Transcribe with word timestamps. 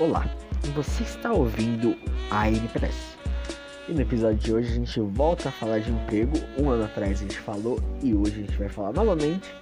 Olá, 0.00 0.24
você 0.74 1.02
está 1.02 1.30
ouvindo 1.30 1.94
a 2.30 2.48
NPS. 2.48 3.18
E 3.86 3.92
no 3.92 4.00
episódio 4.00 4.38
de 4.38 4.50
hoje 4.50 4.72
a 4.72 4.74
gente 4.76 4.98
volta 4.98 5.50
a 5.50 5.52
falar 5.52 5.80
de 5.80 5.90
emprego. 5.92 6.32
Um 6.56 6.70
ano 6.70 6.84
atrás 6.84 7.18
a 7.18 7.22
gente 7.22 7.38
falou 7.38 7.78
e 8.02 8.14
hoje 8.14 8.32
a 8.32 8.46
gente 8.46 8.56
vai 8.56 8.70
falar 8.70 8.94
novamente 8.94 9.54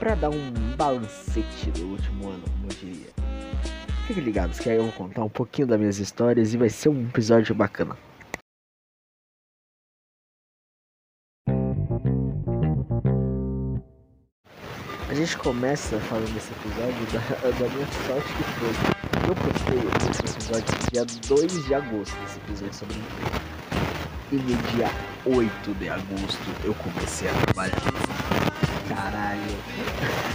para 0.00 0.16
dar 0.16 0.30
um 0.30 0.52
balancete 0.76 1.70
do 1.70 1.86
último 1.86 2.30
ano, 2.30 2.42
como 2.42 2.64
eu 2.64 2.76
diria. 2.80 3.06
Fiquem 4.08 4.24
ligados 4.24 4.58
que 4.58 4.68
aí 4.68 4.76
eu 4.76 4.82
vou 4.82 4.92
contar 4.92 5.22
um 5.22 5.28
pouquinho 5.28 5.68
das 5.68 5.78
minhas 5.78 6.00
histórias 6.00 6.52
e 6.52 6.56
vai 6.56 6.68
ser 6.68 6.88
um 6.88 7.04
episódio 7.04 7.54
bacana. 7.54 7.96
A 15.08 15.14
gente 15.14 15.38
começa 15.38 15.96
falando 16.00 16.34
desse 16.34 16.50
episódio 16.54 17.06
da, 17.12 17.50
da 17.56 17.68
minha 17.72 17.86
sorte 17.86 18.32
que 18.34 18.42
foi. 18.42 19.09
Eu 19.26 19.34
postei 19.34 19.78
esse 20.10 20.20
episódio 20.20 20.90
dia 20.92 21.04
2 21.28 21.64
de 21.66 21.74
agosto, 21.74 22.16
esse 22.24 22.38
episódio 22.38 22.74
sobre 22.74 22.96
emprego. 22.96 23.40
E 24.32 24.36
no 24.36 24.56
dia 24.72 24.90
8 25.24 25.74
de 25.74 25.88
agosto 25.88 26.38
eu 26.64 26.74
comecei 26.74 27.28
a 27.28 27.32
trabalhar. 27.32 27.76
Caralho. 28.88 29.40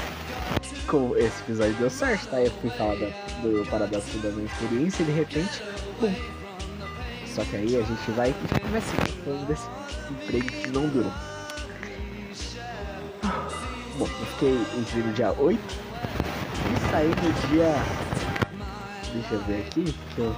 Como 0.88 1.18
esse 1.18 1.41
episódio 1.41 1.74
deu 1.76 1.90
certo, 1.90 2.27
tá? 2.30 2.41
Eu 2.41 2.52
fui 2.52 2.70
falar 2.72 2.96
da, 2.96 3.08
do 3.41 3.68
Paradoxo 3.70 4.18
da 4.20 4.30
minha 4.30 4.46
experiência 4.46 5.04
e 5.04 5.05
de 5.05 5.12
repente, 5.12 5.62
pum. 5.99 6.13
Só 7.27 7.44
que 7.44 7.58
aí 7.58 7.76
a 7.76 7.82
gente 7.82 8.12
vai 8.12 8.30
e 8.30 8.60
começa 8.60 8.96
falando 9.26 9.48
desse 9.48 9.68
emprego 10.10 10.48
que 10.48 10.70
não 10.70 10.88
durou. 10.88 11.12
Bom, 13.98 14.05
eu 14.05 14.26
fiquei 14.26 14.58
entrei 14.77 15.04
no 15.04 15.13
dia 15.13 15.32
8 15.32 15.60
e 15.60 16.91
saí 16.91 17.08
no 17.08 17.49
dia. 17.49 17.74
Deixa 19.16 19.36
eu 19.36 19.40
ver 19.44 19.62
aqui, 19.62 19.96
que 20.14 20.20
eu. 20.20 20.36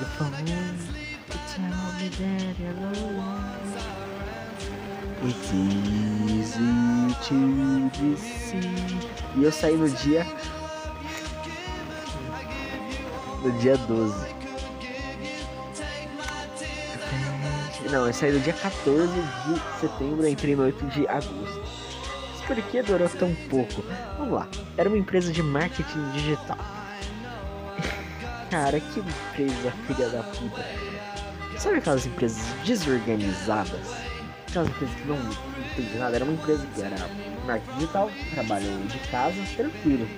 Eu 0.00 0.06
falei. 0.16 0.44
It's 5.22 5.52
easy 5.52 7.14
to 7.28 7.90
deceive. 8.00 9.10
E 9.36 9.44
eu 9.44 9.52
saí 9.52 9.76
no 9.76 9.90
dia. 9.90 10.26
No 13.42 13.52
dia 13.58 13.76
12. 13.76 14.26
Não, 17.90 18.06
eu 18.06 18.12
saí 18.14 18.32
no 18.32 18.40
dia 18.40 18.54
14 18.54 19.12
de 19.12 19.80
setembro 19.80 20.26
e 20.26 20.30
entrei 20.30 20.56
no 20.56 20.62
8 20.62 20.86
de 20.86 21.06
agosto. 21.06 21.62
Por 22.46 22.56
que 22.56 22.82
durou 22.82 23.08
tão 23.10 23.34
pouco? 23.50 23.84
Vamos 24.16 24.32
lá. 24.32 24.48
Era 24.78 24.88
uma 24.88 24.96
empresa 24.96 25.30
de 25.30 25.42
marketing 25.42 26.10
digital. 26.12 26.77
Cara, 28.50 28.80
que 28.80 29.00
empresa 29.00 29.70
filha 29.86 30.08
da 30.08 30.22
puta. 30.22 30.64
Sabe 31.58 31.78
aquelas 31.78 32.06
empresas 32.06 32.42
desorganizadas? 32.64 33.86
Aquelas 34.48 34.68
empresas 34.70 34.96
que 34.96 35.06
não, 35.06 35.16
entendem 35.18 35.98
nada. 35.98 36.16
Era 36.16 36.24
uma 36.24 36.32
empresa 36.32 36.66
que 36.74 36.80
era 36.80 36.96
marketing 37.46 37.78
digital, 37.78 38.10
trabalhou 38.32 38.78
de 38.86 38.98
casa, 39.10 39.36
tranquilo. 39.54 40.08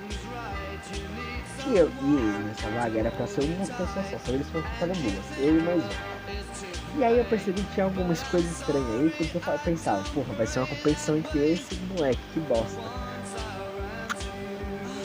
E 1.66 1.76
eu, 1.76 1.90
e 2.02 2.44
nessa 2.46 2.68
vaga 2.70 3.00
era 3.00 3.10
pra 3.10 3.26
ser 3.26 3.42
uma 3.42 3.66
pessoa 3.66 3.88
só, 3.88 4.18
só 4.18 4.32
eles 4.32 4.48
foram 4.48 4.64
fazer 4.78 4.92
duas, 4.94 5.38
eu 5.38 5.58
e 5.58 5.62
mais 5.62 5.82
um. 5.82 6.98
E 6.98 7.04
aí 7.04 7.18
eu 7.18 7.24
percebi 7.24 7.62
que 7.62 7.74
tinha 7.74 7.84
algumas 7.84 8.22
coisas 8.24 8.50
estranhas 8.50 8.88
aí, 8.88 9.10
porque 9.10 9.36
eu 9.36 9.58
pensava, 9.58 10.02
porra, 10.10 10.34
vai 10.34 10.46
ser 10.46 10.60
uma 10.60 10.68
competição 10.68 11.16
entre 11.16 11.52
esse 11.52 11.74
moleque, 11.76 12.20
que 12.32 12.40
bosta. 12.40 12.99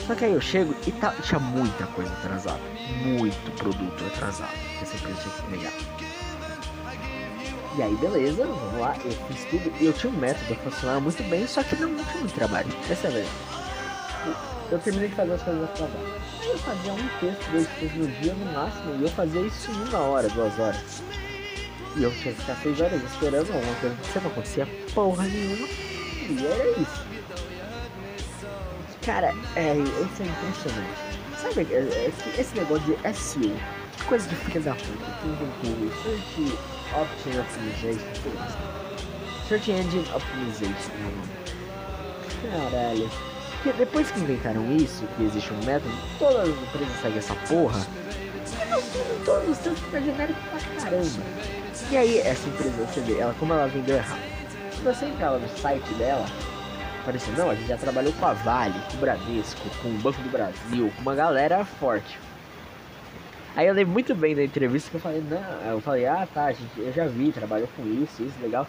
Só 0.06 0.14
que 0.14 0.24
aí 0.24 0.32
eu 0.32 0.40
chego 0.40 0.74
e 0.86 0.92
tá, 0.92 1.12
tinha 1.22 1.40
muita 1.40 1.86
coisa 1.88 2.12
atrasada. 2.12 2.60
Muito 3.04 3.52
produto 3.56 4.04
atrasado 4.06 4.52
que 4.78 4.84
essa 4.84 4.96
empresa 4.96 5.20
tinha 5.20 5.34
que 5.34 5.42
entregar. 5.42 5.72
E 7.76 7.82
aí, 7.82 7.94
beleza, 7.96 8.46
vamos 8.46 8.80
lá, 8.80 8.96
eu 9.04 9.10
fiz 9.10 9.44
tudo. 9.50 9.72
Eu 9.80 9.92
tinha 9.92 10.12
um 10.12 10.16
método 10.16 10.46
que 10.46 10.62
funcionava 10.62 11.00
muito 11.00 11.22
bem, 11.24 11.46
só 11.46 11.62
que 11.62 11.76
não, 11.76 11.94
tinha 11.94 12.20
muito 12.20 12.34
trabalho. 12.34 12.68
Essa 12.88 13.08
é 13.08 13.10
verdade. 13.10 13.36
Eu 14.70 14.78
terminei 14.78 15.08
de 15.08 15.14
fazer 15.14 15.32
as 15.32 15.42
coisas 15.42 15.64
atrasadas. 15.64 16.08
Eu 16.44 16.58
fazia 16.58 16.92
um 16.92 17.08
texto, 17.20 17.50
dois 17.50 17.68
textos 17.68 17.94
no 17.94 18.06
dia 18.20 18.34
no 18.34 18.52
máximo, 18.52 18.96
e 18.98 19.02
eu 19.02 19.08
fazia 19.10 19.40
isso 19.42 19.70
em 19.70 19.88
uma 19.88 19.98
hora, 19.98 20.28
duas 20.28 20.58
horas. 20.58 21.02
E 21.96 22.02
eu 22.02 22.10
tinha 22.12 22.32
que 22.32 22.40
ficar 22.40 22.56
seis 22.56 22.80
horas 22.80 23.02
esperando 23.02 23.52
alguma 23.52 23.74
coisa 23.74 23.94
acontecer, 23.94 24.20
não 24.20 24.30
acontecia 24.30 24.68
porra 24.94 25.24
nenhuma. 25.24 25.68
E 26.28 26.46
era 26.46 26.80
isso. 26.80 27.05
Cara, 29.06 29.32
é, 29.54 29.72
isso 29.72 30.20
é 30.20 30.26
impressionante. 30.26 31.06
Sabe, 31.40 31.66
é, 31.70 31.76
é, 31.76 32.12
esse 32.40 32.56
negócio 32.56 32.84
de 32.86 33.14
SEO, 33.14 33.54
que 33.96 34.04
coisa 34.04 34.28
de 34.28 34.34
filha 34.34 34.60
da 34.62 34.72
puta, 34.72 35.12
que 35.20 35.28
inventou 35.28 35.86
isso? 35.86 36.02
Search 36.02 36.58
Option 36.92 37.40
Optimization, 37.40 38.10
Search 39.48 39.70
Engine 39.70 40.08
Optimization, 40.12 40.90
Caralho. 42.42 43.08
Porque 43.62 43.72
depois 43.78 44.10
que 44.10 44.18
inventaram 44.18 44.76
isso, 44.76 45.06
que 45.16 45.22
existe 45.22 45.52
um 45.54 45.64
método, 45.64 45.94
todas 46.18 46.48
as 46.48 46.48
empresas 46.48 47.00
seguem 47.00 47.18
essa 47.18 47.34
porra. 47.48 47.86
Todos 49.24 49.50
os 49.50 49.58
seus 49.58 49.78
fica 49.78 50.00
genérico 50.00 50.40
pra 50.50 50.82
caramba. 50.82 51.22
E 51.92 51.96
aí, 51.96 52.18
essa 52.18 52.48
empresa, 52.48 52.84
você 52.84 53.00
vê, 53.02 53.20
ela, 53.20 53.34
como 53.38 53.52
ela 53.52 53.68
vendeu 53.68 53.98
errado. 53.98 54.20
Se 54.72 54.82
você 54.82 55.06
entrar 55.06 55.38
no 55.38 55.48
site 55.58 55.94
dela, 55.94 56.26
apareceu, 57.06 57.32
não, 57.34 57.50
a 57.50 57.54
gente 57.54 57.68
já 57.68 57.76
trabalhou 57.76 58.12
com 58.14 58.26
a 58.26 58.32
Vale, 58.32 58.74
com 58.90 58.96
o 58.96 59.00
Bradesco, 59.00 59.60
com 59.80 59.88
o 59.88 59.98
Banco 59.98 60.20
do 60.22 60.28
Brasil, 60.28 60.92
com 60.96 61.02
uma 61.02 61.14
galera 61.14 61.64
forte. 61.64 62.18
Aí 63.54 63.68
eu 63.68 63.74
lembro 63.74 63.92
muito 63.92 64.14
bem 64.14 64.34
da 64.34 64.42
entrevista 64.42 64.90
que 64.90 64.96
eu 64.96 65.00
falei, 65.00 65.22
não, 65.30 65.70
eu 65.70 65.80
falei, 65.80 66.06
ah 66.06 66.26
tá, 66.34 66.50
gente, 66.50 66.68
eu 66.76 66.92
já 66.92 67.06
vi, 67.06 67.30
trabalhou 67.30 67.68
com 67.76 67.86
isso, 67.86 68.22
isso, 68.22 68.34
legal. 68.42 68.66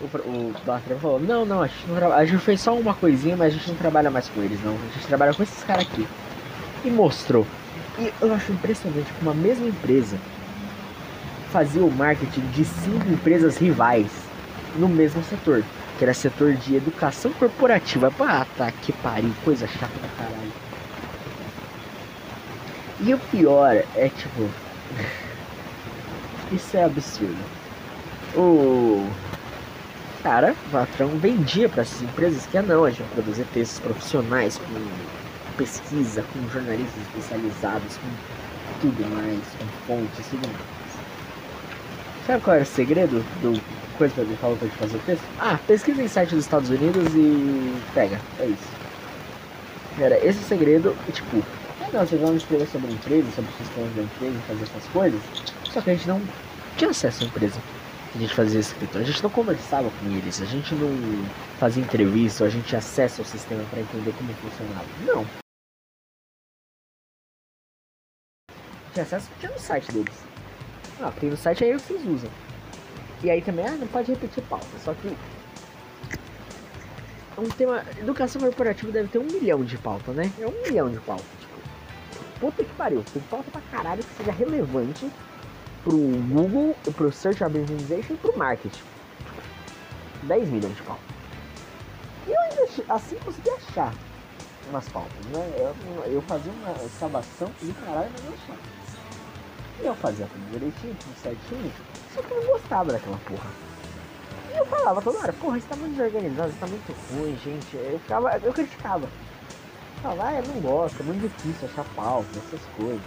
O, 0.00 0.04
o 0.04 0.98
falou, 1.00 1.18
não, 1.18 1.44
não, 1.44 1.62
a 1.62 1.66
gente, 1.66 1.86
não 1.88 2.12
a 2.12 2.24
gente 2.24 2.40
fez 2.40 2.60
só 2.60 2.74
uma 2.74 2.94
coisinha, 2.94 3.36
mas 3.36 3.52
a 3.52 3.56
gente 3.56 3.68
não 3.68 3.76
trabalha 3.76 4.10
mais 4.10 4.28
com 4.28 4.40
eles, 4.40 4.62
não. 4.62 4.74
A 4.74 4.94
gente 4.94 5.06
trabalha 5.08 5.34
com 5.34 5.42
esses 5.42 5.64
caras 5.64 5.82
aqui. 5.82 6.06
E 6.84 6.90
mostrou. 6.90 7.44
E 7.98 8.12
eu 8.20 8.32
acho 8.32 8.52
impressionante 8.52 9.12
como 9.18 9.32
a 9.32 9.34
mesma 9.34 9.66
empresa 9.66 10.16
fazia 11.50 11.82
o 11.82 11.90
marketing 11.90 12.46
de 12.52 12.64
cinco 12.64 13.08
empresas 13.08 13.58
rivais 13.58 14.06
no 14.76 14.88
mesmo 14.88 15.22
setor, 15.24 15.64
que 15.98 16.04
era 16.04 16.14
setor 16.14 16.54
de 16.54 16.76
educação 16.76 17.32
corporativa. 17.32 18.12
Ah, 18.20 18.46
tá, 18.56 18.70
que 18.70 18.92
pariu, 18.92 19.32
coisa 19.44 19.66
chata 19.66 19.98
pra 19.98 20.08
caralho. 20.16 20.52
E 23.00 23.12
o 23.12 23.18
pior 23.18 23.74
é 23.96 24.08
tipo. 24.08 24.48
Isso 26.52 26.76
é 26.76 26.84
absurdo. 26.84 27.36
O 28.34 29.10
cara, 30.22 30.54
o 30.66 30.70
patrão 30.70 31.08
vendia 31.18 31.68
para 31.68 31.82
essas 31.82 32.00
empresas 32.02 32.46
que 32.46 32.56
ah, 32.56 32.62
não, 32.62 32.84
a 32.84 32.90
gente 32.90 33.02
vai 33.02 33.10
produzir 33.14 33.44
textos 33.52 33.80
profissionais 33.80 34.58
com 34.58 35.56
pesquisa, 35.56 36.24
com 36.32 36.48
jornalistas 36.48 37.02
especializados, 37.02 37.96
com 37.98 38.80
tudo 38.80 39.06
mais, 39.14 39.40
com 39.58 39.66
fontes, 39.86 40.26
tudo 40.30 40.46
mais. 40.46 40.78
Sabe 42.26 42.42
qual 42.42 42.54
era 42.56 42.64
o 42.64 42.66
segredo 42.66 43.24
do 43.42 43.60
coisa 43.98 44.14
que 44.14 44.20
ele 44.20 44.36
falou 44.36 44.56
pra 44.56 44.68
gente 44.68 44.78
fazer 44.78 44.96
o 44.96 45.00
texto? 45.00 45.24
Ah, 45.38 45.58
pesquisa 45.66 46.02
em 46.02 46.08
site 46.08 46.34
dos 46.34 46.44
Estados 46.44 46.70
Unidos 46.70 47.12
e 47.14 47.74
pega. 47.92 48.18
É 48.38 48.46
isso. 48.46 48.78
Era 50.00 50.24
esse 50.24 50.38
o 50.38 50.42
segredo 50.44 50.96
tipo, 51.12 51.38
é 51.80 51.92
não, 51.92 52.06
vocês 52.06 52.20
vão 52.20 52.36
escrever 52.36 52.66
sobre 52.68 52.88
a 52.88 52.92
empresa, 52.92 53.30
sobre 53.32 53.50
os 53.50 53.56
sistemas 53.56 53.94
da 53.94 54.02
empresa, 54.02 54.38
fazer 54.46 54.62
essas 54.62 54.84
coisas. 54.92 55.20
Só 55.64 55.80
que 55.80 55.90
a 55.90 55.94
gente 55.94 56.08
não 56.08 56.22
tinha 56.76 56.90
acesso 56.90 57.24
à 57.24 57.26
empresa. 57.26 57.60
A 58.14 58.18
gente 58.18 58.34
fazia 58.34 58.60
escritório, 58.60 59.02
a 59.02 59.10
gente 59.10 59.22
não 59.22 59.30
conversava 59.30 59.90
com 59.90 60.16
eles, 60.16 60.40
a 60.40 60.46
gente 60.46 60.74
não 60.74 61.24
fazia 61.58 61.82
entrevista, 61.82 62.44
a 62.44 62.48
gente 62.48 62.66
tinha 62.66 62.78
acesso 62.78 63.20
ao 63.20 63.26
sistema 63.26 63.62
para 63.70 63.80
entender 63.80 64.14
como 64.16 64.32
funcionava. 64.34 64.86
Não. 65.04 65.26
Tinha 68.94 69.02
acesso 69.02 69.28
tinha 69.38 69.52
no 69.52 69.58
site 69.58 69.92
deles. 69.92 70.14
Ah, 71.00 71.12
tem 71.20 71.28
no 71.28 71.36
site 71.36 71.64
aí 71.64 71.74
o 71.74 71.76
que 71.76 71.82
vocês 71.82 72.06
usam. 72.06 72.47
E 73.22 73.30
aí 73.30 73.42
também, 73.42 73.66
ah, 73.66 73.72
não 73.72 73.86
pode 73.86 74.12
repetir 74.12 74.42
pauta. 74.44 74.66
Só 74.78 74.94
que 74.94 75.08
é 77.36 77.40
um 77.40 77.48
tema. 77.48 77.84
Educação 77.98 78.40
corporativa 78.40 78.92
deve 78.92 79.08
ter 79.08 79.18
um 79.18 79.24
milhão 79.24 79.64
de 79.64 79.76
pauta, 79.78 80.12
né? 80.12 80.30
É 80.38 80.46
um 80.46 80.62
milhão 80.62 80.90
de 80.90 81.00
pauta. 81.00 81.24
Tipo, 81.40 81.60
puta 82.40 82.64
que 82.64 82.72
pariu. 82.74 83.04
Tem 83.12 83.22
pauta 83.22 83.50
pra 83.50 83.60
caralho 83.70 84.02
que 84.02 84.14
seja 84.16 84.32
relevante 84.32 85.10
pro 85.82 85.96
Google, 85.96 86.76
pro 86.96 87.10
Search 87.10 87.42
Organization 87.42 88.14
e 88.14 88.16
pro 88.16 88.36
marketing. 88.36 88.82
10 90.22 90.48
milhões 90.48 90.76
de 90.76 90.82
pauta. 90.82 91.02
E 92.26 92.30
eu 92.30 92.40
ainda 92.40 92.94
assim 92.94 93.16
consegui 93.24 93.50
achar 93.50 93.94
umas 94.70 94.88
pautas, 94.88 95.26
né? 95.32 95.52
Eu, 95.56 96.12
eu 96.12 96.22
fazia 96.22 96.52
uma 96.52 96.72
escavação 96.84 97.50
e 97.62 97.72
caralho, 97.72 98.10
não 98.24 98.34
achava. 98.34 98.77
E 99.80 99.86
eu 99.86 99.94
fazia 99.94 100.26
tudo 100.26 100.50
direitinho, 100.50 100.94
tudo 100.94 101.16
certinho, 101.16 101.72
só 102.14 102.20
que 102.20 102.32
eu 102.32 102.40
não 102.40 102.52
gostava 102.52 102.92
daquela 102.92 103.18
porra. 103.18 103.50
E 104.52 104.58
eu 104.58 104.66
falava 104.66 105.00
toda 105.00 105.18
hora, 105.18 105.32
porra, 105.32 105.58
isso 105.58 105.68
tá 105.68 105.76
muito 105.76 105.96
desorganizado, 105.96 106.48
isso 106.48 106.58
tá 106.58 106.66
muito 106.66 106.92
ruim, 107.12 107.36
gente. 107.36 107.76
Eu 107.76 107.98
ficava, 108.00 108.36
eu 108.38 108.52
criticava. 108.52 109.08
Fala, 110.02 110.28
ah, 110.28 110.34
eu 110.34 110.42
não 110.46 110.60
gosto, 110.60 111.00
é 111.00 111.04
muito 111.04 111.20
difícil 111.20 111.68
achar 111.68 111.84
pauta, 111.94 112.28
essas 112.38 112.64
coisas. 112.76 113.02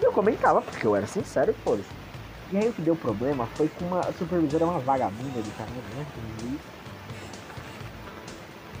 E 0.00 0.04
eu 0.04 0.12
comentava, 0.12 0.60
porque 0.62 0.86
eu 0.86 0.94
era 0.96 1.06
sincero 1.06 1.50
e 1.50 1.54
foda 1.64 1.82
E 2.52 2.56
aí 2.56 2.68
o 2.68 2.72
que 2.72 2.82
deu 2.82 2.96
problema 2.96 3.46
foi 3.56 3.68
com 3.68 3.86
uma 3.86 4.12
supervisora, 4.12 4.64
uma 4.64 4.78
vagabunda 4.80 5.42
de 5.42 5.50
caramba, 5.52 5.80
né? 5.96 6.06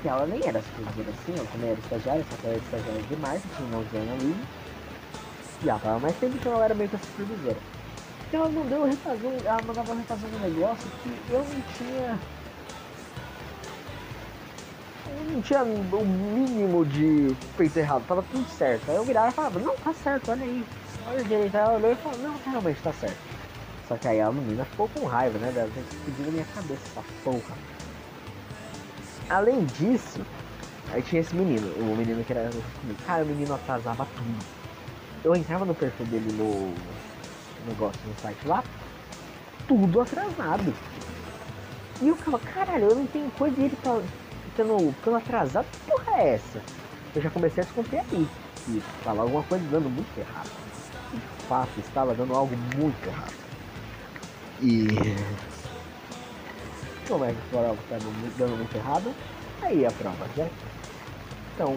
Que 0.02 0.08
ela 0.08 0.26
nem 0.26 0.40
era 0.44 0.60
supervisora 0.60 1.10
assim, 1.10 1.32
ela 1.36 1.48
também 1.52 1.70
era 1.70 1.80
estagiária, 1.80 2.24
só 2.24 2.36
que 2.36 2.46
ela 2.46 2.54
era 2.54 2.64
estagiária 2.64 3.02
de 3.02 3.16
marketing, 3.16 3.62
não 3.70 3.84
jornalismo. 3.90 4.63
E 5.64 5.68
ela 5.68 5.98
mais 5.98 6.16
tempo 6.18 6.38
que 6.38 6.46
ela 6.46 6.64
era 6.64 6.74
meio 6.74 6.90
que 6.90 6.96
a 6.96 6.98
supervisora. 6.98 7.56
Então 8.28 8.40
ela 8.40 8.50
não 8.50 8.66
deu 8.66 8.84
refazer, 8.84 9.32
ela 9.44 9.62
mandava 9.62 9.94
refazer 9.94 10.28
um 10.34 10.38
negócio 10.40 10.90
que 11.02 11.32
eu 11.32 11.38
não 11.38 11.62
tinha 11.78 12.18
não 15.32 15.40
tinha 15.40 15.62
o 15.62 16.04
mínimo 16.04 16.84
de 16.84 17.34
feito 17.56 17.78
errado, 17.78 18.04
tava 18.06 18.22
tudo 18.22 18.46
certo. 18.50 18.90
Aí 18.90 18.96
eu 18.96 19.04
virava 19.04 19.28
e 19.28 19.32
falava, 19.32 19.58
não, 19.58 19.74
tá 19.76 19.92
certo, 19.92 20.30
olha 20.30 20.42
aí. 20.42 20.64
Olha 21.06 21.24
direito. 21.24 21.54
Aí 21.54 21.62
ela 21.62 21.74
olhou 21.74 21.92
e 21.92 21.96
falou, 21.96 22.18
não, 22.18 22.36
realmente 22.44 22.82
tá 22.82 22.92
certo. 22.92 23.18
Só 23.88 23.96
que 23.96 24.08
aí 24.08 24.20
a 24.20 24.30
menina 24.30 24.64
ficou 24.64 24.88
com 24.88 25.06
raiva, 25.06 25.38
né? 25.38 25.50
Dela 25.52 25.70
ter 25.74 25.84
pedido 26.04 26.26
na 26.26 26.32
minha 26.32 26.44
cabeça 26.54 26.80
essa 26.90 27.02
porra. 27.22 27.56
Além 29.28 29.64
disso, 29.66 30.20
aí 30.92 31.02
tinha 31.02 31.20
esse 31.20 31.34
menino, 31.34 31.66
o 31.78 31.96
menino 31.96 32.24
que 32.24 32.32
era. 32.32 32.50
Cara, 33.06 33.24
o 33.24 33.26
menino 33.26 33.54
atrasava 33.54 34.06
tudo. 34.16 34.63
Eu 35.24 35.34
entrava 35.34 35.64
no 35.64 35.74
perfil 35.74 36.04
dele 36.06 36.30
no 36.32 36.74
negócio 37.66 37.98
no 38.06 38.14
site 38.20 38.46
lá, 38.46 38.62
tudo 39.66 40.02
atrasado. 40.02 40.74
E 42.02 42.08
eu 42.08 42.16
caralho, 42.38 42.90
eu 42.90 42.96
não 42.96 43.06
tenho 43.06 43.30
coisa 43.30 43.56
dele 43.56 43.74
pra 43.80 44.02
ficando, 44.44 44.92
ficando 44.92 45.16
atrasado. 45.16 45.66
Que 45.66 45.90
porra 45.90 46.20
é 46.20 46.34
essa? 46.34 46.60
Eu 47.14 47.22
já 47.22 47.30
comecei 47.30 47.62
a 47.62 47.66
desconfiar 47.66 48.04
aí. 48.12 48.28
E 48.68 48.82
estava 48.98 49.22
alguma 49.22 49.42
coisa 49.44 49.64
dando 49.68 49.88
muito 49.88 50.18
errado. 50.18 50.50
De 51.12 51.46
fato, 51.46 51.80
estava 51.80 52.14
dando 52.14 52.34
algo 52.34 52.54
muito 52.76 53.06
errado. 53.06 53.32
E. 54.60 55.16
Como 57.08 57.24
é 57.24 57.32
que 57.32 57.38
a 57.38 57.50
prova 57.50 57.80
está 57.80 57.96
dando 58.36 58.56
muito 58.56 58.74
errado? 58.74 59.14
Aí 59.62 59.86
a 59.86 59.90
prova, 59.92 60.26
né? 60.36 60.50
Então, 61.54 61.76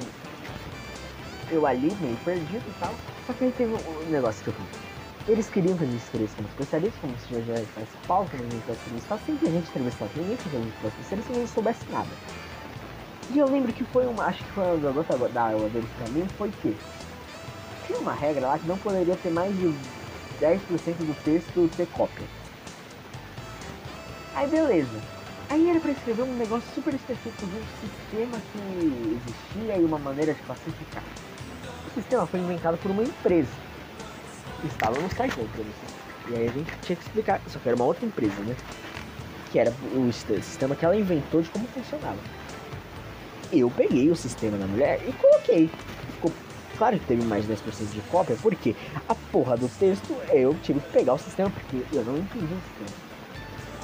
eu 1.50 1.66
ali 1.66 1.96
meio 2.02 2.18
perdido 2.18 2.64
e 2.68 2.80
tal. 2.80 2.94
Só 3.28 3.34
que 3.34 3.44
aí 3.44 3.52
teve 3.52 3.74
um 3.74 4.10
negócio 4.10 4.42
que 4.46 4.52
fiz. 4.52 4.88
Eles 5.28 5.50
queriam 5.50 5.78
que 5.78 5.84
a 5.84 5.88
gente 5.88 6.02
escrevesse 6.02 6.36
como 6.38 6.48
especialista, 6.48 7.00
como 7.02 7.20
se 7.20 7.42
já 7.42 7.56
faz 7.76 7.90
pauta, 8.08 8.38
como 8.38 8.48
a 8.48 8.52
gente 8.52 8.66
faz 8.66 8.80
entrevista. 8.80 9.20
Sempre 9.26 9.48
a 9.48 9.52
gente 9.52 9.70
entrevistar 9.70 10.08
ninguém 10.16 10.38
que 10.38 10.48
a 10.48 10.60
gente 10.60 10.78
fosse 10.78 10.96
especialista, 11.02 11.34
ninguém 11.34 11.48
soubesse 11.48 11.92
nada. 11.92 12.10
E 13.32 13.38
eu 13.38 13.46
lembro 13.46 13.74
que 13.74 13.84
foi 13.84 14.08
uma. 14.08 14.24
Acho 14.28 14.42
que 14.42 14.52
foi 14.52 14.64
uma 14.64 14.92
gota 14.92 15.18
da 15.28 15.44
água 15.50 15.68
deles 15.68 15.90
pra 15.98 16.08
mim, 16.12 16.26
foi 16.38 16.50
que 16.62 16.78
tinha 17.86 18.00
uma 18.00 18.14
regra 18.14 18.48
lá 18.48 18.60
que 18.60 18.68
não 18.68 18.78
poderia 18.78 19.18
ter 19.18 19.30
mais 19.30 19.54
de 19.58 19.74
10% 20.40 20.60
do 21.00 21.24
texto 21.26 21.70
ter 21.76 21.88
cópia. 21.88 22.26
Aí 24.36 24.48
beleza. 24.48 25.02
Aí 25.50 25.70
era 25.70 25.80
para 25.82 25.92
escrever 25.92 26.24
um 26.24 26.38
negócio 26.38 26.70
super 26.74 26.94
específico 26.94 27.46
de 27.46 27.56
um 27.58 27.66
sistema 27.82 28.38
que 28.54 29.18
existia 29.18 29.78
e 29.78 29.84
uma 29.84 30.00
maneira 30.00 30.34
de 30.34 30.42
classificar. 30.44 31.04
Sistema 31.98 32.28
foi 32.28 32.40
inventado 32.40 32.78
por 32.78 32.92
uma 32.92 33.04
empresa. 33.04 33.52
Estava 34.64 35.00
no 35.00 35.10
site 35.10 35.36
da 35.36 35.44
empresa. 35.44 35.70
E 36.30 36.36
aí 36.36 36.48
a 36.48 36.52
gente 36.52 36.72
tinha 36.84 36.96
que 36.96 37.04
explicar, 37.04 37.42
só 37.48 37.60
que 37.60 37.68
era 37.68 37.76
uma 37.76 37.86
outra 37.86 38.06
empresa, 38.06 38.40
né? 38.42 38.56
Que 39.52 39.60
era 39.60 39.74
o 39.96 40.12
sistema 40.14 40.76
que 40.76 40.86
ela 40.86 40.96
inventou 40.96 41.42
de 41.42 41.50
como 41.50 41.68
funcionava 41.68 42.20
eu 43.52 43.70
peguei 43.70 44.10
o 44.10 44.16
sistema 44.16 44.58
da 44.58 44.66
mulher 44.68 45.00
e 45.08 45.14
coloquei. 45.14 45.70
Ficou 46.14 46.32
claro 46.78 47.00
que 47.00 47.06
teve 47.06 47.24
mais 47.24 47.46
de 47.46 47.54
10% 47.54 47.92
de 47.92 48.02
cópia, 48.10 48.38
porque 48.42 48.76
a 49.08 49.16
porra 49.16 49.58
do 49.58 49.70
texto 49.80 50.16
eu 50.30 50.56
tive 50.62 50.80
que 50.80 50.92
pegar 50.92 51.14
o 51.14 51.18
sistema, 51.18 51.50
porque 51.50 51.84
eu 51.94 52.04
não 52.04 52.18
entendi 52.18 52.54
o 52.54 52.62
sistema. 52.62 53.08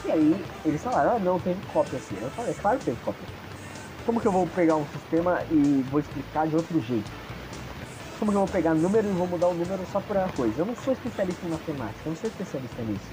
E 0.06 0.12
aí 0.12 0.46
eles 0.66 0.82
falaram, 0.82 1.16
ah 1.16 1.20
não, 1.20 1.40
teve 1.40 1.60
cópia 1.72 1.98
assim. 1.98 2.18
Eu 2.22 2.30
falei, 2.32 2.54
claro 2.54 2.80
que 2.80 2.86
teve 2.86 2.98
cópia. 3.04 3.28
Como 4.06 4.20
que 4.20 4.28
eu 4.28 4.32
vou 4.32 4.46
pegar 4.48 4.76
um 4.76 4.86
sistema 4.88 5.42
e 5.50 5.86
vou 5.90 6.02
explicar 6.02 6.46
de 6.46 6.56
outro 6.56 6.82
jeito? 6.82 7.10
Como 8.20 8.32
que 8.32 8.38
eu 8.38 8.46
vou 8.46 8.48
pegar 8.48 8.74
número 8.74 9.08
e 9.08 9.12
vou 9.12 9.28
mudar 9.28 9.48
o 9.48 9.54
número 9.54 9.86
só 9.92 10.00
por 10.00 10.16
uma 10.16 10.30
coisa? 10.30 10.62
Eu 10.62 10.66
não 10.66 10.76
sou 10.76 10.94
especialista 10.94 11.46
em 11.46 11.50
matemática, 11.50 12.00
eu 12.06 12.10
não 12.12 12.16
sou 12.16 12.30
especialista 12.30 12.82
nisso. 12.84 13.10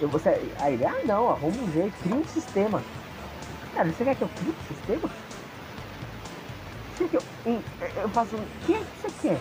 Eu 0.00 0.08
vou 0.08 0.20
ser... 0.20 0.40
Aí 0.60 0.74
ele, 0.74 0.84
ah 0.84 1.00
não, 1.04 1.30
arruma 1.30 1.56
um 1.56 1.72
jeito, 1.72 1.94
cria 2.02 2.14
um 2.14 2.24
sistema. 2.24 2.82
Cara, 3.74 3.90
você 3.90 4.04
quer 4.04 4.14
que 4.14 4.22
eu 4.22 4.28
crie 4.28 4.50
o 4.50 4.74
sistema? 4.74 5.10
Você 6.96 7.08
quer 7.08 7.08
que 7.08 7.16
eu, 7.16 7.62
eu 8.02 8.08
faço. 8.10 8.36
O 8.36 8.46
que 8.66 8.74
é 8.74 8.78
que 8.78 8.84
você 9.02 9.28
quer? 9.28 9.40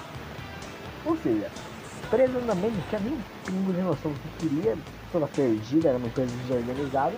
Ou 1.05 1.17
seja, 1.17 1.49
presumidamente 2.09 2.75
não 2.75 2.83
tinha 2.83 3.01
nem 3.01 3.13
um 3.13 3.21
pingo 3.45 3.73
de 3.73 3.81
noção 3.81 4.11
do 4.11 4.19
que 4.19 4.47
queria, 4.47 4.77
toda 5.11 5.27
perdida, 5.27 5.89
era 5.89 5.97
uma 5.97 6.09
coisa 6.09 6.33
desorganizada. 6.37 7.15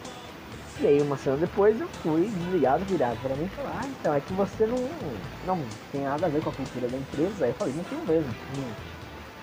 E 0.77 0.87
aí 0.87 1.01
uma 1.01 1.15
semana 1.15 1.45
depois 1.45 1.79
eu 1.79 1.87
fui 1.87 2.27
desligado, 2.27 2.83
virado 2.83 3.17
para 3.21 3.35
mim 3.35 3.45
e 3.45 3.49
falar, 3.49 3.81
ah, 3.81 3.87
então 3.87 4.13
é 4.13 4.19
que 4.19 4.33
você 4.33 4.67
não, 4.67 4.77
não 5.45 5.65
tem 5.91 6.01
nada 6.01 6.25
a 6.25 6.29
ver 6.29 6.43
com 6.43 6.49
a 6.49 6.53
cultura 6.53 6.87
da 6.89 6.97
empresa. 6.97 7.45
Aí 7.45 7.51
eu 7.51 7.55
falei, 7.55 7.73
não 7.73 7.83
tem 7.85 7.97
mesmo. 8.05 8.35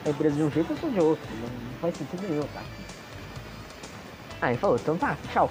A 0.04 0.10
empresa 0.10 0.36
de 0.36 0.42
um 0.42 0.50
jeito 0.50 0.72
eu 0.72 0.76
sou 0.76 0.90
de 0.90 1.00
outro, 1.00 1.26
não, 1.36 1.78
faz 1.80 1.96
sentido 1.96 2.28
nenhum, 2.28 2.46
tá? 2.48 2.62
Aí 4.42 4.56
falou, 4.58 4.76
então 4.76 4.98
tá, 4.98 5.16
tchau. 5.32 5.50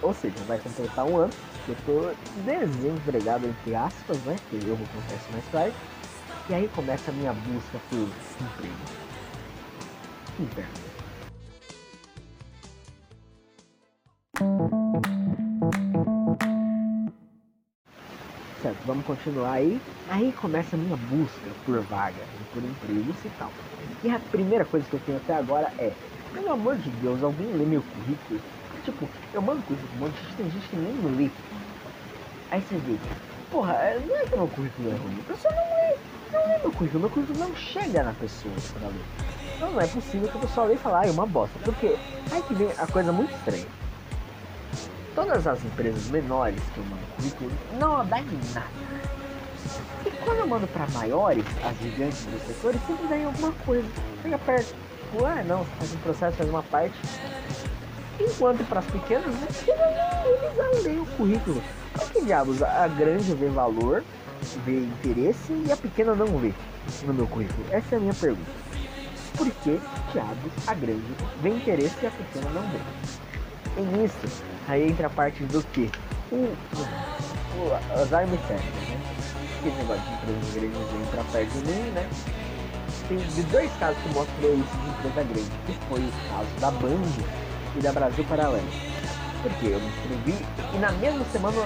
Ou 0.00 0.14
seja, 0.14 0.36
vai 0.46 0.58
completar 0.58 1.04
um 1.04 1.18
ano 1.18 1.32
que 1.66 1.72
eu 1.72 1.76
tô 1.84 2.10
desempregado, 2.44 3.46
entre 3.46 3.74
aspas, 3.74 4.18
né? 4.22 4.38
Que 4.48 4.56
eu 4.56 4.76
vou 4.76 4.86
contar 4.86 5.14
isso 5.16 5.32
mais 5.32 5.44
tarde. 5.48 5.76
E 6.48 6.54
aí 6.54 6.68
começa 6.68 7.10
a 7.10 7.14
minha 7.14 7.32
busca 7.34 7.78
por 7.90 7.98
emprego. 7.98 8.74
Inverno. 10.38 10.87
Vamos 18.84 19.04
continuar 19.04 19.52
aí. 19.52 19.80
Aí 20.08 20.32
começa 20.32 20.76
a 20.76 20.78
minha 20.78 20.96
busca 20.96 21.50
por 21.64 21.80
vaga, 21.82 22.22
por 22.52 22.62
empregos 22.62 23.16
e 23.24 23.28
tal. 23.38 23.50
E 24.02 24.10
a 24.10 24.18
primeira 24.18 24.64
coisa 24.64 24.86
que 24.88 24.94
eu 24.94 25.00
tenho 25.04 25.18
até 25.18 25.34
agora 25.34 25.72
é, 25.78 25.92
pelo 26.32 26.52
amor 26.52 26.76
de 26.76 26.90
Deus, 26.90 27.22
alguém 27.22 27.46
lê 27.48 27.64
meu 27.64 27.82
currículo? 27.82 28.40
Tipo, 28.84 29.08
eu 29.34 29.42
mando 29.42 29.62
com 29.62 29.74
um 29.74 29.98
monte 29.98 30.14
de 30.14 30.24
gente, 30.24 30.36
tem 30.36 30.50
gente 30.50 30.68
que 30.68 30.76
nem 30.76 31.16
lê. 31.16 31.30
Aí 32.50 32.62
você 32.62 32.76
vê, 32.76 32.96
porra, 33.50 33.74
não 34.06 34.16
é 34.16 34.24
que 34.24 34.36
meu 34.36 34.48
currículo 34.48 34.88
é 34.88 34.94
ruim, 34.94 35.18
a 35.20 35.32
pessoa 35.32 35.54
não 35.54 35.62
lê, 35.62 35.96
não 36.32 36.48
lê 36.48 36.58
meu 36.58 36.72
currículo, 36.72 37.00
meu 37.00 37.10
currículo 37.10 37.38
não 37.38 37.56
chega 37.56 38.02
na 38.02 38.12
pessoa 38.14 38.54
pra 38.72 38.88
ler. 38.88 39.04
Então 39.56 39.70
não 39.72 39.80
é 39.80 39.86
possível 39.86 40.28
que 40.28 40.38
a 40.38 40.40
pessoa 40.40 40.66
lê 40.68 40.74
e 40.74 40.78
fale, 40.78 40.96
ah, 40.96 41.08
é 41.08 41.10
uma 41.10 41.26
bosta. 41.26 41.58
Porque 41.64 41.98
aí 42.30 42.42
que 42.42 42.54
vem 42.54 42.68
a 42.78 42.86
coisa 42.86 43.12
muito 43.12 43.34
estranha. 43.34 43.66
Todas 45.14 45.46
as 45.46 45.64
empresas 45.64 46.08
menores 46.08 46.62
que 46.74 46.78
eu 46.78 46.84
mando 46.84 47.02
currículo 47.16 47.50
não 47.78 48.04
dá 48.06 48.20
em 48.20 48.40
nada. 48.54 48.66
E 50.06 50.10
quando 50.10 50.38
eu 50.38 50.46
mando 50.46 50.66
para 50.68 50.86
maiores, 50.88 51.44
as 51.64 51.76
gigantes 51.78 52.24
do 52.26 52.46
setor, 52.46 52.70
eles 52.70 52.86
sempre 52.86 53.06
ganham 53.08 53.26
alguma 53.30 53.52
coisa. 53.64 53.88
Chega 54.22 54.38
perto, 54.38 54.66
tipo, 54.66 55.24
ah 55.24 55.42
não, 55.44 55.64
faz 55.64 55.92
um 55.92 55.98
processo, 55.98 56.36
faz 56.36 56.48
uma 56.48 56.62
parte, 56.62 56.96
Enquanto 58.20 58.64
para 58.68 58.80
as 58.80 58.86
pequenas, 58.86 59.32
eles 59.66 60.56
já 60.56 60.82
leem 60.82 61.00
o 61.00 61.06
currículo. 61.06 61.62
Por 61.92 62.10
que 62.10 62.24
diabos 62.24 62.62
a 62.62 62.88
grande 62.88 63.32
vê 63.34 63.48
valor, 63.48 64.02
vê 64.64 64.80
interesse 64.80 65.52
e 65.52 65.70
a 65.70 65.76
pequena 65.76 66.14
não 66.14 66.26
vê 66.38 66.52
no 67.04 67.14
meu 67.14 67.26
currículo? 67.28 67.64
Essa 67.70 67.94
é 67.94 67.98
a 67.98 68.00
minha 68.00 68.14
pergunta. 68.14 68.50
Por 69.36 69.48
que 69.48 69.80
diabos 70.12 70.52
a 70.66 70.74
grande 70.74 71.14
vê 71.40 71.50
interesse 71.50 71.96
e 72.02 72.06
a 72.06 72.10
pequena 72.10 72.50
não 72.50 72.62
vê? 72.62 72.78
E 73.78 73.80
nisso, 73.80 74.42
aí 74.66 74.90
entra 74.90 75.06
a 75.06 75.10
parte 75.10 75.44
do 75.44 75.62
que? 75.62 75.88
O, 76.32 76.34
o, 76.34 77.74
as 77.94 78.12
armas 78.12 78.40
né? 78.40 78.58
Esse 79.64 79.76
negócio 79.76 80.02
de 80.02 80.14
empresas 80.14 80.54
grandes 80.54 81.06
entra 81.06 81.24
perto 81.30 81.52
de 81.52 81.72
mim, 81.72 81.90
né? 81.92 82.08
Tem 83.06 83.44
dois 83.52 83.70
casos 83.78 84.02
que 84.02 84.08
mostram 84.08 84.54
isso 84.54 84.76
de 84.76 84.90
empresa 84.90 85.22
grande, 85.22 85.50
que 85.64 85.78
foi 85.88 86.00
o 86.00 86.12
caso 86.28 86.48
da 86.60 86.70
Band 86.72 87.24
e 87.76 87.80
da 87.80 87.92
Brasil 87.92 88.24
Paralelo. 88.24 88.68
Porque 89.42 89.66
eu 89.66 89.78
me 89.78 89.86
inscrevi 89.86 90.44
e 90.74 90.78
na 90.78 90.90
mesma 90.92 91.24
semana 91.26 91.56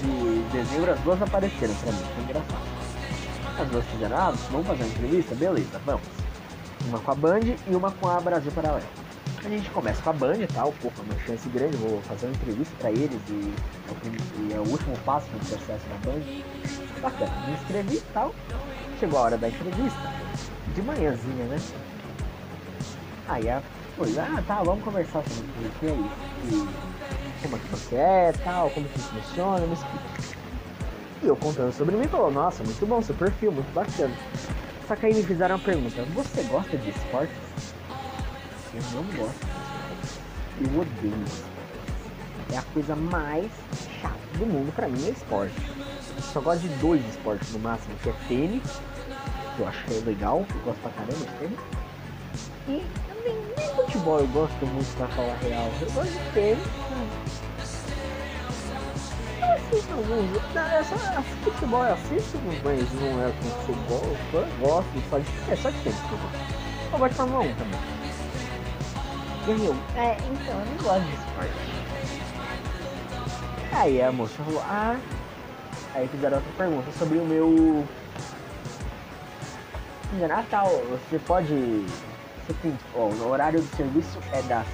de 0.00 0.42
dezembro 0.50 0.90
as 0.90 1.00
duas 1.00 1.22
apareceram 1.22 1.74
pra 1.74 1.92
mim, 1.92 2.04
foi 2.16 2.24
engraçado. 2.24 3.60
As 3.60 3.68
duas 3.68 3.84
fizeram, 3.86 4.16
ah, 4.16 4.34
vamos 4.50 4.66
fazer 4.66 4.82
uma 4.82 4.92
entrevista? 4.92 5.34
Beleza, 5.36 5.80
vamos. 5.86 6.02
Uma 6.88 6.98
com 6.98 7.12
a 7.12 7.14
Band 7.14 7.54
e 7.68 7.76
uma 7.76 7.92
com 7.92 8.08
a 8.08 8.20
Brasil 8.20 8.50
Paralelo. 8.50 8.99
A 9.42 9.48
gente 9.48 9.70
começa 9.70 10.02
com 10.02 10.10
a 10.10 10.12
Band 10.12 10.36
e 10.36 10.46
tal, 10.46 10.72
pô, 10.82 10.90
uma 11.02 11.18
chance 11.26 11.48
grande, 11.48 11.76
vou 11.78 12.00
fazer 12.02 12.26
uma 12.26 12.34
entrevista 12.34 12.74
pra 12.78 12.90
eles 12.90 13.20
e 13.28 13.54
é 13.88 13.90
o, 13.90 14.48
e 14.48 14.52
é 14.54 14.58
o 14.58 14.68
último 14.68 14.96
passo 14.98 15.26
do 15.30 15.38
processo 15.38 15.84
da 15.88 16.10
Band. 16.10 16.20
Bacana, 17.00 17.46
me 17.46 17.54
inscrevi 17.54 17.96
e 17.96 18.02
tal. 18.12 18.34
Chegou 18.98 19.18
a 19.18 19.22
hora 19.22 19.38
da 19.38 19.48
entrevista, 19.48 20.12
de 20.74 20.82
manhãzinha, 20.82 21.44
né? 21.46 21.58
Aí 23.28 23.48
a 23.48 23.62
Pois, 24.00 24.16
ah, 24.16 24.42
tá, 24.46 24.62
vamos 24.62 24.82
conversar 24.82 25.22
sobre 25.24 25.68
o 25.68 25.70
que 25.78 25.86
é 25.86 25.90
isso. 25.90 26.68
E 27.26 27.42
como 27.42 27.56
é 27.56 27.58
que 27.58 27.68
você 27.68 27.96
é, 27.96 28.32
tal, 28.42 28.70
como 28.70 28.88
que 28.88 28.98
funciona, 28.98 29.66
me 29.66 29.74
explica. 29.74 30.04
E 31.22 31.26
eu 31.26 31.36
contando 31.36 31.70
sobre 31.70 31.96
mim, 31.96 32.08
falou, 32.08 32.30
nossa, 32.30 32.64
muito 32.64 32.86
bom 32.86 33.02
seu 33.02 33.14
perfil, 33.14 33.52
muito 33.52 33.70
bacana. 33.74 34.14
Só 34.88 34.96
que 34.96 35.04
aí 35.04 35.12
me 35.12 35.22
fizeram 35.22 35.56
uma 35.56 35.62
pergunta, 35.62 36.02
você 36.14 36.42
gosta 36.44 36.78
de 36.78 36.88
esportes? 36.88 37.36
Eu 38.92 39.02
não 39.02 39.12
gosto. 39.16 39.46
Eu 40.60 40.80
odeio. 40.80 41.24
É 42.52 42.58
a 42.58 42.62
coisa 42.62 42.96
mais 42.96 43.50
chata 44.00 44.18
do 44.38 44.46
mundo 44.46 44.72
pra 44.74 44.88
mim 44.88 45.06
é 45.06 45.10
esporte. 45.10 45.54
Eu 46.16 46.22
só 46.22 46.40
gosto 46.40 46.62
de 46.62 46.68
dois 46.76 47.06
esportes 47.08 47.52
no 47.52 47.60
máximo, 47.60 47.94
que 48.02 48.08
é 48.08 48.14
tênis, 48.26 48.62
que 49.56 49.60
eu 49.60 49.68
acho 49.68 49.84
que 49.84 49.94
é 49.94 50.00
legal, 50.00 50.44
eu 50.52 50.60
gosto 50.62 50.80
pra 50.80 50.90
caramba 50.90 51.14
de 51.14 51.38
tênis. 51.38 51.58
E 52.66 52.70
nem, 53.24 53.36
nem 53.56 53.74
futebol 53.76 54.18
eu 54.20 54.26
gosto 54.28 54.66
muito 54.66 54.96
pra 54.96 55.06
falar 55.08 55.36
real. 55.36 55.70
Eu 55.80 55.90
gosto 55.92 56.12
de 56.12 56.32
tênis. 56.32 56.64
Eu 59.40 59.52
assisto 59.54 59.92
alguns. 59.92 60.34
Eu 60.34 60.84
só 60.84 61.22
futebol, 61.44 61.84
eu 61.84 61.94
assisto, 61.94 62.38
mas 62.64 62.92
não 62.94 63.22
é 63.22 63.32
com 63.32 63.50
futebol. 63.66 64.16
Eu 64.32 64.46
gosto 64.60 64.90
só 65.08 65.18
de. 65.18 65.52
É 65.52 65.56
só 65.56 65.70
de. 65.70 65.76
Eu 65.86 66.98
gosto 66.98 67.10
de 67.10 67.16
Fórmula 67.16 67.44
1 67.44 67.54
também. 67.54 67.99
E 69.46 69.50
eu, 69.50 69.74
é, 69.96 70.16
então, 70.30 70.60
eu 70.60 70.66
não 70.66 70.76
gosto 70.82 71.04
de 71.06 71.14
esporte. 71.14 71.52
Aí 73.72 74.02
a 74.02 74.12
moça 74.12 74.34
falou, 74.44 74.60
ah. 74.62 74.96
Aí 75.94 76.06
fizeram 76.08 76.36
outra 76.36 76.52
pergunta 76.56 76.92
sobre 76.98 77.18
o 77.18 77.24
meu. 77.24 77.84
Natal, 80.28 80.68
você 80.90 81.18
pode. 81.20 81.54
Você 81.54 82.54
tem. 82.62 82.76
Ó, 82.94 83.06
o 83.06 83.30
horário 83.30 83.60
do 83.60 83.76
serviço 83.76 84.18
é 84.32 84.42
das 84.42 84.66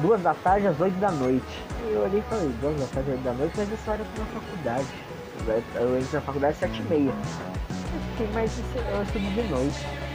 duas 0.00 0.22
da 0.22 0.34
tarde 0.34 0.66
às 0.66 0.80
8 0.80 0.94
da 0.98 1.10
noite. 1.10 1.62
E 1.84 1.92
eu 1.92 2.02
olhei 2.02 2.20
e 2.20 2.22
falei, 2.22 2.48
duas 2.60 2.80
da 2.80 2.86
tarde 2.86 3.10
às 3.10 3.16
8 3.16 3.24
da 3.24 3.32
noite, 3.32 3.54
mas 3.56 3.72
essa 3.72 3.90
hora 3.90 4.00
eu 4.00 4.06
tô 4.14 4.20
na 4.22 4.40
faculdade. 4.40 4.86
Eu 5.74 5.98
entro 5.98 6.14
na 6.14 6.20
faculdade 6.20 6.52
às 6.54 6.58
7 6.60 6.78
e 6.78 6.82
meia. 6.84 7.12
Mas 8.32 8.58
eu 8.74 9.02
estudo 9.02 9.34
de 9.34 9.42
noite. 9.48 10.07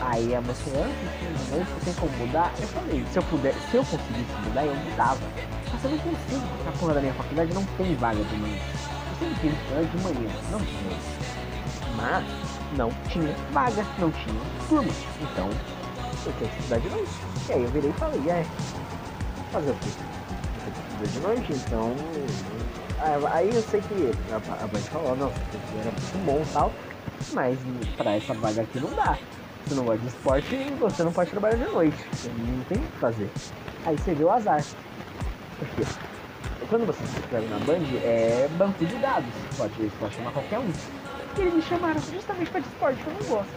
Aí 0.00 0.32
a 0.32 0.40
moça 0.40 0.62
ah, 0.76 0.90
você 1.50 1.84
tem 1.84 1.94
como 1.94 2.12
mudar? 2.18 2.52
Eu 2.60 2.68
falei, 2.68 3.04
se 3.12 3.18
eu 3.18 3.22
puder, 3.24 3.54
se 3.68 3.76
eu 3.76 3.84
conseguisse 3.84 4.32
mudar, 4.44 4.64
eu 4.64 4.74
mudava. 4.74 5.18
Mas 5.72 5.84
eu 5.84 5.90
não 5.90 5.98
consigo, 5.98 6.64
na 6.64 6.72
porra 6.72 6.94
da 6.94 7.00
minha 7.00 7.14
faculdade 7.14 7.52
não 7.52 7.64
tem 7.64 7.94
vaga 7.96 8.22
de 8.22 8.36
manhã. 8.36 8.58
Eu 9.10 9.28
sempre 9.28 9.50
quis 9.50 9.90
de 9.90 9.98
manhã, 10.04 10.30
não 10.52 10.60
tinha. 10.60 10.98
Mas 11.96 12.24
não 12.76 12.90
tinha 13.08 13.34
vaga, 13.52 13.84
não 13.98 14.10
tinha 14.12 14.40
turma. 14.68 14.92
Então, 15.20 15.48
eu 16.26 16.32
tinha 16.38 16.48
que 16.48 16.58
estudar 16.58 16.78
de 16.78 16.90
noite. 16.90 17.10
E 17.48 17.52
aí 17.52 17.62
eu 17.64 17.70
virei 17.70 17.90
e 17.90 17.94
falei, 17.94 18.30
é, 18.30 18.46
fazer 19.50 19.70
o 19.70 19.74
quê? 19.74 19.88
Eu 20.64 20.72
que 20.72 21.06
estudar 21.06 21.06
de 21.06 21.20
noite, 21.20 21.52
então. 21.66 21.96
Aí 23.32 23.50
eu 23.52 23.62
sei 23.62 23.80
que 23.80 24.12
a, 24.32 24.66
Band 24.66 24.80
falou, 24.92 25.16
não, 25.16 25.32
era 25.80 25.90
muito 25.90 26.24
bom 26.24 26.40
e 26.40 26.52
tal, 26.52 26.72
mas 27.32 27.58
pra 27.96 28.12
essa 28.12 28.34
vaga 28.34 28.62
aqui 28.62 28.80
não 28.80 28.90
dá 28.90 29.18
você 29.68 29.74
não 29.74 29.84
gosta 29.84 30.00
de 30.00 30.08
esporte 30.08 30.72
você 30.80 31.02
não 31.02 31.12
pode 31.12 31.30
trabalhar 31.30 31.56
de 31.56 31.70
noite. 31.70 31.96
Não 32.24 32.64
tem 32.64 32.78
o 32.78 32.80
que 32.80 32.98
fazer. 32.98 33.30
Aí 33.84 33.96
você 33.96 34.14
vê 34.14 34.24
o 34.24 34.30
azar. 34.30 34.64
Por 35.58 35.68
quê? 35.68 35.84
Quando 36.68 36.86
você 36.86 37.04
se 37.04 37.18
inscreve 37.18 37.46
na 37.48 37.58
Band, 37.60 37.84
é 38.02 38.48
banco 38.56 38.84
de 38.84 38.94
dados. 38.96 39.30
Pode, 39.56 39.74
pode 40.00 40.14
chamar 40.14 40.32
qualquer 40.32 40.58
um. 40.58 40.70
E 41.36 41.40
eles 41.40 41.54
me 41.54 41.62
chamaram 41.62 42.00
justamente 42.00 42.50
para 42.50 42.60
de 42.60 42.68
esporte, 42.68 43.02
que 43.02 43.08
eu 43.08 43.14
não 43.14 43.36
gosto. 43.36 43.52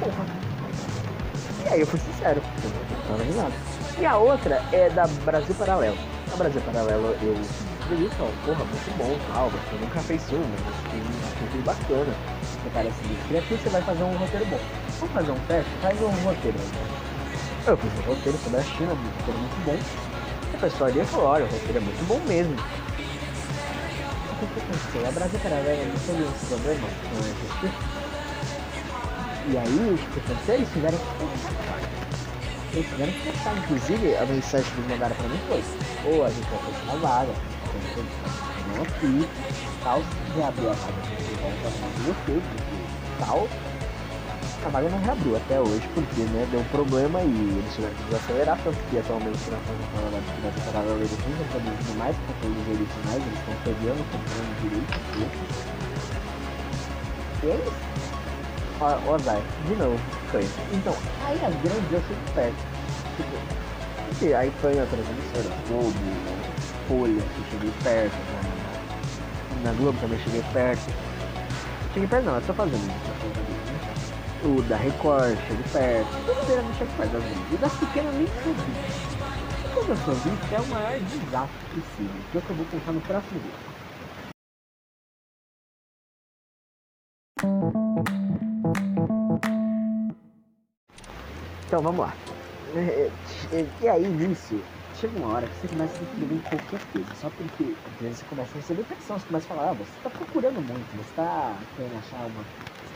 Porra. 0.00 0.26
E 1.64 1.68
aí 1.68 1.80
eu 1.80 1.86
fui 1.86 1.98
sincero, 2.00 2.40
não 3.08 3.18
tava 3.18 3.42
nada. 3.42 3.54
E 3.98 4.06
a 4.06 4.16
outra 4.16 4.62
é 4.72 4.90
da 4.90 5.06
Brasil 5.24 5.54
Paralelo. 5.54 5.96
A 6.32 6.36
Brasil 6.36 6.60
Paralelo 6.62 7.16
eu 7.22 7.36
acredito, 7.84 8.16
porra, 8.44 8.64
muito 8.64 8.98
bom 8.98 9.18
tal, 9.32 9.50
você 9.50 9.76
nunca 9.80 10.00
fez 10.00 10.22
uma, 10.30 10.44
mas 10.64 10.90
tem 10.90 11.00
um 11.00 11.62
bacana. 11.62 12.14
Você 12.42 12.70
parece 12.74 13.04
muito 13.04 13.28
criativo, 13.28 13.62
você 13.62 13.68
vai 13.68 13.82
fazer 13.82 14.02
um 14.02 14.16
roteiro 14.16 14.46
bom. 14.46 14.85
Vamos 14.98 15.14
fazer 15.14 15.30
um 15.30 15.38
teste? 15.46 15.70
Faz 15.82 16.00
um 16.00 16.08
roteiro. 16.08 16.58
Eu 17.66 17.76
fiz 17.76 17.92
um 17.92 18.02
roteiro 18.08 18.38
sobre 18.38 18.60
a 18.60 18.62
China, 18.62 18.92
um 18.92 18.96
roteiro 18.96 19.38
muito 19.40 19.64
bom. 19.66 19.78
A 20.54 20.58
pessoa 20.58 20.88
ali 20.88 21.04
falou, 21.04 21.26
olha, 21.26 21.44
o 21.44 21.48
roteiro 21.48 21.76
é 21.76 21.80
muito 21.80 22.08
bom 22.08 22.18
mesmo. 22.26 22.54
O 22.54 24.38
que 24.38 24.44
aconteceu? 24.60 25.06
A 25.06 25.12
Brasil 25.12 25.40
Paralelo 25.40 25.84
não 25.84 25.98
teve 26.00 26.22
esse 26.22 26.46
problema 26.46 26.88
com 26.88 27.18
esse 27.20 27.44
E 29.48 29.58
aí, 29.58 29.78
o 29.90 29.98
aconteceu? 30.18 30.54
Eles 30.54 30.68
tiveram 30.72 30.98
que 30.98 31.04
pensar. 31.04 31.78
Eles 32.72 32.88
tiveram 32.88 33.12
que 33.12 33.20
pensar. 33.20 33.52
Inclusive, 33.58 34.16
a 34.16 34.26
mensagem 34.26 34.70
que 34.72 34.80
eles 34.80 34.90
mandaram 34.90 35.16
pra 35.16 35.28
mim 35.28 35.40
foi, 35.48 35.62
ou 36.10 36.24
a 36.24 36.28
gente 36.30 36.48
vai 36.48 36.58
fechar 36.58 36.92
a 36.92 36.96
vaga, 36.96 37.32
não 38.74 38.82
aqui, 38.82 39.28
tal, 39.82 40.02
reabrir 40.34 40.68
a 40.68 40.72
vaga, 40.72 41.00
gente 41.20 41.34
volta 41.40 41.68
a 41.68 41.70
vocês, 42.06 42.42
tal, 43.18 43.48
a 44.66 44.68
vaga 44.68 44.88
não 44.88 44.98
reabriu 44.98 45.36
até 45.36 45.60
hoje, 45.60 45.88
porque 45.94 46.22
né, 46.22 46.46
deu 46.50 46.58
um 46.58 46.64
problema 46.64 47.22
e 47.22 47.30
eles 47.30 47.72
tiveram 47.74 47.94
que 47.94 48.02
desacelerar, 48.04 48.58
tanto 48.64 48.76
que 48.90 48.98
atualmente 48.98 49.38
na 49.48 49.58
fase 49.58 49.78
da 50.42 50.50
temporada 50.50 50.90
eles 50.90 51.12
estão 51.12 51.30
produzindo 51.50 51.98
mais, 51.98 52.16
porque 52.26 52.46
os 52.48 52.66
originais 52.66 53.22
eles 53.22 53.38
estão 53.38 53.54
pegando, 53.62 54.02
comprando 54.10 54.50
direito, 54.62 54.90
e 57.42 57.46
é 57.46 57.54
isso. 57.54 57.86
O 58.80 59.14
azar, 59.14 59.40
de 59.66 59.74
novo, 59.76 59.98
foi. 60.30 60.46
Então, 60.72 60.94
aí 61.24 61.36
as 61.36 61.54
grandes 61.62 61.92
eu 61.92 62.00
chego 62.00 62.20
perto. 62.34 62.56
Tipo, 64.18 64.36
aí 64.36 64.52
foi 64.60 64.72
a 64.72 64.86
transmissora, 64.86 65.54
Globo, 65.68 65.94
Folha, 66.88 67.22
que 67.22 67.50
cheguei 67.50 67.72
perto, 67.84 68.16
na, 69.62 69.70
na 69.70 69.78
Globo 69.78 69.98
também 70.00 70.18
cheguei 70.18 70.42
perto. 70.52 70.92
Cheguei 71.94 72.08
perto 72.08 72.24
não, 72.24 72.34
eu 72.34 72.42
tô 72.42 72.52
fazendo 72.52 72.84
isso 72.84 73.15
o 74.46 74.62
da 74.62 74.76
Record, 74.76 75.36
chega 75.48 75.68
perto, 75.72 76.08
tudo 76.24 76.46
beira 76.46 76.62
não 76.62 76.72
chega 76.74 76.92
perto 76.96 77.12
das 77.12 77.22
grandes. 77.22 77.52
E 77.52 77.56
das 77.56 77.74
pequenas 77.74 78.14
nem 78.14 78.26
subi. 78.26 78.72
E 79.64 79.74
quando 79.74 79.88
eu 79.88 79.96
subi, 79.96 80.30
é 80.54 80.60
o 80.60 80.66
maior 80.66 81.00
desastre 81.00 81.66
possível, 81.74 82.22
que 82.30 82.38
é 82.38 82.40
o 82.40 82.42
que 82.42 82.50
eu 82.50 82.56
vou 82.56 82.66
contar 82.66 82.92
no 82.92 83.00
próximo 83.00 83.40
vídeo. 83.40 83.76
Então 91.66 91.82
vamos 91.82 92.00
lá. 92.00 92.14
E 93.82 93.88
aí 93.88 94.06
nisso, 94.06 94.62
chega 94.94 95.18
uma 95.18 95.34
hora 95.34 95.46
que 95.48 95.54
você 95.54 95.68
começa 95.68 95.98
a 95.98 96.02
escrever 96.02 96.34
em 96.34 96.40
qualquer 96.40 96.80
coisa, 96.92 97.14
só 97.20 97.30
porque 97.30 97.74
às 97.86 98.00
vezes 98.00 98.18
você 98.18 98.26
começa 98.26 98.50
a 98.52 98.56
receber 98.56 98.84
pressão, 98.84 99.18
você 99.18 99.26
começa 99.26 99.46
a 99.46 99.56
falar, 99.56 99.70
ah, 99.70 99.72
você 99.72 99.90
está 99.96 100.10
procurando 100.10 100.60
muito, 100.62 100.96
você 100.96 101.10
está 101.10 101.56
querendo 101.74 101.98
achar 101.98 102.26
uma 102.26 102.44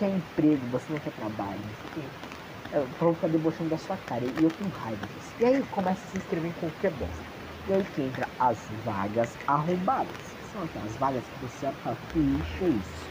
quer 0.01 0.09
emprego, 0.09 0.67
você 0.71 0.91
não 0.91 0.99
quer 0.99 1.13
trabalho, 1.13 1.61
você 1.61 2.01
quer. 2.01 2.89
Pra 2.99 3.15
ficar 3.15 3.29
debochando 3.29 3.69
da 3.69 3.77
sua 3.77 3.97
cara. 4.09 4.25
E 4.25 4.43
eu 4.43 4.51
com 4.51 4.69
raiva 4.69 5.05
disso. 5.15 5.35
E 5.39 5.45
aí 5.45 5.63
começa 5.65 6.01
a 6.07 6.11
se 6.11 6.17
inscrever 6.17 6.51
em 6.51 6.55
qualquer 6.55 6.91
bosta. 6.93 7.23
E 7.69 7.73
aí 7.75 7.85
que 7.85 8.03
entra 8.03 8.27
as 8.39 8.67
vagas 8.85 9.37
arrombadas. 9.47 10.37
São 10.53 10.63
aquelas 10.63 10.97
vagas 10.97 11.23
que 11.29 11.41
você 11.43 11.67
lixo 12.15 12.65
é 12.65 12.69
isso? 12.69 13.11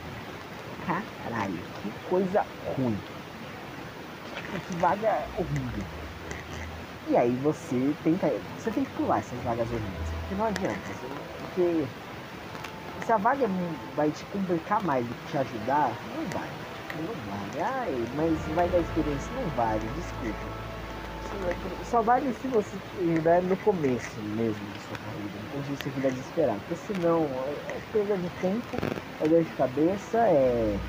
Caralho, 1.23 1.59
que 1.83 1.91
coisa 2.09 2.43
ruim. 2.75 2.97
Que 4.67 4.73
vaga 4.79 5.27
horrível. 5.37 5.83
E 7.09 7.17
aí 7.17 7.35
você 7.37 7.93
tenta. 8.03 8.27
Você 8.57 8.71
tem 8.71 8.83
que 8.83 8.91
pular 8.91 9.19
essas 9.19 9.39
vagas 9.43 9.67
horríveis. 9.71 10.09
Porque 10.21 10.35
não 10.35 10.45
adianta. 10.45 10.79
Porque 11.39 11.85
se 13.05 13.11
a 13.11 13.17
vaga 13.17 13.47
vai 13.95 14.09
te 14.09 14.23
complicar 14.25 14.83
mais 14.83 15.05
do 15.05 15.13
que 15.13 15.31
te 15.31 15.37
ajudar, 15.37 15.91
não 16.15 16.23
vai 16.33 16.68
não 17.01 17.13
vale. 17.21 17.59
Ai, 17.59 18.07
mas 18.15 18.47
vai 18.49 18.69
dar 18.69 18.79
experiência. 18.79 19.33
Não 19.35 19.49
vale, 19.49 19.87
desculpa. 19.89 20.55
Só 21.85 22.01
vale 22.01 22.33
se 22.33 22.47
você 22.47 22.75
estiver 22.77 23.41
no 23.43 23.57
começo 23.57 24.19
mesmo 24.21 24.71
da 24.73 24.79
sua 24.79 24.97
carreira, 24.97 25.47
ou 25.55 25.63
se 25.63 25.69
você 25.75 25.91
quiser 25.91 26.11
desesperar. 26.11 26.59
Porque 26.59 26.75
senão 26.75 27.25
é 27.67 27.79
perda 27.91 28.17
de 28.17 28.29
tempo, 28.31 28.83
é 29.19 29.27
dor 29.27 29.43
de 29.43 29.53
cabeça, 29.53 30.17
é. 30.27 30.79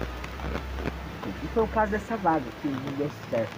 E 1.43 1.49
foi 1.49 1.63
o 1.63 1.69
caso 1.69 1.93
dessa 1.93 2.17
vaga 2.17 2.51
que 2.63 2.69
não 2.69 2.97
deu 2.97 3.11
certo. 3.11 3.53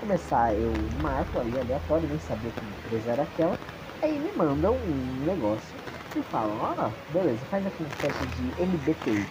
Começar, 0.00 0.54
eu 0.54 0.72
marco 1.00 1.38
ali 1.38 1.58
aleatório, 1.58 2.08
nem 2.08 2.18
sabia 2.18 2.52
que 2.52 2.64
empresa 2.64 3.12
era 3.12 3.22
aquela. 3.24 3.58
Aí 4.02 4.18
me 4.18 4.32
mandam 4.32 4.74
um 4.74 5.24
negócio 5.24 5.76
e 6.14 6.22
falam, 6.22 6.58
ó, 6.58 6.74
oh, 6.88 7.12
beleza, 7.12 7.46
faz 7.46 7.66
aqui 7.66 7.82
um 7.82 7.90
teste 7.92 8.26
de 8.26 8.54
MBTI 8.56 9.30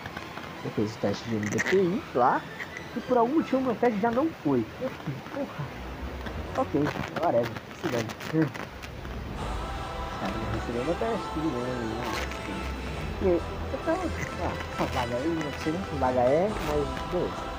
eu 0.66 0.72
fiz 0.72 0.96
o 0.96 1.00
teste 1.00 1.30
de 1.30 1.36
MBTI 1.36 2.02
lá. 2.16 2.42
E 2.96 3.00
por 3.02 3.18
algum 3.18 3.36
motivo 3.36 3.62
meu 3.62 3.76
teste 3.76 4.00
já 4.00 4.10
não 4.10 4.28
foi. 4.44 4.66
Eu 4.82 4.90
fiquei, 4.90 5.14
porra. 5.34 5.66
Ok, 6.58 6.82
whatever. 7.22 7.48
Se 7.82 7.88
dane. 7.90 8.08
Hum. 8.34 8.48
Cara, 10.20 10.34
não 10.34 10.60
recebeu 10.60 10.86
meu 10.86 10.96
teste, 10.96 11.28
tudo 11.34 11.50
bem. 11.54 12.26
E 13.22 13.28
eu 13.28 13.42
tava, 13.86 14.02
ah, 14.02 14.54
essa 14.74 14.84
vaga 14.86 15.16
aí, 15.16 15.28
não 15.28 15.64
sei 15.64 15.72
nem 15.72 15.82
que 15.82 15.96
vaga 15.96 16.20
é, 16.22 16.50
mas 16.50 17.12
beleza. 17.12 17.56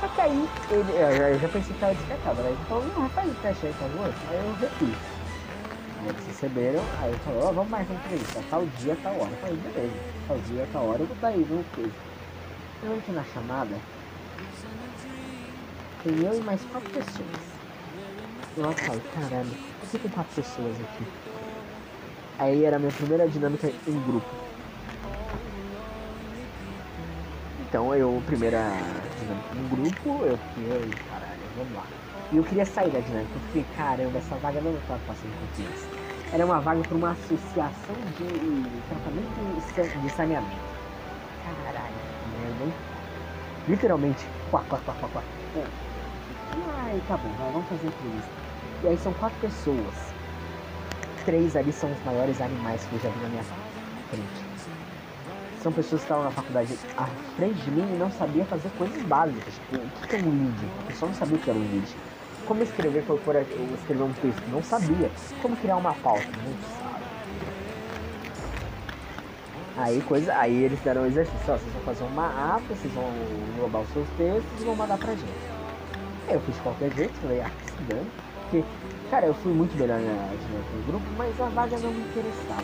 Só 0.00 0.08
que 0.08 0.20
aí, 0.20 0.48
ele, 0.70 0.92
eu, 0.92 1.16
já, 1.16 1.28
eu 1.30 1.38
já 1.38 1.48
pensei 1.48 1.74
que 1.74 1.80
tava 1.80 1.94
descartado, 1.94 2.42
né? 2.42 2.50
Ele 2.50 2.58
falou, 2.68 2.84
não, 2.98 3.08
faz 3.10 3.30
o 3.30 3.34
teste 3.36 3.66
aí, 3.66 3.72
por 3.72 3.88
favor. 3.88 4.14
Aí 4.28 4.36
eu 4.36 4.54
refiz. 4.60 4.96
eles 6.04 6.26
receberam, 6.26 6.82
aí 7.00 7.10
ele 7.10 7.18
falou, 7.20 7.44
ó, 7.44 7.52
vamos 7.52 7.70
marcar 7.70 7.92
uma 7.92 8.00
entrevista, 8.04 8.42
tal 8.50 8.66
dia, 8.66 8.98
tal 9.02 9.14
hora. 9.14 9.30
Eu 9.30 9.38
falei, 9.38 9.56
beleza, 9.56 9.94
tal 10.26 10.38
dia, 10.38 10.68
tal 10.72 10.88
hora, 10.88 11.02
eu 11.02 11.06
vou 11.06 11.14
estar 11.14 11.28
aí 11.28 11.38
no 11.38 11.64
coisa. 11.76 12.11
Entro 12.84 13.12
na 13.12 13.22
chamada, 13.22 13.76
tem 16.02 16.24
eu 16.24 16.36
e 16.36 16.42
mais 16.42 16.60
quatro 16.64 16.90
pessoas. 16.90 17.28
Eu 18.56 18.74
caralho, 19.14 19.50
por 19.80 19.88
que 19.88 19.98
tem 19.98 20.10
quatro 20.10 20.34
pessoas 20.34 20.74
aqui? 20.80 21.06
Aí 22.40 22.64
era 22.64 22.76
a 22.76 22.78
minha 22.80 22.90
primeira 22.92 23.28
dinâmica 23.28 23.68
em 23.68 24.00
grupo. 24.02 24.26
Então 27.68 27.94
eu, 27.94 28.20
primeira 28.26 28.58
dinâmica 29.20 29.54
em 29.54 29.68
grupo, 29.68 30.24
eu 30.26 30.36
fiquei, 30.36 30.98
caralho, 31.08 31.40
vamos 31.56 31.74
lá. 31.74 31.86
E 32.32 32.36
eu 32.36 32.44
queria 32.44 32.66
sair 32.66 32.90
da 32.90 32.98
dinâmica, 33.00 33.30
eu 33.36 33.40
fiquei, 33.42 33.64
caramba, 33.76 34.18
essa 34.18 34.34
vaga 34.36 34.60
não 34.60 34.76
estava 34.76 35.00
passando 35.06 35.38
confiança. 35.38 35.86
Era 36.32 36.44
uma 36.44 36.60
vaga 36.60 36.82
para 36.82 36.96
uma 36.96 37.12
associação 37.12 37.94
de 38.18 38.82
tratamento 38.88 40.00
de 40.02 40.10
saneamento. 40.10 40.72
Caralho, 41.64 42.01
Literalmente, 43.68 44.26
quá, 44.50 44.62
quá, 44.68 44.78
quá, 44.84 44.94
quá, 45.00 45.08
quá. 45.08 45.22
Ai, 46.84 47.00
tá 47.08 47.16
bom, 47.16 47.30
vamos 47.52 47.68
fazer 47.68 47.86
entrevista. 47.86 48.30
E 48.82 48.88
aí 48.88 48.98
são 48.98 49.12
quatro 49.14 49.38
pessoas. 49.40 49.94
Três 51.24 51.54
ali 51.56 51.72
são 51.72 51.90
os 51.90 52.04
maiores 52.04 52.40
animais 52.40 52.84
que 52.84 52.94
eu 52.94 53.00
já 53.00 53.08
vi 53.08 53.20
na 53.22 53.28
minha 53.28 53.44
frente. 54.10 54.44
São 55.62 55.72
pessoas 55.72 56.00
que 56.00 56.06
estavam 56.06 56.24
na 56.24 56.30
faculdade 56.32 56.76
à 56.96 57.06
frente 57.36 57.60
de 57.62 57.70
mim 57.70 57.94
e 57.94 57.96
não 57.96 58.10
sabiam 58.10 58.44
fazer 58.46 58.68
coisas 58.70 59.00
básicas. 59.04 59.54
Tipo, 59.54 59.76
o 59.76 60.08
que 60.08 60.16
é 60.16 60.18
um 60.18 60.30
lead? 60.30 60.66
A 60.80 60.86
pessoa 60.88 61.08
não 61.08 61.16
sabia 61.16 61.36
o 61.36 61.40
que 61.40 61.50
era 61.50 61.58
um 61.58 61.62
lead. 61.62 61.96
Como 62.44 62.62
escrever 62.64 63.04
corporativo, 63.06 63.74
escrever 63.74 64.02
um 64.02 64.12
texto? 64.14 64.42
Não 64.50 64.62
sabia. 64.62 65.10
Como 65.40 65.56
criar 65.56 65.76
uma 65.76 65.94
pauta? 65.94 66.26
Não 66.44 66.52
sabe. 66.80 67.04
Aí, 69.82 70.00
coisa, 70.02 70.32
aí 70.36 70.62
eles 70.62 70.78
deram 70.82 71.02
um 71.02 71.06
exercício, 71.06 71.52
ó, 71.52 71.56
vocês 71.56 71.72
vão 71.72 71.82
fazer 71.82 72.04
uma 72.04 72.54
ata, 72.54 72.72
vocês 72.72 72.94
vão 72.94 73.04
englobar 73.52 73.82
os 73.82 73.88
seus 73.88 74.08
textos 74.10 74.60
e 74.60 74.64
vão 74.64 74.76
mandar 74.76 74.96
pra 74.96 75.10
gente. 75.10 75.50
Aí 76.28 76.34
eu 76.34 76.40
fiz 76.42 76.54
de 76.54 76.60
qualquer 76.60 76.92
jeito, 76.92 77.18
falei, 77.18 77.40
ah, 77.40 77.50
se 77.64 77.82
dane. 77.82 78.08
Porque, 78.42 78.64
cara, 79.10 79.26
eu 79.26 79.34
fui 79.34 79.52
muito 79.52 79.76
melhor 79.76 79.98
na 79.98 80.36
dinâmica 80.36 80.70
do 80.70 80.86
grupo, 80.86 81.04
mas 81.18 81.40
a 81.40 81.48
vaga 81.48 81.76
não 81.80 81.90
me 81.90 82.00
interessava. 82.00 82.62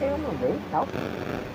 Eu 0.00 0.18
mandei 0.18 0.50
e 0.50 0.62
tal. 0.72 0.88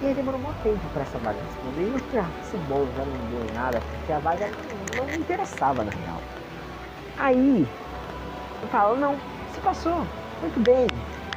E 0.01 0.05
aí 0.05 0.13
demorou 0.13 0.39
um 0.39 0.53
tempo 0.63 0.87
pra 0.93 1.01
essa 1.01 1.17
vaga 1.17 1.37
responder. 1.41 1.81
E 1.81 1.91
eu 1.91 1.99
falei, 1.99 2.25
ah, 2.25 2.31
esse 2.39 2.57
bolo 2.59 2.89
já 2.95 3.03
não 3.03 3.29
deu 3.29 3.53
nada, 3.53 3.81
porque 3.81 4.13
a 4.13 4.19
vaga 4.19 4.49
não 4.95 5.05
me 5.05 5.17
interessava 5.17 5.83
na 5.83 5.91
real. 5.91 6.21
Aí, 7.17 7.67
eu 8.61 8.67
falo, 8.69 8.95
não, 8.95 9.17
você 9.51 9.59
passou, 9.59 10.07
muito 10.39 10.61
bem, 10.61 10.87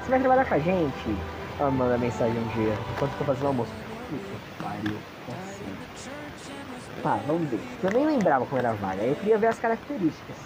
você 0.00 0.08
vai 0.08 0.20
trabalhar 0.20 0.44
com 0.44 0.54
a 0.54 0.58
gente. 0.60 1.39
Ela 1.60 1.70
manda 1.70 1.98
mensagem 1.98 2.38
um 2.38 2.48
dia, 2.48 2.72
enquanto 2.94 3.18
tô 3.18 3.24
fazendo 3.26 3.48
almoço. 3.48 3.70
Puta 4.08 4.40
pariu. 4.62 4.96
Tá, 7.02 7.16
vamos 7.26 7.50
ver. 7.50 7.60
Eu 7.82 7.90
nem 7.90 8.06
lembrava 8.06 8.46
como 8.46 8.58
era 8.58 8.70
a 8.70 8.74
vaga, 8.74 9.02
eu 9.04 9.14
queria 9.16 9.36
ver 9.36 9.48
as 9.48 9.58
características. 9.58 10.36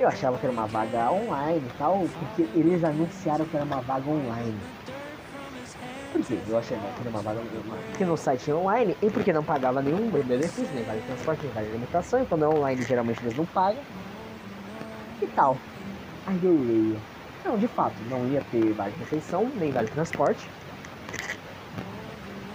Eu 0.00 0.08
achava 0.08 0.36
que 0.36 0.46
era 0.46 0.52
uma 0.52 0.66
vaga 0.66 1.12
online 1.12 1.68
e 1.68 1.78
tal, 1.78 2.00
porque 2.18 2.42
eles 2.58 2.82
anunciaram 2.82 3.44
que 3.46 3.54
era 3.54 3.64
uma 3.64 3.80
vaga 3.82 4.08
online. 4.10 4.58
Por 6.12 6.24
quê? 6.26 6.34
Eu 6.48 6.58
achei 6.58 6.76
que 6.76 6.84
era 7.02 7.10
uma 7.10 7.22
vaga 7.22 7.38
online. 7.38 7.84
Porque 7.90 8.04
no 8.04 8.16
site 8.16 8.52
online, 8.52 8.96
e 9.00 9.10
porque 9.12 9.32
não 9.32 9.44
pagava 9.44 9.80
nenhum 9.80 10.10
benefício, 10.10 10.74
nem 10.74 10.84
vale 10.84 11.02
transporte, 11.02 11.44
nem 11.44 11.52
vale 11.52 11.68
alimentação, 11.68 12.20
então 12.20 12.42
é 12.42 12.48
online 12.48 12.82
geralmente 12.82 13.22
eles 13.22 13.36
não 13.36 13.46
pagam 13.46 13.84
e 15.20 15.26
tal. 15.28 15.56
Aí 16.26 16.44
eu 16.44 16.58
leio. 16.58 17.17
Não, 17.48 17.56
de 17.56 17.66
fato, 17.66 17.94
não 18.10 18.28
ia 18.28 18.44
ter 18.50 18.74
vale 18.74 18.94
refeição, 18.98 19.50
nem 19.56 19.72
vale 19.72 19.88
transporte. 19.88 20.46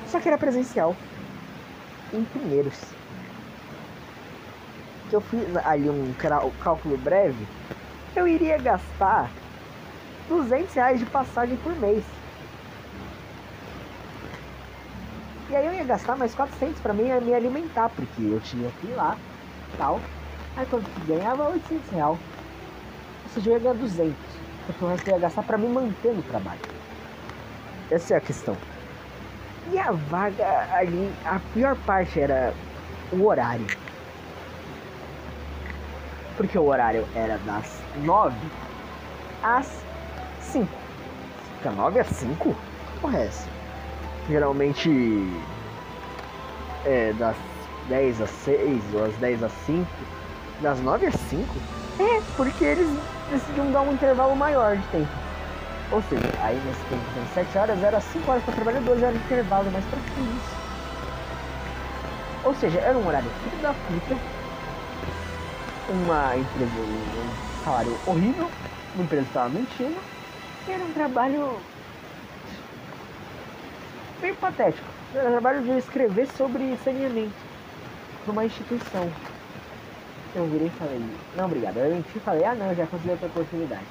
Só 0.07 0.19
que 0.19 0.27
era 0.27 0.37
presencial. 0.37 0.95
Em 2.13 2.23
primeiros. 2.23 2.79
Que 5.09 5.15
eu 5.15 5.21
fiz 5.21 5.57
ali 5.65 5.89
um 5.89 6.13
cálculo 6.61 6.95
breve, 6.95 7.47
eu 8.15 8.27
iria 8.27 8.59
gastar 8.59 9.31
200 10.29 10.71
reais 10.75 10.99
de 10.99 11.07
passagem 11.07 11.57
por 11.57 11.75
mês. 11.75 12.03
E 15.49 15.55
aí 15.55 15.65
eu 15.65 15.73
ia 15.73 15.83
gastar 15.83 16.15
mais 16.15 16.35
400 16.35 16.79
para 16.81 16.93
mim 16.93 17.11
me 17.21 17.33
alimentar, 17.33 17.89
porque 17.89 18.21
eu 18.21 18.39
tinha 18.41 18.69
que 18.79 18.87
ir 18.87 18.93
lá, 18.93 19.17
tal. 19.75 19.99
Aí 20.55 20.67
quando 20.67 20.85
ganhava 21.07 21.49
800 21.49 21.89
reais 21.89 22.19
seja, 23.33 23.49
eu 23.49 23.53
ia 23.53 23.59
ganhar 23.59 23.73
200. 23.73 24.32
Porque 24.65 24.85
o 24.85 24.87
resto 24.87 25.07
eu 25.09 25.15
ia 25.15 25.19
gastar 25.19 25.43
para 25.43 25.57
me 25.57 25.67
manter 25.67 26.13
no 26.13 26.23
trabalho. 26.23 26.59
Essa 27.91 28.15
é 28.15 28.17
a 28.17 28.21
questão. 28.21 28.55
E 29.71 29.79
a 29.79 29.91
vaga 29.91 30.67
ali, 30.73 31.13
a 31.25 31.39
pior 31.53 31.75
parte 31.85 32.19
era 32.19 32.53
o 33.11 33.25
horário. 33.25 33.67
Porque 36.35 36.57
o 36.57 36.65
horário 36.65 37.07
era 37.15 37.37
das 37.39 37.79
9 37.97 38.35
às 39.43 39.83
5. 40.41 40.67
Fica 41.57 41.71
9 41.71 41.99
às 41.99 42.07
5? 42.07 42.55
Porra 43.01 43.19
é 43.19 43.25
essa? 43.25 43.47
Geralmente 44.27 44.89
é 46.85 47.13
das 47.13 47.35
10 47.89 48.21
às 48.21 48.29
6 48.29 48.83
ou 48.93 49.01
das 49.01 49.15
10 49.17 49.43
às 49.43 49.51
5. 49.65 49.87
Das 50.61 50.79
9 50.79 51.05
às 51.07 51.15
5? 51.15 51.43
É, 51.99 52.21
porque 52.35 52.63
eles 52.63 52.87
decidiram 53.33 53.71
dar 53.71 53.81
um 53.81 53.93
intervalo 53.93 54.35
maior 54.35 54.77
de 54.77 54.87
tempo. 54.87 55.11
Ou 55.91 56.01
seja, 56.03 56.23
aí 56.41 56.55
nesse 56.65 56.83
tempo 56.85 57.03
tem 57.13 57.45
7 57.45 57.57
horas, 57.57 57.83
era 57.83 57.99
5 57.99 58.31
horas 58.31 58.43
para 58.43 58.53
trabalhar, 58.53 58.79
12 58.81 59.03
horas 59.03 59.17
de 59.17 59.25
intervalo, 59.25 59.69
mas 59.71 59.83
que 59.85 60.21
isso? 60.21 60.63
Ou 62.45 62.53
seja, 62.55 62.79
era 62.79 62.97
um 62.97 63.07
horário 63.07 63.29
filho 63.43 63.61
da 63.61 63.73
puta, 63.73 64.17
uma 65.89 66.37
empresa, 66.37 66.71
um 66.79 67.63
salário 67.63 67.97
horrível, 68.05 68.49
uma 68.95 69.03
empresa 69.03 69.27
estava 69.27 69.49
mentindo, 69.49 69.97
e 70.67 70.71
era 70.71 70.83
um 70.83 70.93
trabalho 70.93 71.59
meio 74.21 74.35
patético. 74.35 74.87
Era 75.13 75.29
um 75.29 75.31
trabalho 75.31 75.61
de 75.61 75.71
escrever 75.77 76.27
sobre 76.27 76.75
saneamento 76.77 77.33
numa 78.25 78.45
instituição. 78.45 79.09
Eu 80.35 80.47
virei 80.47 80.67
e 80.67 80.71
falei, 80.71 81.01
não, 81.35 81.45
obrigado. 81.45 81.77
Eu 81.77 81.95
menti 81.95 82.17
e 82.17 82.19
falei, 82.19 82.43
ah, 82.43 82.55
não, 82.55 82.73
já 82.73 82.87
consegui 82.87 83.11
outra 83.11 83.27
oportunidade. 83.27 83.85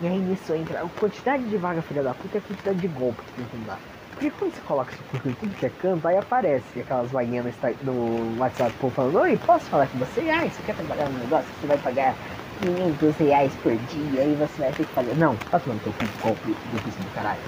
E 0.00 0.06
aí 0.06 0.18
nisso 0.18 0.54
entra 0.54 0.82
a 0.82 0.88
quantidade 1.00 1.44
de 1.44 1.56
vaga 1.56 1.80
filha 1.82 2.02
da 2.02 2.14
puta 2.14 2.36
e 2.36 2.38
a 2.38 2.42
quantidade 2.42 2.78
de 2.78 2.88
golpe 2.88 3.22
que 3.22 3.32
tem 3.32 3.46
que 3.46 3.66
dar. 3.66 3.78
Porque 4.12 4.30
quando 4.30 4.54
você 4.54 4.60
coloca 4.62 4.92
isso 4.92 5.02
por 5.10 5.20
tudo 5.20 5.54
que 5.56 5.66
é 5.66 5.70
canto, 5.70 6.06
aí 6.08 6.16
aparece 6.16 6.80
aquelas 6.80 7.10
vaguinhas 7.10 7.54
no 7.82 8.38
WhatsApp 8.38 8.72
falando, 8.94 9.18
oi, 9.18 9.36
posso 9.44 9.66
falar 9.66 9.86
com 9.88 9.98
você? 9.98 10.30
Ah, 10.30 10.44
você 10.48 10.62
quer 10.64 10.74
trabalhar 10.74 11.08
no 11.08 11.18
negócio? 11.18 11.46
Você 11.60 11.66
vai 11.66 11.78
pagar 11.78 12.14
500 12.62 13.16
reais 13.16 13.52
por 13.62 13.76
dia, 13.76 14.20
aí 14.22 14.34
você 14.38 14.62
vai 14.62 14.72
ter 14.72 14.86
que 14.86 14.92
fazer. 14.92 15.14
Não, 15.16 15.36
tá 15.50 15.58
falando 15.58 15.82
que 15.82 15.86
eu 15.88 15.92
fiz 15.92 16.10
golpe 16.22 16.56
difícil 16.72 17.02
do 17.02 17.14
caralho. 17.14 17.40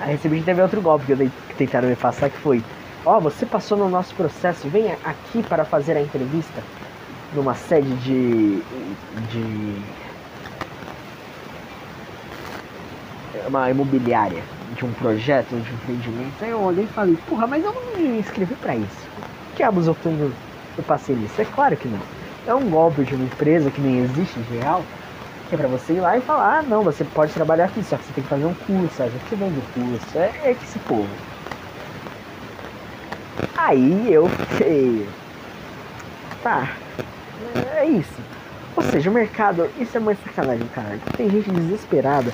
Aí 0.00 0.12
recebi 0.12 0.42
teve 0.42 0.62
outro 0.62 0.80
golpe 0.80 1.04
que, 1.04 1.12
eu, 1.12 1.18
que 1.18 1.54
tentaram 1.58 1.88
me 1.88 1.96
passar 1.96 2.30
que 2.30 2.38
foi 2.38 2.62
Ó, 3.04 3.16
oh, 3.16 3.20
você 3.20 3.46
passou 3.46 3.78
no 3.78 3.88
nosso 3.88 4.14
processo, 4.14 4.68
venha 4.68 4.98
aqui 5.02 5.42
para 5.42 5.64
fazer 5.64 5.96
a 5.96 6.02
entrevista 6.02 6.62
numa 7.32 7.54
sede 7.54 7.94
de. 7.96 8.62
de. 9.28 9.82
uma 13.48 13.70
imobiliária, 13.70 14.42
de 14.76 14.84
um 14.84 14.92
projeto, 14.92 15.48
de 15.48 15.72
um 15.72 15.74
empreendimento. 15.76 16.44
Aí 16.44 16.50
eu 16.50 16.60
olhei 16.60 16.84
e 16.84 16.88
falei, 16.88 17.16
porra, 17.26 17.46
mas 17.46 17.64
eu 17.64 17.72
não 17.72 17.96
me 17.96 18.18
inscrevi 18.18 18.54
para 18.54 18.76
isso. 18.76 19.08
Que 19.56 19.62
abusou 19.62 19.96
quando 20.02 20.32
eu 20.76 20.84
passei 20.84 21.16
nisso? 21.16 21.40
É 21.40 21.44
claro 21.46 21.76
que 21.76 21.88
não. 21.88 22.00
É 22.46 22.54
um 22.54 22.68
golpe 22.68 23.02
de 23.02 23.14
uma 23.14 23.24
empresa 23.24 23.70
que 23.70 23.80
nem 23.80 24.00
existe 24.00 24.38
em 24.38 24.58
real, 24.58 24.84
que 25.48 25.54
é 25.54 25.58
pra 25.58 25.68
você 25.68 25.94
ir 25.94 26.00
lá 26.00 26.18
e 26.18 26.20
falar, 26.20 26.58
ah 26.58 26.62
não, 26.62 26.84
você 26.84 27.02
pode 27.02 27.32
trabalhar 27.32 27.64
aqui, 27.64 27.82
só 27.82 27.96
que 27.96 28.04
você 28.04 28.12
tem 28.12 28.24
que 28.24 28.30
fazer 28.30 28.44
um 28.44 28.54
curso, 28.54 29.02
a 29.02 29.08
gente 29.08 29.34
vende 29.34 29.58
o 29.58 29.62
curso, 29.74 30.18
é, 30.18 30.32
é 30.44 30.54
que 30.54 30.64
esse 30.64 30.78
povo. 30.80 31.08
Aí 33.62 34.10
eu 34.10 34.26
fiquei. 34.26 35.06
Tá. 36.42 36.72
É 37.76 37.84
isso. 37.84 38.20
Ou 38.74 38.82
seja, 38.82 39.10
o 39.10 39.12
mercado. 39.12 39.68
Isso 39.78 39.98
é 39.98 40.00
uma 40.00 40.14
sacanagem, 40.14 40.66
cara. 40.68 40.98
Tem 41.14 41.28
gente 41.28 41.50
desesperada. 41.50 42.32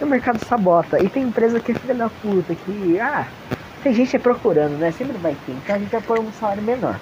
E 0.00 0.04
o 0.04 0.06
mercado 0.06 0.38
sabota. 0.44 1.02
E 1.02 1.08
tem 1.08 1.24
empresa 1.24 1.58
que 1.58 1.72
é 1.72 1.74
filha 1.74 1.94
da 1.94 2.08
puta. 2.08 2.54
Que. 2.54 3.00
Ah. 3.00 3.26
Tem 3.82 3.92
gente 3.92 4.16
procurando, 4.20 4.78
né? 4.78 4.92
Sempre 4.92 5.18
vai 5.18 5.36
ter. 5.44 5.52
Então 5.52 5.74
a 5.74 5.78
gente 5.80 5.90
vai 5.90 6.00
pôr 6.00 6.20
um 6.20 6.32
salário 6.32 6.62
menor. 6.62 6.98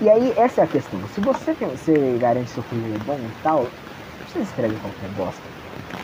E 0.00 0.08
aí, 0.08 0.32
essa 0.36 0.60
é 0.60 0.64
a 0.64 0.68
questão. 0.68 1.00
Se 1.14 1.20
você, 1.20 1.52
tem, 1.52 1.68
você 1.68 2.16
garante 2.20 2.50
seu 2.50 2.62
currículo 2.62 2.98
bom 3.06 3.18
e 3.18 3.42
tal, 3.42 3.66
você 4.28 4.38
escreve 4.40 4.76
qualquer 4.76 5.08
bosta. 5.16 5.42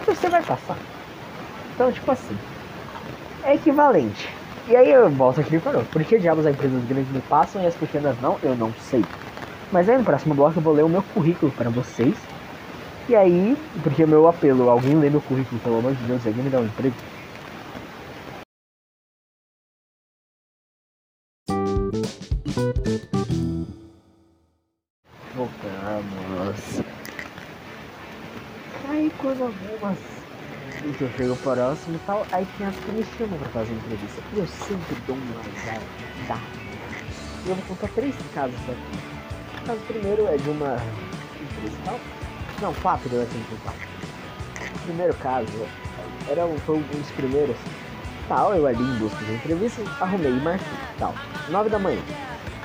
Você 0.06 0.28
vai 0.28 0.42
passar. 0.42 0.76
Então, 1.74 1.92
tipo 1.92 2.10
assim. 2.10 2.36
É 3.44 3.54
equivalente. 3.54 4.41
E 4.68 4.76
aí 4.76 4.92
eu 4.92 5.10
volto 5.10 5.40
aqui 5.40 5.56
e 5.56 5.60
falo, 5.60 5.84
por 5.86 6.04
que 6.04 6.18
diabos 6.18 6.46
as 6.46 6.54
empresas 6.54 6.84
grandes 6.84 7.10
me 7.12 7.20
passam 7.22 7.62
e 7.62 7.66
as 7.66 7.74
pequenas 7.74 8.16
não? 8.20 8.38
Eu 8.42 8.54
não 8.54 8.72
sei. 8.74 9.04
Mas 9.72 9.88
aí 9.88 9.98
no 9.98 10.04
próximo 10.04 10.34
bloco 10.34 10.58
eu 10.58 10.62
vou 10.62 10.72
ler 10.72 10.84
o 10.84 10.88
meu 10.88 11.02
currículo 11.02 11.50
para 11.52 11.68
vocês. 11.68 12.14
E 13.08 13.16
aí, 13.16 13.56
porque 13.82 14.06
meu 14.06 14.28
apelo, 14.28 14.70
alguém 14.70 14.96
lê 14.96 15.10
meu 15.10 15.20
currículo, 15.20 15.60
pelo 15.60 15.78
amor 15.78 15.94
de 15.94 16.04
Deus, 16.04 16.24
alguém 16.24 16.44
me 16.44 16.50
dá 16.50 16.60
um 16.60 16.64
emprego. 16.64 16.94
Próximo 31.42 31.96
e 31.96 31.98
tal, 32.06 32.26
aí 32.32 32.46
tem 32.56 32.66
as 32.66 32.74
que 32.74 32.92
me 32.92 33.04
chamam 33.18 33.38
pra 33.38 33.48
fazer 33.50 33.72
entrevista. 33.72 34.22
E 34.32 34.38
eu 34.38 34.46
sempre 34.46 34.96
dou 35.06 35.16
um 35.16 35.40
azar. 35.40 36.40
E 37.44 37.48
eu 37.48 37.54
vou 37.56 37.64
contar 37.66 37.88
três 37.88 38.14
casos 38.34 38.56
aqui. 38.68 39.62
O 39.62 39.66
caso 39.66 39.80
primeiro 39.80 40.26
é 40.28 40.36
de 40.36 40.50
uma 40.50 40.76
entrevista 41.40 41.78
tal. 41.84 42.00
Não, 42.60 42.74
quatro 42.74 43.08
eu 43.12 43.26
tenho 43.26 43.44
que 43.44 43.56
contar. 43.56 43.74
O 44.74 44.78
primeiro 44.84 45.14
caso 45.14 45.66
era 46.28 46.46
um, 46.46 46.56
foi 46.58 46.76
um 46.76 46.82
dos 46.82 47.10
primeiros. 47.10 47.56
Tal, 48.28 48.54
eu 48.54 48.66
ali 48.66 48.82
em 48.82 48.98
busca 48.98 49.24
de 49.24 49.34
entrevista, 49.34 49.82
arrumei 50.00 50.30
e 50.30 50.40
marquei. 50.40 50.66
Tal. 50.98 51.14
Nove 51.48 51.68
da 51.68 51.78
manhã. 51.78 52.00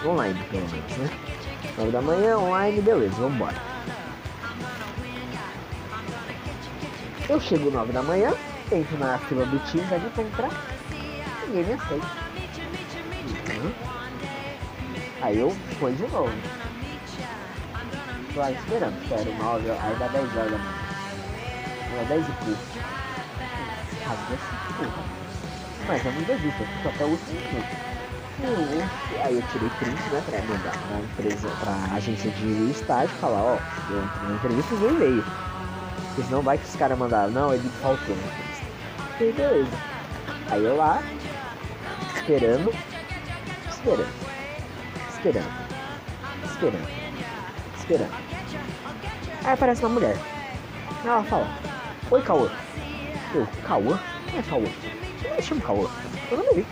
Online, 0.05 0.39
pelo 0.51 0.69
menos, 0.69 0.97
né? 0.97 1.09
Nove 1.77 1.91
da 1.91 2.01
manhã, 2.01 2.37
online, 2.37 2.81
beleza, 2.81 3.15
vambora. 3.15 3.77
Eu 7.29 7.41
chego 7.41 7.69
9 7.69 7.91
da 7.91 8.01
manhã, 8.01 8.33
entro 8.71 8.97
na 8.97 9.17
fila 9.19 9.45
do 9.45 9.59
Teams 9.71 9.91
ali 9.91 10.09
pra 10.09 10.23
entrar, 10.23 10.51
ninguém 11.47 11.65
me 11.65 11.73
aceita. 11.73 12.07
Uhum. 13.27 13.73
Aí 15.21 15.39
eu 15.39 15.51
fui 15.79 15.93
de 15.93 16.07
novo. 16.07 16.31
Tô 18.33 18.39
lá 18.39 18.51
esperando, 18.51 19.01
espero 19.01 19.33
9, 19.37 19.71
aí 19.71 19.95
dá 19.97 20.07
10 20.07 20.37
horas 20.37 20.51
da 20.51 20.57
manhã. 20.57 20.73
Dá 21.95 22.03
10 22.09 22.25
e 22.27 22.31
pouco. 22.31 22.61
Mas 25.87 26.05
eu 26.05 26.11
não 26.11 26.21
desisto, 26.21 26.61
eu 26.61 26.67
fico 26.67 26.89
até 26.89 27.05
o 27.05 27.07
último 27.07 27.39
minuto. 27.41 27.87
Aí 29.23 29.35
eu 29.35 29.43
tirei 29.51 29.69
print, 29.79 30.09
né, 30.11 30.23
pra 30.29 30.41
mandar 30.41 30.71
pra 30.87 30.99
empresa, 30.99 31.49
pra 31.59 31.95
agência 31.95 32.29
de 32.29 32.71
estágio, 32.71 33.15
falar, 33.15 33.41
ó, 33.41 33.57
eu 33.89 34.03
entrei 34.03 34.29
na 34.29 34.35
entrevista 34.35 34.75
e 34.75 34.87
e-mail. 34.87 35.23
Porque 36.09 36.23
senão 36.23 36.41
vai 36.41 36.57
que 36.57 36.65
os 36.65 36.75
caras 36.75 36.97
mandaram, 36.99 37.31
não, 37.31 37.53
ele 37.53 37.67
faltou. 37.81 38.15
E 39.19 39.31
beleza. 39.31 39.71
Aí 40.51 40.63
eu 40.63 40.77
lá, 40.77 41.01
esperando, 42.15 42.71
esperando, 43.69 44.13
esperando, 45.09 45.51
esperando, 46.45 46.87
esperando. 47.77 48.13
Aí 49.43 49.53
aparece 49.53 49.81
uma 49.83 49.89
mulher. 49.89 50.15
Ela 51.03 51.23
fala, 51.23 51.47
oi 52.11 52.21
Cauã. 52.21 52.49
Eu, 53.33 53.47
Cauã? 53.67 53.99
Quem 54.29 54.39
é 54.39 54.43
Cauã? 54.43 54.67
Eu 55.35 55.41
chamo 55.41 55.61
Cauã. 55.61 55.89
Eu 56.31 56.37
não 56.37 56.53
vi. 56.53 56.65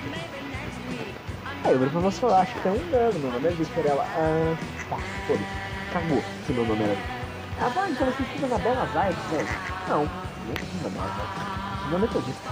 Aí 1.64 1.72
eu 1.72 1.80
vou 1.80 1.90
pra 1.90 2.00
você 2.00 2.20
falar, 2.20 2.42
acho 2.42 2.54
que 2.54 2.60
tem 2.62 2.72
um 2.74 2.92
dano, 2.92 3.20
meu 3.20 3.32
nome 3.32 3.48
é 3.48 3.52
Victor. 3.52 3.86
Ela, 3.88 4.04
ah, 4.04 4.56
tá, 4.90 4.98
foda-se. 5.26 5.46
Cagou 5.92 6.22
se 6.46 6.54
meu 6.54 6.66
nome 6.66 6.84
era 6.84 7.16
ah, 7.58 7.90
então 7.90 8.08
você 8.08 8.24
estuda 8.24 8.48
na 8.48 8.58
Belas 8.58 8.96
Artes, 8.98 9.24
né? 9.32 9.46
Não, 9.88 10.04
não 10.04 10.54
estuda 10.54 10.84
na 10.84 10.90
Belas 10.90 11.20
Artes. 11.20 11.55
Meu 11.90 12.00
metodista. 12.00 12.50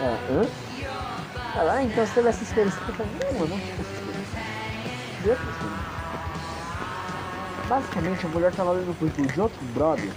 É, 0.00 0.32
hã? 0.32 0.46
Ah, 1.56 1.82
então 1.82 2.06
você 2.06 2.14
teve 2.14 2.28
essa 2.28 2.42
experiência. 2.42 2.80
Falei, 2.80 3.12
não, 3.38 3.46
não 3.46 3.60
tive. 3.60 3.84
De. 5.22 5.36
Basicamente, 7.68 8.26
a 8.26 8.28
mulher 8.28 8.52
tava 8.52 8.72
lendo 8.72 8.90
o 8.90 8.94
currículo 8.94 9.28
de 9.28 9.40
outro 9.40 9.64
brother, 9.66 10.10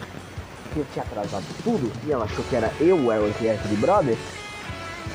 que 0.73 0.85
tinha 0.91 1.03
atrasado 1.03 1.45
tudo, 1.63 1.91
e 2.05 2.11
ela 2.11 2.25
achou 2.25 2.43
que 2.45 2.55
era 2.55 2.71
eu, 2.79 2.97
que 3.37 3.47
era 3.47 3.57
aquele 3.57 3.77
brother. 3.77 4.17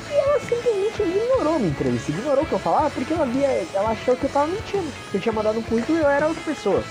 E 0.09 0.13
ela 0.13 0.39
simplesmente 0.39 1.01
ignorou 1.03 1.59
minha 1.59 1.71
entrevista, 1.71 2.11
ignorou 2.11 2.43
o 2.43 2.47
que 2.47 2.53
eu 2.53 2.59
falava, 2.59 2.89
porque 2.89 3.13
ela 3.13 3.25
via, 3.25 3.67
ela 3.73 3.91
achou 3.91 4.15
que 4.15 4.23
eu 4.23 4.29
tava 4.29 4.47
mentindo. 4.47 4.91
Eu 5.13 5.19
tinha 5.19 5.33
mandado 5.33 5.59
um 5.59 5.63
currículo 5.63 5.99
e 5.99 6.01
eu 6.01 6.09
era 6.09 6.27
outra 6.27 6.43
pessoa. 6.43 6.83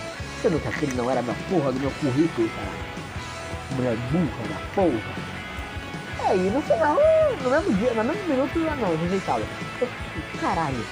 Nunca 0.45 0.73
que 0.73 0.85
ele 0.85 0.97
não 0.97 1.09
era 1.09 1.23
da 1.23 1.35
porra 1.49 1.73
do 1.73 1.79
meu 1.79 1.91
currículo, 1.93 2.49
cara? 2.51 3.77
Mulher 3.77 3.97
burra 4.11 4.49
da 4.49 4.75
porra. 4.75 5.32
Aí 6.33 6.51
no 6.51 6.63
final, 6.63 6.97
no 7.43 7.51
mesmo 7.51 7.75
dia, 7.75 7.93
no 7.93 8.05
mesmo 8.05 8.27
minuto, 8.27 8.59
ela 8.59 8.75
não, 8.77 8.97
rejeitava. 8.97 9.43
Caralho, 10.41 10.83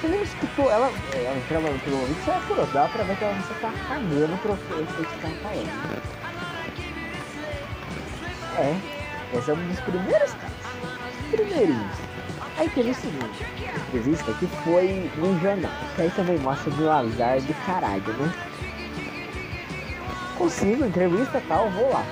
você 0.00 0.06
nem 0.06 0.22
escutou 0.22 0.70
ela, 0.70 0.88
ela 1.12 1.36
entrava 1.36 1.66
no 1.66 1.72
ouvido, 1.72 2.24
você 2.24 2.30
é 2.30 2.40
curioso, 2.46 2.72
dá 2.72 2.86
pra 2.86 3.02
ver 3.02 3.16
que 3.16 3.24
ela 3.24 3.34
você 3.34 3.54
tá 3.54 3.72
cagando 3.88 4.38
pro 4.38 4.52
efeito 4.52 4.94
que 4.94 5.20
tá. 5.20 5.50
É, 8.56 8.76
esse 9.36 9.50
é 9.50 9.54
um 9.54 9.66
dos 9.66 9.80
primeiros 9.80 10.32
casos. 10.34 10.56
Primeirinhos. 11.32 11.96
Aí 12.56 12.68
teve 12.68 12.90
o 12.90 12.94
seguinte, 12.94 13.44
entrevista 13.88 14.32
que 14.34 14.46
foi 14.62 15.10
num 15.16 15.40
jornal, 15.40 15.72
que 15.96 16.02
aí 16.02 16.10
também 16.12 16.38
mostra 16.38 16.70
do 16.70 16.88
azar 16.88 17.40
do 17.40 17.66
caralho, 17.66 18.12
né? 18.12 18.32
consigo, 20.38 20.84
entrevista 20.84 21.42
tal, 21.48 21.68
vou 21.70 21.90
lá. 21.90 22.06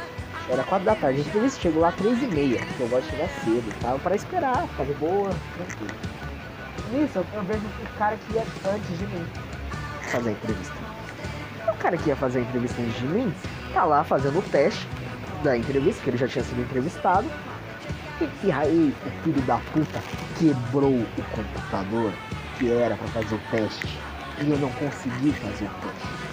Era 0.48 0.64
4 0.64 0.85
da 0.85 0.94
tarde, 0.96 1.20
a 1.20 1.24
entrevista 1.24 1.61
chegou 1.61 1.83
lá 1.83 1.92
3 1.92 2.22
e 2.22 2.26
meia, 2.26 2.59
porque 2.59 2.83
eu 2.83 2.88
gosto 2.88 3.05
de 3.05 3.11
chegar 3.12 3.28
cedo 3.28 3.64
e 3.68 3.81
tal, 3.81 3.98
pra 4.00 4.16
esperar, 4.16 4.66
ficar 4.68 4.85
de 4.85 4.94
boa, 4.94 5.31
tranquilo. 5.55 5.94
Nisso 6.90 7.24
eu, 7.33 7.42
vejo 7.44 7.61
o 7.61 7.98
cara 7.98 8.16
que 8.16 8.35
ia 8.35 8.42
antes 8.42 8.98
de 8.98 9.07
mim 9.07 9.26
fazer 10.11 10.28
a 10.28 10.33
entrevista. 10.33 10.74
O 11.68 11.76
cara 11.78 11.96
que 11.96 12.09
ia 12.09 12.16
fazer 12.16 12.40
a 12.40 12.42
entrevista 12.42 12.83
antes 12.83 12.98
de 12.98 13.07
mim 13.07 13.35
tá 13.72 13.85
lá 13.85 14.05
fazendo 14.05 14.38
o 14.38 14.42
teste 14.42 14.87
da 15.44 15.57
entrevista, 15.57 16.02
que 16.02 16.11
ele 16.11 16.18
já 16.18 16.28
tinha 16.28 16.44
sido 16.44 16.61
entrevistado. 16.61 17.26
E, 18.20 18.46
e 18.46 18.52
aí 18.52 18.94
o 19.07 19.22
filho 19.22 19.42
da 19.42 19.59
puta 19.72 20.00
quebrou 20.38 20.92
o 20.92 21.22
computador 21.31 22.12
que 22.59 22.70
era 22.70 22.96
para 22.96 23.09
fazer 23.09 23.35
o 23.35 23.40
teste. 23.50 23.98
E 24.40 24.50
eu 24.50 24.59
não 24.59 24.70
consegui 24.72 25.33
fazer 25.33 25.64
o 25.64 25.70
teste 25.81 26.31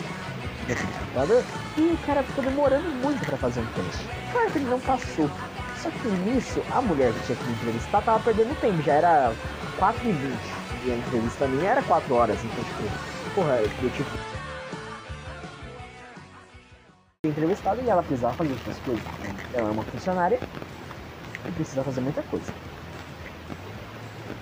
computador 0.76 1.44
e 1.78 1.82
o 1.82 1.98
cara 2.06 2.24
ficou 2.24 2.44
demorando 2.44 2.90
muito 3.04 3.26
para 3.26 3.38
fazer 3.38 3.62
um 3.62 3.66
teste. 3.68 4.06
Claro 4.32 4.52
que 4.52 4.58
ele 4.58 4.70
não 4.70 4.80
passou. 4.80 5.30
Só 5.78 5.90
que 5.90 6.08
nisso, 6.08 6.62
a 6.72 6.82
mulher 6.82 7.14
que 7.14 7.26
tinha 7.28 7.38
que 7.38 7.52
entrevistar 7.52 8.02
tava 8.02 8.20
perdendo 8.20 8.60
tempo, 8.60 8.82
já 8.82 8.94
era 8.94 9.34
4 9.78 10.10
e 10.10 10.12
20 10.12 10.60
e 10.84 10.92
a 10.92 10.96
entrevista 10.96 11.48
minha 11.48 11.72
era 11.72 11.82
4 11.84 12.14
horas, 12.14 12.38
então 12.44 12.64
tipo, 12.64 13.36
porra, 13.36 13.60
eu 13.62 13.90
tipo. 13.92 14.10
entrevistado 17.26 17.82
e 17.82 17.90
ela 17.90 18.02
precisava 18.02 18.34
fazer 18.34 18.52
outras 18.52 18.80
coisas. 18.80 19.04
Ela 19.54 19.70
é 19.70 19.72
uma 19.72 19.84
funcionária 19.84 20.40
e 21.48 21.52
precisa 21.52 21.84
fazer 21.84 22.02
muita 22.02 22.24
coisa. 22.24 22.52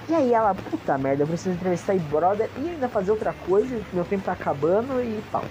E 0.09 0.13
aí 0.13 0.33
ela, 0.33 0.55
puta 0.55 0.97
merda, 0.97 1.23
eu 1.23 1.27
preciso 1.27 1.55
entrevistar 1.55 1.95
e 1.95 1.99
brother 1.99 2.49
e 2.57 2.69
ainda 2.69 2.87
fazer 2.87 3.11
outra 3.11 3.33
coisa, 3.33 3.81
meu 3.91 4.05
tempo 4.05 4.23
tá 4.23 4.31
acabando 4.33 5.01
e 5.01 5.21
tal. 5.31 5.45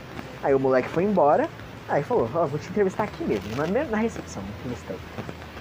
Aí 0.46 0.54
o 0.54 0.60
moleque 0.60 0.88
foi 0.88 1.02
embora, 1.02 1.50
aí 1.88 2.04
falou, 2.04 2.30
ó, 2.32 2.44
oh, 2.44 2.46
vou 2.46 2.56
te 2.56 2.68
entrevistar 2.70 3.02
aqui 3.02 3.24
mesmo, 3.24 3.56
na, 3.56 3.66
na 3.66 3.96
recepção. 3.96 4.44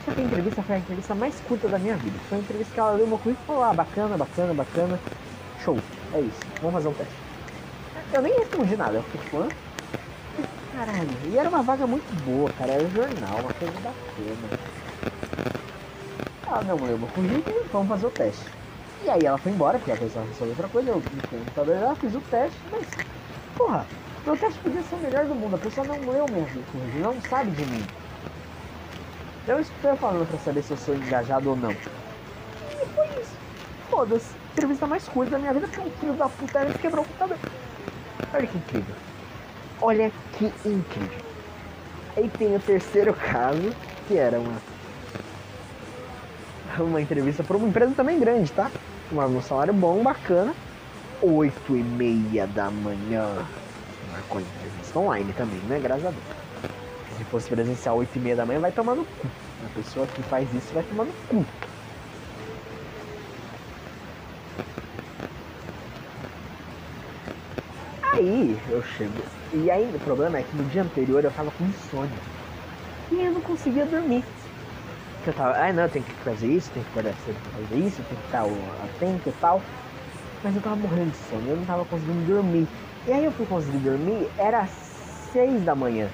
Só 0.06 0.12
que 0.12 0.22
a 0.22 0.24
entrevista 0.24 0.62
foi 0.62 0.76
a 0.76 0.78
entrevista 0.78 1.16
mais 1.16 1.40
curta 1.40 1.68
da 1.68 1.80
minha 1.80 1.96
vida. 1.96 2.16
Foi 2.30 2.38
uma 2.38 2.44
entrevista 2.44 2.72
que 2.72 2.80
ela 2.80 2.92
leu 2.92 3.08
meu 3.08 3.18
currículo 3.18 3.44
e 3.46 3.48
falou, 3.48 3.64
ah, 3.64 3.74
bacana, 3.74 4.16
bacana, 4.16 4.54
bacana. 4.54 5.00
Show, 5.64 5.76
é 6.14 6.20
isso, 6.20 6.46
vamos 6.62 6.76
fazer 6.76 6.88
um 6.90 6.94
teste. 6.94 7.16
Eu 8.14 8.22
nem 8.22 8.38
respondi 8.38 8.78
nada, 8.78 8.94
eu 8.94 9.02
fiquei 9.02 9.22
tipo, 9.22 9.38
hã? 9.40 9.48
Caralho, 10.72 11.10
e 11.34 11.36
era 11.36 11.50
uma 11.50 11.64
vaga 11.64 11.88
muito 11.88 12.14
boa, 12.24 12.52
cara, 12.52 12.74
era 12.74 12.84
um 12.84 12.94
jornal, 12.94 13.40
uma 13.40 13.52
coisa 13.54 13.74
bacana. 13.80 14.50
Ela 16.46 16.62
não 16.62 16.86
leu 16.86 17.00
meu 17.00 17.08
currículo, 17.08 17.66
vamos 17.74 17.88
fazer 17.88 18.06
o 18.06 18.12
teste. 18.12 18.52
E 19.04 19.10
aí 19.10 19.26
ela 19.26 19.40
foi 19.40 19.52
embora, 19.52 19.80
porque 19.80 19.90
ela 19.90 19.98
precisava 19.98 20.28
resolver 20.28 20.52
outra 20.52 20.68
coisa, 20.68 20.92
eu 20.92 20.98
no 20.98 21.22
computador 21.24 21.76
ela 21.76 21.96
fiz 21.96 22.14
o 22.14 22.22
teste, 22.22 22.60
mas, 22.72 22.86
porra, 23.58 23.88
meu 24.26 24.36
teste 24.36 24.60
podia 24.60 24.82
ser 24.82 24.96
o 24.96 25.00
melhor 25.00 25.26
do 25.26 25.36
mundo, 25.36 25.56
a 25.56 25.60
pessoa 25.60 25.86
não 25.86 25.98
leu 26.12 26.26
meu 26.28 26.42
currículo, 26.42 27.00
não 27.00 27.22
sabe 27.22 27.52
de 27.52 27.66
mim. 27.66 27.86
Eu 29.48 29.60
estou 29.60 29.96
falando 29.98 30.28
pra 30.28 30.40
saber 30.40 30.64
se 30.64 30.72
eu 30.72 30.78
sou 30.78 30.96
engajado 30.96 31.52
ou 31.52 31.56
não. 31.56 31.72
E 31.72 32.86
foi 32.88 33.06
isso. 33.22 33.36
Foda-se. 33.90 34.34
Entrevista 34.54 34.88
mais 34.88 35.08
curta 35.08 35.32
da 35.32 35.38
minha 35.38 35.54
vida, 35.54 35.68
porque 35.68 35.88
um 35.88 35.92
filho 35.92 36.14
da 36.14 36.28
puta 36.28 36.62
ele 36.62 36.74
quebrou 36.80 37.04
o 37.04 37.08
computador. 37.08 37.38
Olha 38.34 38.48
que 38.48 38.58
incrível. 38.58 38.96
Olha 39.82 40.12
que 40.34 40.46
incrível. 40.46 41.26
Aí 42.18 42.30
tem 42.30 42.56
o 42.56 42.60
terceiro 42.60 43.14
caso, 43.14 43.76
que 44.08 44.18
era 44.18 44.40
uma 44.40 44.56
uma 46.80 47.02
entrevista 47.02 47.44
para 47.44 47.56
uma 47.56 47.68
empresa 47.68 47.94
também 47.96 48.20
grande, 48.20 48.52
tá? 48.52 48.70
Um 49.12 49.42
salário 49.42 49.74
bom, 49.74 50.02
bacana. 50.02 50.54
Oito 51.22 51.76
e 51.76 51.84
meia 51.84 52.48
da 52.48 52.70
manhã 52.70 53.46
com 54.30 54.38
a 54.38 54.42
entrevista 54.42 55.00
online 55.00 55.34
também, 55.34 55.60
né? 55.62 55.80
Graças 55.80 56.06
a 56.06 56.10
Deus. 56.10 56.24
Se 57.18 57.24
fosse 57.26 57.50
presencial 57.50 57.98
8 57.98 58.16
e 58.16 58.20
meia 58.20 58.36
da 58.36 58.46
manhã, 58.46 58.60
vai 58.60 58.72
tomar 58.72 58.96
no 58.96 59.06
cu. 59.06 59.28
A 59.66 59.70
pessoa 59.76 60.06
que 60.08 60.22
faz 60.24 60.54
isso 60.54 60.74
vai 60.74 60.84
tomar 60.84 61.06
no 61.06 61.14
cu. 61.30 61.46
Aí 68.14 68.58
eu 68.70 68.82
chego. 68.84 69.24
E 69.54 69.70
aí 69.70 69.90
o 69.94 70.00
problema 70.00 70.38
é 70.38 70.44
que 70.44 70.56
no 70.56 70.64
dia 70.66 70.84
anterior 70.84 71.24
eu 71.24 71.32
tava 71.32 71.52
com 71.52 71.66
insônia. 71.66 72.18
E 73.12 73.24
eu 73.24 73.32
não 73.32 73.42
conseguia 73.42 73.86
dormir. 73.86 74.24
Eu 75.26 75.34
tava, 75.34 75.58
ah 75.58 75.74
não, 75.74 75.90
tem 75.90 76.02
que 76.02 76.12
fazer 76.16 76.48
isso, 76.48 76.70
tem 76.72 76.84
que 76.84 76.90
fazer 76.92 77.10
isso, 77.78 78.02
tem 78.04 78.18
que 78.18 78.26
estar 78.26 78.44
atento 78.84 79.30
e 79.30 79.34
tal. 79.42 79.62
Mas 80.44 80.56
eu 80.56 80.62
tava 80.62 80.76
morrendo 80.76 81.12
de 81.12 81.18
sono, 81.30 81.50
eu 81.50 81.58
não 81.58 81.66
tava 81.66 81.84
conseguindo 81.86 82.26
dormir. 82.26 82.68
E 83.08 83.12
aí 83.12 83.24
eu 83.24 83.32
fui 83.32 83.46
conseguir 83.46 83.78
dormir, 83.78 84.28
era 84.36 84.66
6 85.32 85.64
da 85.64 85.76
manhã. 85.76 86.10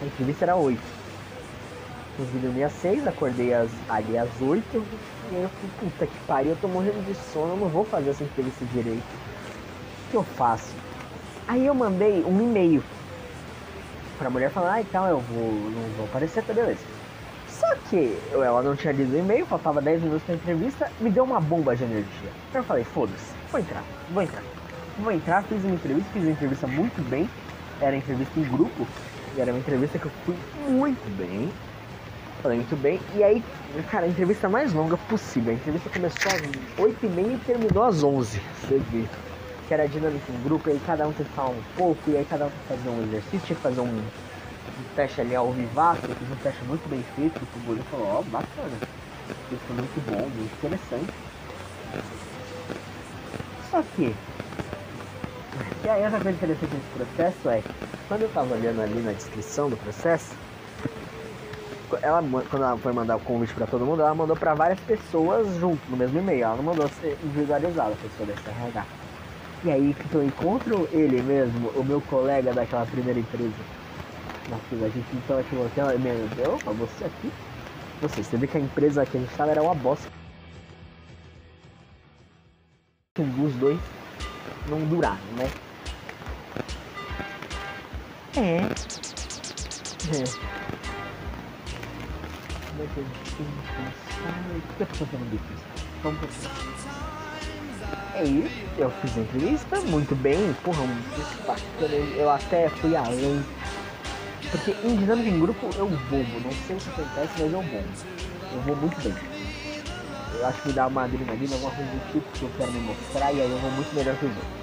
A 0.00 0.04
entrevista 0.04 0.44
era 0.44 0.54
8. 0.54 0.80
Consegui 2.16 2.38
dormir 2.38 2.62
às 2.62 2.72
6, 2.74 3.08
acordei 3.08 3.52
às, 3.52 3.68
ali 3.88 4.16
às 4.16 4.28
8. 4.40 4.64
E 5.32 5.36
aí 5.36 5.42
eu 5.42 5.48
falei, 5.48 5.70
puta 5.80 6.06
que 6.06 6.18
pariu, 6.28 6.52
eu 6.52 6.58
tô 6.60 6.68
morrendo 6.68 7.04
de 7.04 7.14
sono, 7.32 7.54
eu 7.54 7.56
não 7.56 7.68
vou 7.68 7.84
fazer 7.84 8.10
essa 8.10 8.22
entrevista 8.22 8.64
direito. 8.66 9.02
O 9.02 10.10
que 10.10 10.16
eu 10.16 10.22
faço? 10.22 10.72
Aí 11.48 11.66
eu 11.66 11.74
mandei 11.74 12.22
um 12.24 12.40
e-mail 12.40 12.84
pra 14.16 14.30
mulher 14.30 14.50
falar, 14.50 14.74
ah, 14.74 14.80
então 14.80 15.08
eu 15.08 15.18
vou, 15.18 15.52
não 15.52 15.96
vou 15.96 16.06
aparecer, 16.06 16.44
tá 16.44 16.52
beleza. 16.52 16.80
Só 17.48 17.66
que 17.90 18.16
ela 18.32 18.62
não 18.62 18.76
tinha 18.76 18.92
lido 18.92 19.12
o 19.12 19.18
e-mail, 19.18 19.44
faltava 19.44 19.80
10 19.80 20.02
minutos 20.02 20.22
pra 20.22 20.36
entrevista, 20.36 20.88
me 21.00 21.10
deu 21.10 21.24
uma 21.24 21.40
bomba 21.40 21.74
de 21.74 21.82
energia. 21.82 22.30
Então 22.48 22.60
eu 22.60 22.64
falei, 22.64 22.84
foda-se, 22.84 23.32
vou 23.50 23.60
entrar, 23.60 23.82
vou 24.10 24.22
entrar. 24.22 24.57
Vou 24.98 25.12
entrar, 25.12 25.44
fiz 25.44 25.64
uma 25.64 25.74
entrevista, 25.74 26.10
fiz 26.12 26.22
uma 26.22 26.32
entrevista 26.32 26.66
muito 26.66 27.08
bem. 27.08 27.30
Era 27.80 27.96
entrevista 27.96 28.40
em 28.40 28.42
grupo, 28.42 28.86
e 29.36 29.40
era 29.40 29.52
uma 29.52 29.60
entrevista 29.60 29.96
que 29.96 30.06
eu 30.06 30.12
fui 30.24 30.34
muito 30.68 31.16
bem. 31.16 31.52
Falei 32.42 32.58
muito 32.58 32.76
bem. 32.76 33.00
E 33.14 33.22
aí, 33.22 33.44
cara, 33.90 34.06
a 34.06 34.08
entrevista 34.08 34.48
mais 34.48 34.72
longa 34.72 34.96
possível. 34.96 35.52
A 35.52 35.54
entrevista 35.54 35.88
começou 35.90 36.32
às 36.32 36.40
8h30 36.76 37.34
e 37.34 37.40
terminou 37.46 37.84
às 37.84 38.02
11 38.02 38.40
Você 38.60 38.80
vê. 38.90 39.04
Que 39.68 39.74
era 39.74 39.86
dinâmica 39.86 40.32
em 40.32 40.42
grupo, 40.42 40.68
e 40.68 40.72
aí 40.72 40.80
cada 40.84 41.06
um 41.06 41.12
tem 41.12 41.26
que 41.26 41.32
falar 41.32 41.50
um 41.50 41.62
pouco, 41.76 42.10
e 42.10 42.16
aí 42.16 42.26
cada 42.28 42.46
um 42.46 42.50
tem 42.50 42.58
que 42.58 42.82
fazer 42.82 42.88
um 42.88 43.02
exercício, 43.04 43.40
tinha 43.40 43.56
que 43.56 43.62
fazer 43.62 43.80
um, 43.80 43.84
um 43.84 44.94
teste 44.96 45.20
ali 45.20 45.36
ao 45.36 45.52
vivaço. 45.52 46.00
Fiz 46.00 46.30
um 46.30 46.36
teste 46.42 46.64
muito 46.64 46.88
bem 46.88 47.04
feito, 47.14 47.38
o 47.40 47.60
Guri 47.66 47.82
falou, 47.90 48.06
ó, 48.06 48.20
oh, 48.20 48.22
bacana. 48.24 48.76
Isso 49.52 49.60
foi 49.66 49.76
muito 49.76 50.10
bom, 50.10 50.28
muito 50.28 50.54
interessante. 50.54 51.12
Só 53.70 53.82
que, 53.94 54.14
e 55.84 55.88
aí 55.88 56.02
outra 56.02 56.20
coisa 56.20 56.36
interessante 56.36 56.70
desse 56.70 56.88
processo 56.94 57.48
é, 57.48 57.62
quando 58.08 58.22
eu 58.22 58.28
tava 58.30 58.54
olhando 58.54 58.80
ali 58.80 59.00
na 59.00 59.12
descrição 59.12 59.70
do 59.70 59.76
processo, 59.76 60.34
ela, 62.02 62.22
quando 62.50 62.62
ela 62.62 62.76
foi 62.76 62.92
mandar 62.92 63.16
o 63.16 63.20
convite 63.20 63.54
para 63.54 63.66
todo 63.66 63.84
mundo, 63.84 64.02
ela 64.02 64.14
mandou 64.14 64.36
para 64.36 64.54
várias 64.54 64.80
pessoas 64.80 65.46
junto, 65.56 65.80
no 65.90 65.96
mesmo 65.96 66.18
e-mail. 66.18 66.44
Ela 66.44 66.56
não 66.56 66.64
mandou 66.64 66.88
ser 66.88 67.16
individualizada, 67.24 67.92
a 67.92 67.96
pessoa 67.96 68.26
desse 68.26 68.48
RH. 68.48 68.84
E 69.64 69.70
aí 69.70 69.94
que 69.94 70.14
eu 70.14 70.24
encontro 70.24 70.88
ele 70.92 71.20
mesmo, 71.22 71.68
o 71.70 71.84
meu 71.84 72.00
colega 72.02 72.52
daquela 72.52 72.86
primeira 72.86 73.18
empresa. 73.18 73.54
Nossa, 74.48 74.84
a 74.84 74.88
gente 74.88 75.16
então 75.16 75.38
aqui 75.38 75.56
aquela 75.66 75.94
e-mail, 75.94 76.28
opa, 76.54 76.72
você 76.72 77.04
aqui? 77.04 77.32
Você, 78.00 78.22
você 78.22 78.36
vê 78.36 78.46
que 78.46 78.56
a 78.56 78.60
empresa 78.60 79.04
que 79.04 79.16
a 79.16 79.20
gente 79.20 79.42
era 79.42 79.62
uma 79.62 79.74
bosta. 79.74 80.08
Os 83.18 83.54
dois 83.54 83.80
não 84.68 84.78
duraram, 84.84 85.18
né? 85.36 85.50
É. 88.38 88.58
É. 88.58 88.68
Como 92.68 92.82
é 92.82 92.86
que 92.86 93.00
a 93.00 93.02
gente 93.02 93.18
tem 93.34 93.46
que 93.46 93.52
pensar? 93.74 94.30
O 94.54 94.76
que 94.76 94.80
eu 94.80 94.86
tô 94.86 94.94
fazendo 94.94 95.30
difícil? 95.32 95.66
Vamos. 96.04 96.20
É 98.14 98.22
isso, 98.22 98.64
eu 98.78 98.90
fiz 98.92 99.16
a 99.16 99.20
entrevista 99.22 99.80
muito 99.80 100.14
bem, 100.14 100.54
porra, 100.62 100.82
muito 100.84 101.46
bacana, 101.46 101.94
eu 102.16 102.30
até 102.30 102.68
fui 102.68 102.94
além. 102.94 103.44
Porque 104.52 104.70
em 104.86 104.96
dinâmica 104.96 105.28
em 105.28 105.40
grupo 105.40 105.68
eu 105.76 105.88
bombo, 105.88 106.40
não 106.40 106.52
sei 106.64 106.76
o 106.76 106.78
que 106.78 106.90
acontece, 106.90 107.32
mas 107.40 107.52
eu 107.52 107.62
bombo. 107.62 107.88
Eu 108.52 108.60
vou 108.62 108.76
muito 108.76 109.02
bem. 109.02 109.14
Eu 110.38 110.46
acho 110.46 110.62
que 110.62 110.68
me 110.68 110.74
dá 110.74 110.86
uma 110.86 111.02
adrenalina, 111.04 111.54
alguma 111.54 111.72
coisa 111.72 111.90
do 111.90 112.12
tipo 112.12 112.38
que 112.38 112.42
eu 112.44 112.50
quero 112.56 112.70
me 112.70 112.80
mostrar 112.82 113.32
e 113.32 113.40
aí 113.40 113.50
eu 113.50 113.58
vou 113.58 113.70
muito 113.72 113.92
melhor 113.96 114.16
que 114.16 114.26
os 114.26 114.36
outros. 114.36 114.57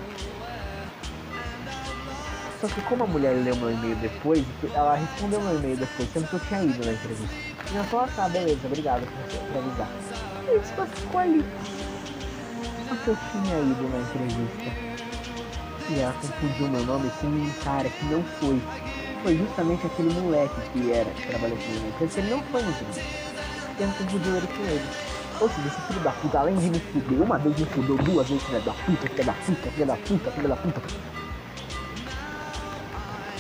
Só 2.62 2.68
que 2.68 2.82
como 2.82 3.04
a 3.04 3.08
mulher 3.08 3.34
leu 3.44 3.56
meu 3.56 3.72
e-mail 3.72 3.96
depois, 3.98 4.44
ela 4.74 4.96
respondeu 4.96 5.42
meu 5.42 5.56
e-mail 5.58 5.78
depois, 5.78 6.10
sendo 6.14 6.28
que 6.28 6.34
eu 6.36 6.40
tinha 6.40 6.64
ido 6.64 6.86
na 6.86 6.94
entrevista. 6.94 7.36
E 7.72 7.76
ela 7.76 7.84
falou, 7.86 8.06
ah, 8.06 8.10
tá, 8.16 8.30
beleza, 8.30 8.60
obrigado 8.66 9.02
por, 9.02 9.40
por 9.48 9.58
avisar. 9.58 9.90
E 10.48 10.58
isso 10.58 10.96
ficou 10.96 11.20
ali. 11.20 11.46
Só 12.88 12.96
que 12.96 13.08
eu 13.10 13.18
tinha 13.32 13.60
ido 13.60 13.90
na 13.90 14.00
entrevista. 14.00 14.96
E 15.90 16.00
ela 16.00 16.14
confundiu 16.14 16.68
meu 16.70 16.86
nome 16.86 17.08
assim, 17.10 17.54
cara, 17.64 17.90
que 17.90 18.06
não 18.06 18.24
foi. 18.24 18.62
Foi 19.22 19.38
justamente 19.38 19.86
aquele 19.86 20.14
moleque 20.14 20.56
que 20.72 20.92
era, 20.92 21.10
que 21.12 21.28
trabalhou 21.28 21.58
comigo. 21.58 21.94
Porque 21.98 22.20
ele 22.20 22.30
não 22.30 22.42
foi 22.44 22.62
no 22.62 22.70
entrevista. 22.70 23.02
E 23.78 23.84
ela 23.84 23.94
confundiu 23.94 24.36
ele 24.38 24.48
com 24.48 24.64
ele. 24.64 24.86
Ou 25.42 25.50
seja, 25.50 25.68
esse 25.68 25.82
filho 25.82 26.00
da 26.00 26.12
puta, 26.12 26.40
além 26.40 26.56
de 26.56 26.70
me 26.70 26.80
fuder, 26.80 27.22
uma 27.22 27.38
vez 27.38 27.60
me 27.60 27.66
fudeu, 27.66 27.98
duas 27.98 28.30
vezes, 28.30 28.44
filho 28.44 28.62
da 28.62 28.72
puta, 28.72 29.08
filho 29.10 29.26
da 29.26 29.34
puta, 29.34 29.72
filho 29.72 29.86
da 29.86 29.96
puta, 29.98 30.32
filho 30.32 30.48
da 30.48 30.56
puta. 30.56 30.82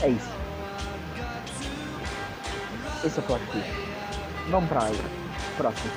É 0.01 0.09
isso. 0.09 0.29
Esse 3.03 3.19
é 3.19 3.21
o 3.21 3.25
plot 3.25 3.45
twist. 3.51 3.69
Vamos 4.49 4.69
pra 4.69 4.83
aí. 4.83 4.99
Próximo. 5.57 5.91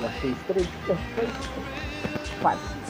Já 0.00 0.08
fez 0.08 0.36
três, 0.46 0.68
quatro. 2.40 2.80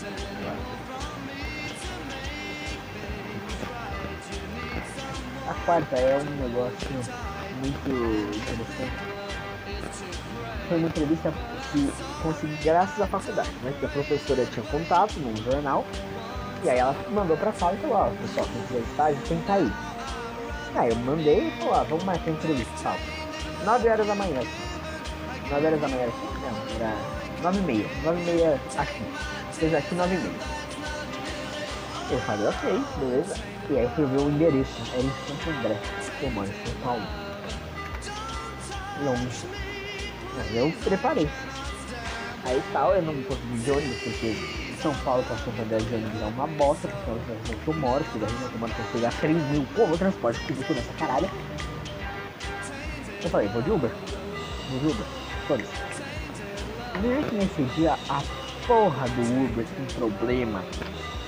A 5.49 5.55
quarta 5.65 5.97
é 5.97 6.19
um 6.19 6.49
negócio 6.49 6.89
muito 7.59 7.91
interessante. 8.37 8.93
Foi 10.69 10.79
uma 10.79 10.89
entrevista 10.89 11.33
que 11.73 11.93
consegui 12.23 12.57
graças 12.63 13.01
à 13.01 13.07
faculdade, 13.07 13.51
né? 13.63 13.75
Que 13.81 13.87
a 13.87 13.89
professora 13.89 14.47
tinha 14.47 14.65
contato 14.67 15.19
num 15.19 15.37
jornal. 15.37 15.85
E 16.63 16.71
aí 16.71 16.79
ela 16.79 16.95
mandou 17.11 17.37
pra 17.37 17.53
sala 17.53 17.75
e 17.75 17.79
falou, 17.79 17.97
ó, 17.97 18.11
pessoal, 18.23 18.47
quem 18.53 18.63
quiser 18.63 18.91
estágio 18.91 19.23
tem 19.27 19.41
que 19.41 19.51
aí. 19.51 19.73
Aí 20.75 20.91
eu 20.91 20.97
mandei 20.97 21.51
falou, 21.59 21.75
ah, 21.75 21.83
vamos 21.89 22.05
marcar 22.05 22.31
entrevista, 22.31 22.73
tal. 22.83 22.97
9 23.65 23.89
horas 23.89 24.07
da 24.07 24.15
manhã 24.15 24.41
aqui. 24.41 25.51
9 25.51 25.67
horas 25.67 25.81
da 25.81 25.89
manhã 25.89 26.07
aqui? 26.07 26.27
Não, 26.41 26.77
era 26.77 26.97
9 27.43 27.59
e 27.59 27.63
meia. 27.63 27.87
9 28.05 28.21
e 28.21 28.25
meia 28.25 28.61
aqui. 28.79 29.03
Fez 29.53 29.75
aqui 29.75 29.95
9 29.95 30.15
e 30.15 30.19
meia. 30.19 30.33
Eu 32.11 32.19
falei, 32.21 32.47
ok, 32.47 32.85
beleza. 32.99 33.35
E 33.69 33.77
aí 33.77 33.85
eu 33.85 33.91
fui 33.91 34.05
ver 34.07 34.21
o 34.21 34.31
endereço. 34.31 34.83
Era 34.93 35.03
em 35.03 35.13
Santo 35.27 35.51
André. 35.51 35.81
Eu 36.23 36.31
moro 36.31 36.49
São 36.49 36.75
Paulo. 36.83 37.03
Longe. 39.05 39.47
Mas 40.37 40.57
eu 40.57 40.73
preparei. 40.85 41.29
Aí 42.45 42.63
tal, 42.73 42.95
eu 42.95 43.03
não 43.03 43.23
consegui 43.23 43.59
de 43.59 43.71
ônibus, 43.71 44.03
porque 44.03 44.35
são 44.81 44.95
Paulo 45.05 45.23
para 45.25 45.37
São 45.37 45.53
André 45.63 45.79
de 45.79 45.95
ônibus 45.95 46.23
é 46.23 46.27
uma 46.27 46.47
bosta, 46.47 46.89
porque 46.89 47.11
é 47.11 47.35
região 47.39 47.59
que 47.59 47.69
eu 47.69 47.75
moro, 47.75 48.05
que 48.05 48.17
eu 48.17 48.59
moro 48.59 48.73
que 48.73 48.83
pegar 48.93 49.13
3 49.21 49.37
mil, 49.51 49.67
pô, 49.75 49.85
o 49.85 49.99
transporte 49.99 50.41
público 50.41 50.73
nessa 50.73 50.93
caralho. 50.95 51.31
Eu 53.23 53.31
falei, 53.31 53.49
vou 53.49 53.63
de 53.63 53.71
Uber. 53.71 53.91
Vou 54.71 54.81
de 54.81 54.87
Uber. 54.87 55.07
Foda-se. 55.47 55.91
É 56.95 57.35
nesse 57.35 57.63
dia 57.75 57.97
a 58.09 58.23
porra 58.67 59.09
do 59.09 59.45
Uber 59.45 59.67
tem 59.67 59.87
problema 59.97 60.63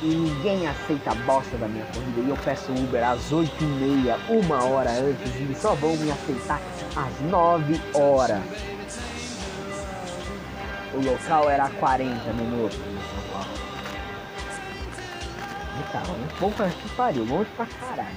e 0.03 0.07
ninguém 0.07 0.67
aceita 0.67 1.13
a 1.13 1.15
bosta 1.15 1.57
da 1.57 1.69
minha 1.69 1.85
corrida 1.87 2.21
e 2.21 2.29
eu 2.29 2.37
peço 2.45 2.73
Uber 2.73 3.09
às 3.09 3.31
8h30, 3.31 4.19
uma 4.29 4.65
hora 4.65 4.91
antes 4.91 5.33
e 5.41 5.55
só 5.55 5.75
vão 5.75 5.97
me 5.97 6.11
aceitar 6.11 6.61
às 6.97 7.21
9 7.31 7.81
horas. 7.95 8.43
O 10.95 11.01
local 11.05 11.51
era 11.51 11.69
40 11.69 12.33
minutos. 12.35 12.79
Tá, 15.91 16.03
vamos 16.41 16.57
pra 16.57 16.71
que 16.71 16.89
pariu, 16.91 17.27
vamos 17.27 17.49
pra 17.49 17.67
caralho. 17.67 18.17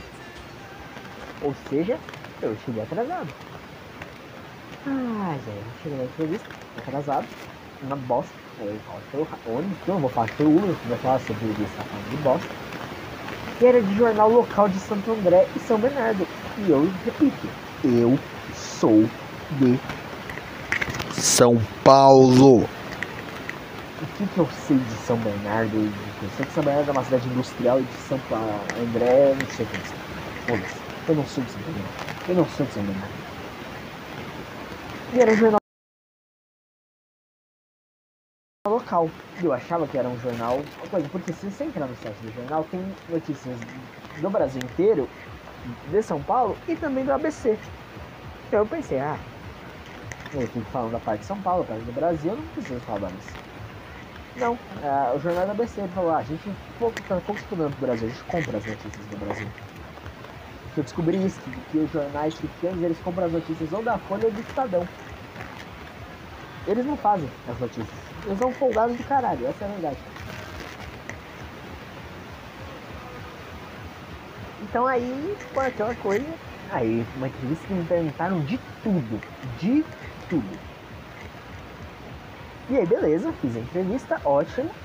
Ou 1.42 1.54
seja, 1.70 1.98
eu 2.42 2.56
cheguei 2.66 2.84
atrasado. 2.84 3.28
Ah, 4.88 5.36
gente, 5.46 5.84
cheguei 5.84 5.98
na 5.98 6.04
entrevista, 6.06 6.50
atrasado, 6.78 7.28
uma 7.82 7.96
bosta. 7.96 8.32
Eu 8.62 8.80
foi 9.12 9.22
o 9.22 9.28
eu 9.88 10.00
vou 10.00 10.10
falar 10.10 10.30
que 10.30 10.44
o 10.44 10.56
Uber, 10.56 10.70
isso, 10.70 10.80
tá 10.88 11.84
falando 11.84 12.10
de 12.10 12.18
bosta. 12.18 12.48
E 13.60 13.66
era 13.66 13.82
de 13.82 13.98
jornal 13.98 14.30
local 14.30 14.70
de 14.70 14.80
Santo 14.80 15.12
André 15.12 15.48
e 15.56 15.60
São 15.60 15.78
Bernardo. 15.78 16.26
E 16.58 16.70
eu 16.70 16.90
repito, 17.04 17.48
eu 17.84 18.18
sou 18.54 19.04
de 19.60 19.78
São 21.26 21.58
Paulo 21.84 22.60
o 22.60 24.06
que, 24.18 24.28
que 24.28 24.38
eu 24.38 24.48
sei 24.68 24.78
de 24.78 24.94
São 25.08 25.18
Bernardo? 25.18 25.76
Eu 25.76 26.30
sei 26.38 26.46
que 26.46 26.52
São 26.52 26.64
Bernardo 26.64 26.90
é 26.90 26.92
uma 26.92 27.04
cidade 27.04 27.28
industrial 27.28 27.80
e 27.80 27.84
de 27.84 27.94
São 27.94 28.20
André, 28.80 29.34
não 29.34 29.48
sei 29.48 29.66
o 29.66 29.70
que 29.70 29.76
é. 29.76 29.80
Foda-se. 30.48 30.80
Eu 31.10 31.16
não 31.16 31.26
sou 31.26 31.44
de 31.44 31.50
São 31.50 31.62
Bernardo. 31.62 32.30
Eu 32.30 32.36
não 32.36 32.46
sou 32.46 32.66
de 32.68 32.72
São 32.74 32.84
Bernardo. 32.84 33.14
E 35.14 35.20
era 35.20 35.36
jornal 35.36 35.60
local. 38.68 39.10
Eu 39.42 39.52
achava 39.52 39.88
que 39.88 39.98
era 39.98 40.08
um 40.08 40.20
jornal, 40.20 40.62
coisa, 40.92 41.10
porque 41.10 41.34
se 41.34 41.50
você 41.50 41.64
entrar 41.64 41.88
no 41.88 41.96
site 41.98 42.18
do 42.18 42.32
jornal, 42.36 42.64
tem 42.70 42.82
notícias 43.10 43.58
do 44.22 44.30
Brasil 44.30 44.62
inteiro, 44.62 45.10
de 45.90 46.04
São 46.04 46.22
Paulo 46.22 46.56
e 46.68 46.76
também 46.76 47.04
do 47.04 47.12
ABC. 47.12 47.58
Então 48.48 48.60
eu 48.60 48.66
pensei, 48.68 49.00
ah, 49.00 49.18
eu 50.42 50.48
fico 50.48 50.66
falando 50.72 50.92
da 50.92 51.00
parte 51.00 51.22
de 51.22 51.26
São 51.26 51.42
Paulo, 51.42 51.64
da 51.64 51.70
parte 51.70 51.86
do 51.86 51.92
Brasil, 51.94 52.32
eu 52.32 52.38
não 52.38 52.44
preciso 52.48 52.80
falar 52.82 53.10
disso. 53.10 53.46
Não, 54.36 54.58
é, 54.84 55.16
o 55.16 55.20
jornal 55.20 55.46
da 55.46 55.52
ABC 55.54 55.88
falou, 55.94 56.12
ah, 56.12 56.18
a 56.18 56.24
gente 56.24 56.52
pouco, 56.78 57.02
tá 57.08 57.16
pouco 57.26 57.40
estudando 57.40 57.74
do 57.74 57.86
Brasil, 57.86 58.08
a 58.08 58.12
gente 58.12 58.24
compra 58.26 58.58
as 58.58 58.66
notícias 58.66 59.06
do 59.08 59.18
Brasil. 59.18 59.48
Eu 60.76 60.84
descobri 60.84 61.26
isso, 61.26 61.40
que, 61.40 61.52
que 61.72 61.78
os 61.78 61.92
jornais 61.92 62.36
pequenos 62.36 62.84
eles 62.84 62.98
compram 63.00 63.26
as 63.26 63.32
notícias 63.32 63.72
ou 63.72 63.82
da 63.82 63.98
Folha 63.98 64.26
ou 64.26 64.32
do 64.32 64.42
Estadão. 64.42 64.86
Eles 66.68 66.86
não 66.86 66.98
fazem 66.98 67.30
as 67.48 67.60
notícias. 67.60 67.88
Eles 68.26 68.38
são 68.38 68.52
folgados 68.52 68.98
do 68.98 69.04
caralho, 69.06 69.48
essa 69.48 69.64
é 69.64 69.68
a 69.68 69.72
verdade. 69.72 69.98
Então 74.64 74.86
aí, 74.86 75.38
tipo, 75.40 75.60
aquela 75.62 75.96
coisa. 75.96 76.26
Aí, 76.70 77.06
uma 77.16 77.28
entrevista 77.28 77.66
que 77.68 77.74
me 77.74 77.86
perguntaram 77.86 78.42
de 78.42 78.60
tudo. 78.84 79.22
De 79.60 79.86
tudo. 80.28 80.64
E 82.68 82.76
aí, 82.78 82.86
beleza, 82.86 83.34
fiz 83.34 83.56
a 83.56 83.60
entrevista, 83.60 84.20
ótimo. 84.24 84.78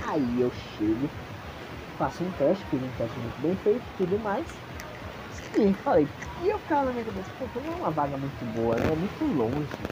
Aí 0.00 0.40
eu 0.40 0.50
chego, 0.52 1.16
faço 1.98 2.24
um 2.26 2.32
teste, 2.34 2.66
fiz 2.68 2.82
um 2.82 2.92
teste 2.92 3.20
muito 3.20 3.40
bem 3.40 3.56
feito, 3.56 3.92
tudo 3.96 4.18
mais. 4.20 4.64
E 5.54 5.74
falei, 5.76 6.14
e 6.36 6.52
eu 6.54 6.60
ficava 6.60 6.84
na 6.86 6.92
minha 6.92 7.04
cabeça, 7.06 7.32
pô, 7.36 7.50
não 7.54 7.72
é 7.72 7.76
uma 7.76 7.92
vaga 7.92 8.18
muito 8.18 8.44
boa, 8.46 8.78
né? 8.78 8.92
É 8.92 8.96
muito 8.96 9.24
longe. 9.24 9.90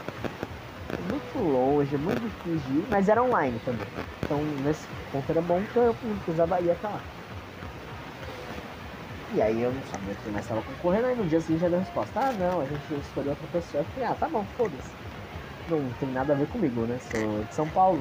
É 0.97 1.01
muito 1.01 1.37
longe, 1.39 1.95
é 1.95 1.97
muito 1.97 2.21
difícil 2.21 2.57
de 2.73 2.79
ir, 2.81 2.87
mas 2.87 3.07
era 3.09 3.23
online 3.23 3.59
também. 3.61 3.95
Então 4.23 4.43
nesse 4.59 4.89
ponto 5.11 5.29
era 5.31 5.41
bom, 5.41 5.63
então 5.63 5.83
eu 5.83 5.95
precisava 6.21 6.61
ir 6.61 6.71
até 6.71 6.87
lá. 6.89 7.07
E 9.33 9.41
aí 9.41 9.61
eu 9.61 9.71
não 9.71 9.83
sabia 9.85 10.13
quem 10.13 10.31
mais 10.31 10.45
estava 10.45 10.61
concorrendo, 10.61 11.07
aí 11.07 11.15
no 11.15 11.25
dia 11.25 11.41
seguinte 11.41 11.61
já 11.61 11.67
deu 11.67 11.77
a 11.79 11.81
resposta, 11.81 12.19
ah 12.19 12.31
não, 12.33 12.61
a 12.61 12.65
gente 12.65 12.93
escolheu 12.99 13.31
outra 13.31 13.47
pessoa. 13.47 13.81
Eu 13.81 13.85
falei, 13.85 14.07
ah, 14.07 14.13
tá 14.13 14.29
bom, 14.29 14.45
foda-se. 14.55 14.91
Não 15.67 15.81
tem 15.99 16.09
nada 16.09 16.33
a 16.33 16.35
ver 16.35 16.47
comigo, 16.49 16.85
né? 16.85 16.99
Sou 16.99 17.43
de 17.43 17.53
São 17.55 17.67
Paulo, 17.67 17.97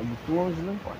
é 0.00 0.02
muito 0.02 0.32
longe, 0.32 0.60
não 0.62 0.74
importa. 0.74 0.98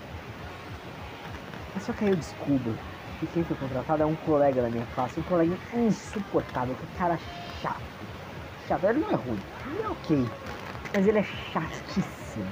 Mas 1.75 1.83
só 1.83 1.93
que 1.93 2.05
aí 2.05 2.11
eu 2.11 2.17
descubro 2.17 2.79
que 3.19 3.27
quem 3.27 3.43
foi 3.43 3.57
contratado 3.57 4.05
é 4.05 4.07
um 4.07 4.15
colega 4.15 4.63
da 4.63 4.71
minha 4.71 4.87
classe, 4.95 5.19
um 5.19 5.25
colega 5.25 5.59
insuportável, 5.75 6.77
que 6.77 6.99
cara 6.99 7.19
chato. 7.61 7.83
Chato, 8.69 8.85
ele 8.85 9.01
não 9.01 9.11
é 9.11 9.15
ruim, 9.15 9.41
ele 9.67 9.83
é 9.83 9.89
ok, 9.89 10.25
mas 10.93 11.09
ele 11.09 11.19
é 11.19 11.23
chatíssimo. 11.25 12.47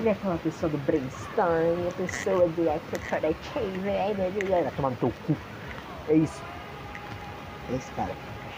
Ele 0.00 0.08
é 0.08 0.12
aquela 0.12 0.36
pessoa 0.36 0.68
do 0.68 0.78
brainstorm, 0.78 1.88
a 1.88 1.92
pessoa 1.92 2.48
do 2.48 2.68
extracurricular, 2.68 4.62
vai 4.64 4.72
tomar 4.72 4.90
no 4.90 4.96
teu 4.96 5.12
cu. 5.26 5.36
É 6.08 6.16
isso. 6.16 6.55
É 7.70 7.74
esse 7.74 7.90
cara, 7.92 8.14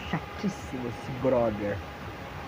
chatíssimo 0.09 0.87
esse 0.87 1.11
brother. 1.21 1.77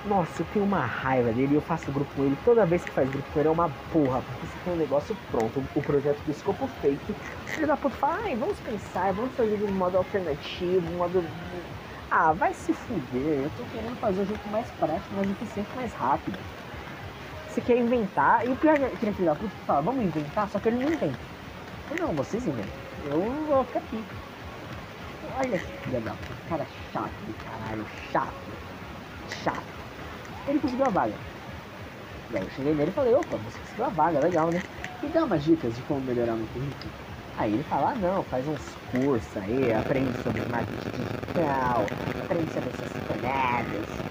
Nossa, 0.05 0.41
eu 0.41 0.47
tenho 0.51 0.65
uma 0.65 0.83
raiva 0.83 1.31
dele 1.31 1.55
eu 1.55 1.61
faço 1.61 1.91
grupo 1.91 2.09
com 2.15 2.23
ele. 2.23 2.37
Toda 2.43 2.65
vez 2.65 2.83
que 2.83 2.91
faz 2.91 3.09
grupo 3.09 3.27
com 3.31 3.39
ele 3.39 3.49
é 3.49 3.51
uma 3.51 3.69
porra, 3.93 4.21
porque 4.21 4.47
você 4.47 4.57
tem 4.63 4.73
um 4.73 4.77
negócio 4.77 5.15
pronto, 5.29 5.63
o 5.75 5.81
projeto 5.81 6.19
do 6.25 6.31
escopo 6.31 6.67
feito. 6.81 7.15
Filho 7.45 7.67
da 7.67 7.77
puta 7.77 7.95
fala, 7.97 8.19
ai, 8.23 8.35
vamos 8.35 8.59
pensar, 8.59 9.13
vamos 9.13 9.31
fazer 9.35 9.57
de 9.57 9.63
um 9.63 9.71
modo 9.71 9.97
alternativo, 9.97 10.91
um 10.91 10.97
modo. 10.97 11.23
Ah, 12.09 12.33
vai 12.33 12.53
se 12.53 12.73
fuder, 12.73 13.43
eu 13.43 13.51
tô 13.57 13.63
querendo 13.71 13.95
fazer 13.99 14.21
o 14.21 14.25
jeito 14.25 14.49
mais 14.49 14.67
prático, 14.71 15.15
mais 15.15 15.29
eficiente, 15.29 15.69
mais 15.75 15.93
rápido. 15.93 16.37
Você 17.47 17.61
quer 17.61 17.77
inventar, 17.77 18.45
e 18.45 18.51
o 18.51 18.55
pior 18.55 18.75
é 18.75 18.89
que 18.89 19.05
ele 19.05 19.13
filho 19.13 19.29
da 19.29 19.35
puta 19.35 19.51
fala, 19.67 19.81
vamos 19.81 20.03
inventar, 20.03 20.49
só 20.49 20.59
que 20.59 20.69
ele 20.69 20.83
não 20.83 20.91
inventa. 20.91 21.19
Não, 21.99 22.07
vocês 22.13 22.45
inventam. 22.47 22.73
Eu 23.05 23.45
vou 23.47 23.63
ficar 23.65 23.79
aqui. 23.79 24.03
Olha 25.41 25.59
filha 25.59 26.01
da 26.01 26.15
puta, 26.17 26.43
cara 26.45 26.65
chato 26.67 27.25
do 27.25 27.35
caralho, 27.35 27.85
chato. 27.87 28.59
Chato 29.27 29.69
ele 30.45 30.59
conseguiu 30.61 30.85
a 30.87 30.91
vaga. 30.91 31.23
E 32.29 32.37
aí 32.37 32.45
eu 32.45 32.49
cheguei 32.49 32.73
nele 32.73 32.91
e 32.91 32.93
falei, 32.93 33.13
opa, 33.13 33.37
você 33.37 33.59
conseguiu 33.59 33.85
a 33.85 33.89
vaga, 33.89 34.19
legal, 34.19 34.51
né? 34.51 34.63
E 35.01 35.11
dá 35.11 35.25
umas 35.25 35.43
dicas 35.43 35.75
de 35.75 35.83
como 35.83 36.01
melhorar 36.01 36.37
no 36.37 36.47
currículo. 36.47 36.95
Aí 37.35 37.53
ele 37.53 37.63
fala, 37.63 37.91
ah, 37.93 37.95
não, 37.95 38.25
faz 38.25 38.47
uns 38.47 38.75
cursos 38.85 39.35
aí, 39.35 39.71
aprende 39.73 40.17
sobre 40.17 40.45
marketing 40.45 40.91
digital, 40.91 41.91
aprende 42.19 42.51
sobre 42.51 42.69
essas 42.69 42.97
paradas. 43.05 44.05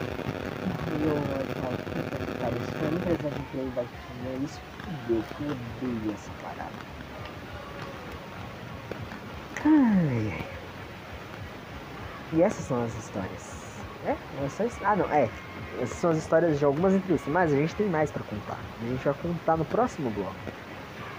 E 0.89 1.03
eu, 1.05 1.31
eu 1.31 1.49
falo, 1.59 1.79
puta 1.93 2.23
cara, 2.39 2.59
isso 2.59 2.75
foi 2.77 2.89
uma 2.89 2.99
empresa 2.99 3.31
de 3.33 3.41
emprego 3.43 3.73
vai 3.73 3.91
isso 4.43 4.63
fudeu, 4.85 5.25
que 5.25 5.43
eu 5.43 5.51
odeio 5.51 6.13
essa 6.13 6.35
parada. 6.35 6.83
Ai, 9.65 10.31
ai. 10.33 10.60
E 12.33 12.43
essas 12.43 12.65
são 12.65 12.85
as 12.85 12.95
histórias. 12.97 13.61
É? 14.07 14.17
É 14.45 14.49
só 14.49 14.65
isso? 14.65 14.79
Ah, 14.85 14.95
não, 14.95 15.11
é. 15.11 15.29
Essas 15.81 15.99
são 15.99 16.11
as 16.11 16.19
histórias 16.19 16.59
de 16.59 16.65
algumas 16.65 16.95
entrevistas, 16.95 17.33
mas 17.33 17.53
a 17.53 17.57
gente 17.57 17.75
tem 17.75 17.89
mais 17.89 18.11
para 18.11 18.23
contar. 18.23 18.59
A 18.81 18.87
gente 18.87 19.05
vai 19.05 19.15
contar 19.15 19.57
no 19.57 19.65
próximo 19.65 20.11
bloco. 20.11 20.35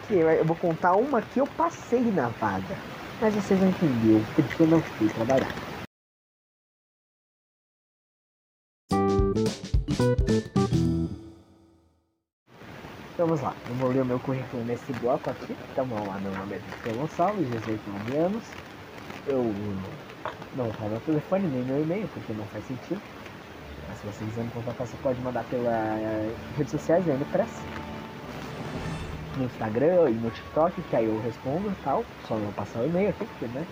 Que 0.08 0.16
eu 0.16 0.46
vou 0.46 0.56
contar 0.56 0.96
uma 0.96 1.22
que 1.22 1.40
eu 1.40 1.48
passei 1.48 2.02
na 2.12 2.30
vaga. 2.30 2.76
Mas 3.20 3.36
vocês 3.36 3.60
vão 3.60 3.70
entender 3.70 4.24
porque 4.36 4.64
eu 4.64 4.68
não 4.68 4.82
fui 4.82 5.10
trabalhar. 5.10 5.54
Vamos 13.18 13.42
lá, 13.42 13.56
eu 13.70 13.76
vou 13.76 13.92
ler 13.92 14.02
o 14.02 14.06
meu 14.06 14.20
currículo 14.20 14.64
nesse 14.64 14.92
bloco 14.94 15.30
aqui. 15.30 15.56
Então 15.72 15.86
vamos 15.86 16.08
lá, 16.08 16.18
meu 16.20 16.32
nome 16.32 16.56
é 16.56 16.58
Victor 16.58 16.94
Gonçalves, 16.94 17.48
18 17.52 17.82
anos. 18.18 18.44
Eu 19.28 19.54
não 20.56 20.66
vou 20.66 20.74
falar 20.74 20.90
meu 20.90 21.00
telefone 21.02 21.48
nem 21.48 21.64
meu 21.64 21.82
e-mail, 21.82 22.08
porque 22.14 22.34
não 22.34 22.46
faz 22.48 22.66
sentido. 22.66 23.02
Mas 23.88 23.98
se 23.98 24.06
você 24.06 24.26
quiser 24.26 24.44
me 24.44 24.52
contatar, 24.52 24.88
você 24.88 24.98
pode 25.02 25.20
mandar 25.22 25.44
pela 25.46 25.70
uh, 25.70 26.36
redes 26.58 26.72
sociais 26.72 27.06
da 27.06 27.26
Press. 27.32 27.62
No 29.38 29.46
Instagram 29.46 30.10
e 30.10 30.14
no 30.14 30.30
TikTok, 30.30 30.82
que 30.82 30.96
aí 30.96 31.06
eu 31.06 31.22
respondo 31.22 31.70
e 31.70 31.84
tal. 31.84 32.04
Só 32.28 32.36
não 32.36 32.52
passar 32.52 32.80
o 32.80 32.86
e-mail 32.86 33.10
aqui, 33.10 33.26
porque, 33.26 33.46
né? 33.48 33.66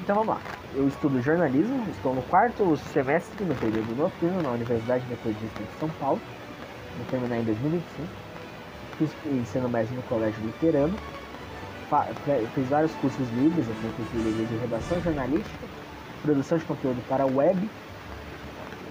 Então 0.00 0.16
vamos 0.16 0.34
lá. 0.34 0.40
Eu 0.74 0.88
estudo 0.88 1.22
jornalismo, 1.22 1.86
estou 1.90 2.14
no 2.14 2.22
quarto 2.22 2.76
semestre 2.92 3.44
no 3.44 3.54
período 3.54 3.96
noturno 3.96 4.42
na 4.42 4.50
Universidade 4.50 5.04
Metodista 5.08 5.62
de 5.62 5.78
São 5.78 5.88
Paulo. 6.00 6.20
Vou 6.96 7.06
terminar 7.06 7.38
em 7.38 7.44
2025. 7.44 8.08
Fiz 8.98 9.10
ensino 9.26 9.68
médio 9.68 9.94
no 9.94 10.02
Colégio 10.02 10.42
Luterano. 10.44 10.94
Fiz 12.54 12.68
vários 12.68 12.92
cursos 12.94 13.28
livres, 13.30 13.66
eu 13.68 13.74
tenho 13.76 14.46
de 14.46 14.56
redação 14.56 15.00
jornalística, 15.00 15.66
produção 16.22 16.58
de 16.58 16.64
conteúdo 16.64 17.02
para 17.08 17.26
web 17.26 17.68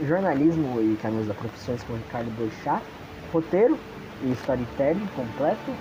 jornalismo 0.02 0.82
e 0.82 0.98
caminhos 0.98 1.28
da 1.28 1.34
profissões 1.34 1.84
com 1.84 1.94
Ricardo 1.94 2.32
Boechat, 2.32 2.84
roteiro 3.32 3.78
e 4.22 4.32
storytelling 4.32 5.08
completo 5.16 5.72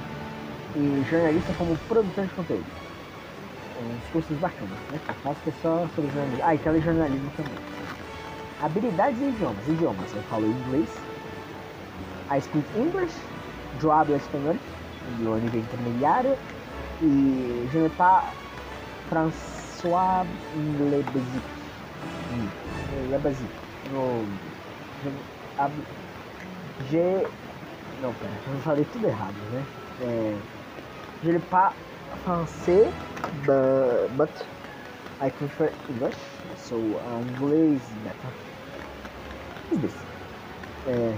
e 0.77 1.05
jornalista 1.09 1.53
como 1.55 1.77
produtor 1.89 2.27
de 2.27 2.35
conteúdo. 2.35 2.67
Uns 3.81 4.13
cursos 4.13 4.37
bacanas, 4.39 4.79
né? 4.91 5.01
Faço 5.23 5.41
que 5.43 5.51
é 5.51 5.53
só 5.61 5.87
sobre 5.95 6.11
jornalismo. 6.13 6.45
Ah, 6.45 6.55
e 6.55 6.59
telejornalismo 6.59 7.31
também. 7.37 7.55
Habilidades 8.61 9.21
e 9.21 9.25
idiomas. 9.25 9.69
Idiomas, 9.69 10.15
eu 10.15 10.23
falo 10.23 10.47
inglês. 10.47 10.89
I 12.31 12.41
speak 12.41 12.65
English, 12.77 13.15
eu 13.83 13.93
hablo 13.93 14.17
espanhol, 14.17 14.57
no 15.19 15.37
nível 15.37 15.61
intermediário. 15.61 16.37
E 17.03 17.69
je 17.73 17.79
ne 17.79 17.89
pas 17.89 18.25
François 19.09 20.25
Le 20.57 21.03
Basique. 21.03 21.51
Le 23.11 23.19
Basique 23.19 23.63
no. 23.93 24.25
G. 26.91 27.27
Não, 28.01 28.13
pera, 28.15 28.33
eu 28.49 28.61
falei 28.63 28.85
tudo 28.93 29.07
errado, 29.07 29.35
né? 29.53 29.65
É. 30.03 30.37
Je 31.25 31.39
pas 31.39 31.73
français, 32.25 32.91
but, 34.17 34.31
I 35.21 35.31
prefer 35.31 35.73
English, 35.89 36.17
so 36.57 36.77
inglês 36.77 37.81
better. 38.03 38.33
Is 39.73 39.81
this? 39.81 39.95
É, 40.89 41.17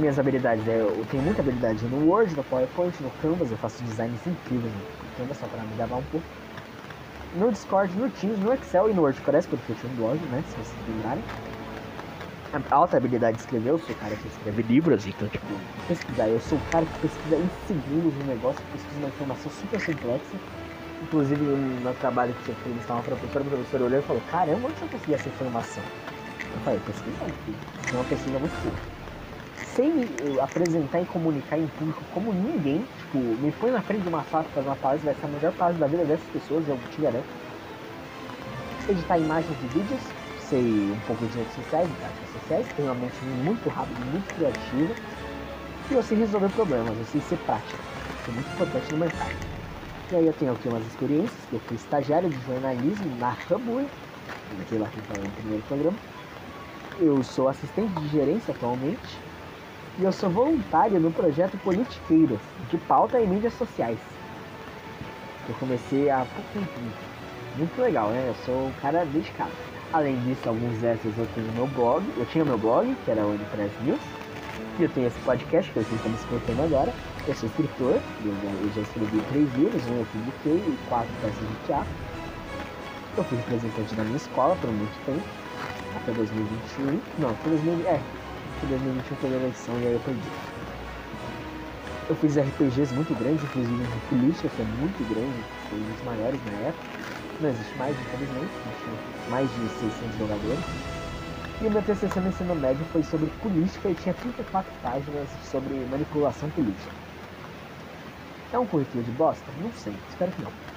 minhas 0.00 0.18
habilidades, 0.18 0.66
é, 0.66 0.80
eu 0.80 1.06
tenho 1.10 1.22
muita 1.22 1.42
habilidade 1.42 1.84
no 1.86 2.08
Word, 2.08 2.34
no 2.34 2.44
PowerPoint, 2.44 3.02
no 3.02 3.10
Canvas, 3.22 3.50
eu 3.50 3.58
faço 3.58 3.82
designs 3.84 4.26
incríveis 4.26 4.72
no 4.72 5.16
Canvas 5.16 5.36
só 5.36 5.46
para 5.46 5.62
me 5.62 5.74
gravar 5.76 5.96
um 5.96 6.04
pouco. 6.04 6.26
No 7.34 7.50
Discord, 7.50 7.96
no 7.96 8.10
Teams, 8.10 8.38
no 8.38 8.52
Excel 8.52 8.90
e 8.90 8.94
no 8.94 9.02
WordPress, 9.02 9.48
porque 9.48 9.72
eu 9.72 9.76
tinha 9.76 9.92
um 9.92 9.96
blog, 9.96 10.18
né, 10.26 10.42
se 10.46 10.56
vocês 10.56 10.88
lembrarem 10.88 11.22
alta 12.70 12.96
habilidade 12.96 13.36
de 13.36 13.42
escrever, 13.42 13.70
eu 13.70 13.78
sou 13.78 13.94
o 13.94 13.98
cara 13.98 14.14
que 14.14 14.28
escreve 14.28 14.62
livros, 14.62 15.06
então, 15.06 15.28
tipo, 15.28 15.46
pesquisar. 15.88 16.28
Eu 16.28 16.40
sou 16.40 16.58
o 16.58 16.60
cara 16.70 16.84
que 16.84 17.00
pesquisa 17.00 17.36
em 17.36 17.48
segundos 17.66 18.14
um 18.14 18.26
negócio, 18.26 18.62
pesquisa 18.72 18.98
uma 18.98 19.08
informação 19.08 19.50
super 19.50 19.84
complexa. 19.84 20.36
Inclusive, 21.02 21.42
no 21.42 21.94
trabalho 21.94 22.34
que 22.44 22.48
eu 22.50 22.54
fiz, 22.56 22.76
estava 22.76 23.02
professora, 23.02 23.44
o 23.44 23.48
professor 23.48 23.82
olhou 23.82 23.98
e 23.98 24.02
falou: 24.02 24.22
Caramba, 24.30 24.68
onde 24.68 24.78
você 24.78 24.86
conseguiu 24.86 25.14
essa 25.14 25.28
informação? 25.28 25.82
Eu 26.52 26.60
falei: 26.60 26.80
Pesquisando, 26.86 27.32
filho. 27.44 27.56
É 27.92 27.94
uma 27.94 28.04
pesquisa 28.04 28.38
muito 28.38 28.62
curta. 28.62 28.91
Sem 29.74 29.90
me 29.90 30.38
apresentar 30.38 31.00
e 31.00 31.06
comunicar 31.06 31.58
em 31.58 31.66
público 31.66 32.02
como 32.12 32.30
ninguém, 32.34 32.84
tipo, 32.98 33.16
me 33.16 33.50
põe 33.52 33.70
na 33.70 33.80
frente 33.80 34.02
de 34.02 34.08
uma 34.08 34.22
sala 34.24 34.44
para 34.44 34.52
fazer 34.52 34.68
uma 34.68 34.76
palestra, 34.76 35.12
vai 35.12 35.20
ser 35.20 35.26
a 35.26 35.28
melhor 35.30 35.52
palestra 35.52 35.86
da 35.86 35.90
vida 35.90 36.04
dessas 36.04 36.28
pessoas, 36.28 36.68
eu 36.68 36.78
te 36.90 37.00
garanto. 37.00 37.24
Editar 38.86 39.16
imagens 39.16 39.56
e 39.62 39.66
vídeos, 39.78 40.00
sei 40.40 40.60
um 40.60 41.00
pouco 41.06 41.24
de 41.26 41.38
redes 41.38 41.54
sociais, 41.54 41.88
de 41.88 41.94
práticas 41.94 42.28
sociais, 42.28 42.66
tenho 42.76 42.88
uma 42.88 42.94
mente 42.96 43.24
muito 43.24 43.68
rápida, 43.70 43.98
muito 44.10 44.34
criativa, 44.34 44.94
e 45.90 45.94
eu 45.94 46.02
sei 46.02 46.18
resolver 46.18 46.50
problemas, 46.50 46.98
eu 46.98 47.04
sei 47.06 47.20
ser 47.22 47.38
prático, 47.38 47.80
isso 48.20 48.30
é 48.30 48.34
muito 48.34 48.52
importante 48.52 48.92
no 48.92 48.98
mercado. 48.98 49.32
E 50.10 50.16
aí 50.16 50.26
eu 50.26 50.34
tenho 50.34 50.52
aqui 50.52 50.68
umas 50.68 50.86
experiências, 50.86 51.50
eu 51.50 51.60
fui 51.60 51.76
estagiário 51.76 52.28
de 52.28 52.38
jornalismo 52.40 53.16
na 53.18 53.34
Hamburg, 53.50 53.88
fiquei 54.58 54.78
lá 54.78 54.86
que 54.88 55.00
falei 55.00 55.24
no 55.24 55.30
primeiro 55.30 55.62
programa. 55.62 55.96
Eu 57.00 57.22
sou 57.22 57.48
assistente 57.48 57.90
de 57.94 58.08
gerência 58.08 58.52
atualmente, 58.52 59.21
e 59.98 60.04
eu 60.04 60.12
sou 60.12 60.30
voluntário 60.30 60.98
no 60.98 61.12
projeto 61.12 61.58
Politiqueiras, 61.58 62.40
de 62.70 62.78
pauta 62.78 63.20
e 63.20 63.26
mídias 63.26 63.52
sociais. 63.54 63.98
Eu 65.48 65.54
comecei 65.56 66.08
há 66.08 66.24
pouco 66.34 66.48
tempo. 66.54 66.90
Muito 67.58 67.80
legal, 67.80 68.08
né? 68.10 68.26
Eu 68.28 68.34
sou 68.46 68.68
um 68.68 68.72
cara 68.80 69.04
dedicado. 69.04 69.50
Além 69.92 70.18
disso, 70.20 70.48
alguns 70.48 70.82
extras 70.82 71.18
eu 71.18 71.26
tenho 71.34 71.52
meu 71.52 71.66
blog. 71.66 72.02
Eu 72.16 72.24
tinha 72.26 72.44
meu 72.44 72.56
blog, 72.56 72.94
que 73.04 73.10
era 73.10 73.26
o 73.26 73.38
Press 73.50 73.72
News. 73.82 74.00
E 74.78 74.84
eu 74.84 74.88
tenho 74.88 75.08
esse 75.08 75.18
podcast 75.20 75.70
que 75.70 75.78
vocês 75.78 75.94
estão 75.94 76.10
me 76.10 76.16
escutando 76.16 76.62
agora. 76.62 76.92
Eu 77.26 77.34
sou 77.34 77.48
escritor, 77.48 78.00
eu 78.24 78.34
já, 78.42 78.48
eu 78.48 78.72
já 78.74 78.80
escrevi 78.80 79.20
três 79.28 79.54
livros, 79.54 79.86
um 79.88 79.98
eu 79.98 80.06
publiquei 80.06 80.72
e 80.72 80.78
quatro 80.88 81.12
peças 81.20 81.46
de 81.46 81.66
teatro. 81.66 81.92
Eu 83.16 83.24
fui 83.24 83.36
representante 83.36 83.94
da 83.94 84.04
minha 84.04 84.16
escola 84.16 84.56
por 84.56 84.70
muito 84.70 85.04
tempo, 85.04 85.22
até 85.94 86.12
2021. 86.12 87.00
Não, 87.18 87.30
até 87.30 87.50
2000, 87.50 87.86
é, 87.86 88.00
que 88.62 88.66
2021 88.66 89.16
foi 89.16 89.30
a 89.30 89.36
eleição 89.36 89.74
e 89.80 89.86
aí 89.86 89.92
eu 89.92 90.00
perdi. 90.00 90.28
Eu 92.08 92.16
fiz 92.16 92.38
RPGs 92.38 92.94
muito 92.94 93.14
grandes, 93.18 93.42
inclusive 93.42 93.82
de 93.82 94.48
que 94.48 94.62
é 94.62 94.64
muito 94.78 95.02
grande, 95.10 95.42
foi 95.68 95.78
um 95.78 95.92
dos 95.92 96.04
maiores 96.04 96.40
na 96.46 96.68
época. 96.68 96.84
Não 97.40 97.48
existe 97.48 97.76
mais, 97.76 97.96
infelizmente, 97.98 98.50
tinha 98.84 99.30
mais 99.30 99.50
de 99.50 99.68
600 99.68 100.18
jogadores. 100.18 100.64
E 101.60 101.66
o 101.66 101.70
meu 101.70 101.82
TCC 101.82 102.20
no 102.20 102.28
ensino 102.28 102.54
médio 102.54 102.84
foi 102.92 103.02
sobre 103.02 103.26
política 103.42 103.88
e 103.88 103.94
tinha 103.94 104.14
34 104.14 104.72
páginas 104.82 105.28
sobre 105.50 105.74
manipulação 105.90 106.48
política. 106.50 106.92
É 108.52 108.58
um 108.58 108.66
currículo 108.66 109.02
de 109.02 109.10
bosta? 109.12 109.44
Não 109.60 109.72
sei, 109.72 109.94
espero 110.10 110.30
que 110.32 110.42
não. 110.42 110.71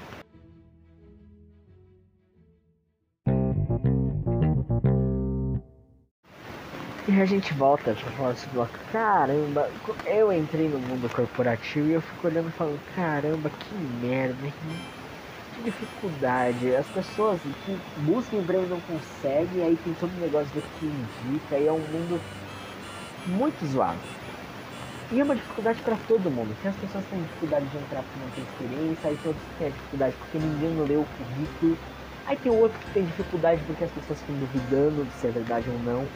E 7.08 7.22
a 7.22 7.26
gente 7.26 7.54
volta 7.54 7.94
pra 7.94 8.12
falar 8.12 8.32
desse 8.32 8.48
bloco. 8.50 8.74
Caramba, 8.92 9.70
eu 10.08 10.34
entrei 10.34 10.68
no 10.68 10.80
mundo 10.80 11.08
corporativo 11.14 11.88
e 11.88 11.94
eu 11.94 12.02
fico 12.02 12.26
olhando 12.26 12.50
e 12.50 12.52
falando, 12.52 12.80
caramba, 12.96 13.52
que 13.52 13.76
merda, 13.76 14.36
que 14.42 15.62
dificuldade. 15.64 16.76
As 16.76 16.88
pessoas 16.88 17.40
que 17.64 17.78
buscam 17.98 18.38
emprego 18.38 18.66
não 18.68 18.82
conseguem, 18.82 19.64
aí 19.64 19.78
tem 19.84 19.94
todo 19.94 20.12
o 20.18 20.20
negócio 20.20 20.52
do 20.56 20.62
que 20.62 20.86
indica, 20.86 21.60
e 21.60 21.68
é 21.68 21.72
um 21.72 21.78
mundo 21.78 22.20
muito 23.28 23.64
zoado. 23.68 24.00
E 25.12 25.20
é 25.20 25.24
uma 25.24 25.36
dificuldade 25.36 25.80
para 25.84 25.98
todo 26.08 26.32
mundo, 26.32 26.56
porque 26.56 26.70
as 26.70 26.76
pessoas 26.76 27.06
têm 27.06 27.22
dificuldade 27.22 27.68
de 27.68 27.78
entrar 27.78 28.02
porque 28.02 28.20
não 28.20 28.32
tem 28.32 28.44
experiência, 28.44 29.10
aí 29.12 29.20
todos 29.22 29.42
têm 29.60 29.70
dificuldade 29.70 30.16
porque 30.18 30.40
ninguém 30.40 30.88
leu 30.88 31.02
o 31.02 31.08
currículo, 31.18 31.78
aí 32.26 32.36
tem 32.38 32.52
outro 32.52 32.80
que 32.80 32.94
tem 32.94 33.06
dificuldade 33.06 33.62
porque 33.68 33.84
as 33.84 33.92
pessoas 33.92 34.20
ficam 34.22 34.36
duvidando 34.38 35.06
de 35.06 35.14
se 35.14 35.28
é 35.28 35.30
verdade 35.30 35.70
ou 35.70 35.78
não. 35.80 36.08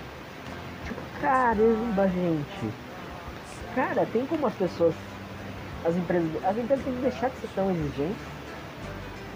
Caramba, 1.22 2.08
gente. 2.08 2.74
Cara, 3.76 4.06
tem 4.06 4.26
como 4.26 4.48
as 4.48 4.54
pessoas. 4.54 4.96
As 5.84 5.96
empresas. 5.96 6.30
As 6.46 6.58
empresas 6.58 6.86
têm 6.86 6.96
que 6.96 7.02
deixar 7.02 7.30
de 7.30 7.36
ser 7.38 7.50
tão 7.56 7.70
exigentes. 7.72 8.18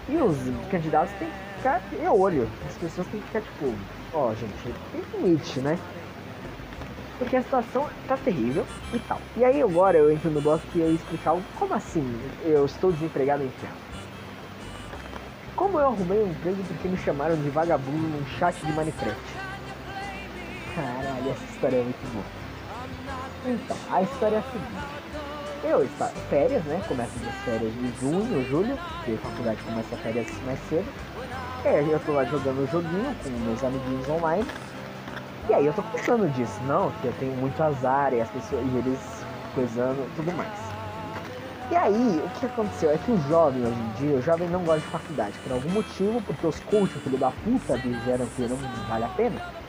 E 0.08 0.16
os 0.16 0.36
candidatos 0.70 1.12
têm 1.18 1.28
que 1.28 1.56
ficar 1.56 1.80
de 1.90 2.06
olho. 2.06 2.48
As 2.66 2.76
pessoas 2.76 3.06
têm 3.08 3.20
que 3.20 3.26
ficar 3.26 3.40
tipo, 3.40 3.74
ó, 4.12 4.30
oh, 4.30 4.34
gente, 4.34 4.74
tem 4.92 5.20
limite, 5.20 5.60
né? 5.60 5.78
Porque 7.18 7.36
a 7.36 7.42
situação 7.42 7.88
tá 8.08 8.16
terrível 8.16 8.66
e 8.92 8.98
tal. 8.98 9.20
E 9.36 9.44
aí 9.44 9.62
agora 9.62 9.98
eu 9.98 10.10
entro 10.10 10.30
no 10.30 10.40
bloco 10.40 10.66
que 10.72 10.80
eu 10.80 10.88
ia 10.88 10.94
explicar 10.94 11.36
como 11.58 11.74
assim 11.74 12.04
eu 12.44 12.64
estou 12.66 12.92
desempregado 12.92 13.44
em 13.44 13.48
ferro. 13.48 13.76
Como 15.54 15.78
eu 15.78 15.86
arrumei 15.86 16.18
um 16.18 16.30
emprego 16.30 16.62
porque 16.66 16.88
me 16.88 16.96
chamaram 16.96 17.36
de 17.36 17.48
vagabundo 17.50 17.96
num 17.96 18.26
chat 18.38 18.56
de 18.56 18.72
Minecraft. 18.72 19.53
Caralho, 20.74 21.30
essa 21.30 21.44
história 21.44 21.76
é 21.76 21.82
muito 21.82 22.12
boa. 22.12 22.24
Então, 23.46 23.76
a 23.90 24.02
história 24.02 24.36
é 24.36 24.38
a 24.38 24.42
seguinte. 24.42 25.04
Eu 25.62 25.84
estava 25.84 26.12
férias, 26.28 26.64
né? 26.64 26.82
Começa 26.88 27.12
as 27.26 27.34
férias 27.44 27.72
de 27.72 28.00
junho, 28.00 28.44
julho, 28.50 28.76
porque 28.96 29.12
a 29.12 29.18
faculdade 29.18 29.62
começa 29.62 29.96
férias 29.96 30.26
mais 30.44 30.58
cedo. 30.68 30.86
É, 31.64 31.80
eu 31.80 32.00
tô 32.00 32.12
lá 32.12 32.24
jogando 32.24 32.64
o 32.64 32.66
joguinho 32.66 33.14
com 33.22 33.30
meus 33.46 33.62
amiguinhos 33.62 34.08
online. 34.08 34.44
E 35.48 35.54
aí 35.54 35.66
eu 35.66 35.72
tô 35.72 35.82
pensando 35.82 36.28
disso, 36.32 36.60
não, 36.66 36.90
que 37.00 37.06
eu 37.06 37.12
tenho 37.20 37.32
muito 37.36 37.62
azar 37.62 38.12
e 38.12 38.20
as 38.20 38.28
pessoas 38.30 38.64
e 38.64 38.76
eles 38.78 38.98
coisando 39.54 40.10
tudo 40.16 40.32
mais. 40.32 40.74
E 41.70 41.76
aí, 41.76 42.22
o 42.24 42.38
que 42.38 42.46
aconteceu 42.46 42.90
é 42.90 42.98
que 42.98 43.10
o 43.10 43.18
jovem 43.28 43.62
hoje 43.62 43.80
em 43.80 43.90
dia, 43.92 44.16
o 44.16 44.22
jovem 44.22 44.48
não 44.48 44.62
gosta 44.64 44.80
de 44.80 44.86
faculdade, 44.86 45.38
por 45.42 45.52
algum 45.52 45.70
motivo, 45.70 46.20
porque 46.22 46.46
os 46.46 46.60
coaches, 46.60 47.02
filho 47.02 47.16
da 47.16 47.30
puta, 47.30 47.78
disseram 47.78 48.26
que 48.36 48.42
não 48.42 48.56
vale 48.86 49.04
a 49.04 49.08
pena. 49.08 49.63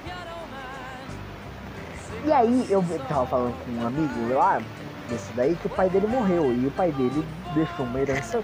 E 2.26 2.34
aí 2.34 2.66
eu 2.72 2.84
tava 3.08 3.28
falando 3.28 3.56
com 3.64 3.72
um 3.72 3.86
amigo 3.86 4.34
lá, 4.34 4.60
desse 5.08 5.32
daí, 5.34 5.56
que 5.56 5.68
o 5.68 5.70
pai 5.70 5.90
dele 5.92 6.08
morreu. 6.08 6.52
E 6.52 6.66
o 6.66 6.72
pai 6.72 6.92
dele 6.92 7.24
deixou 7.54 7.86
uma 7.86 8.00
herança 8.00 8.44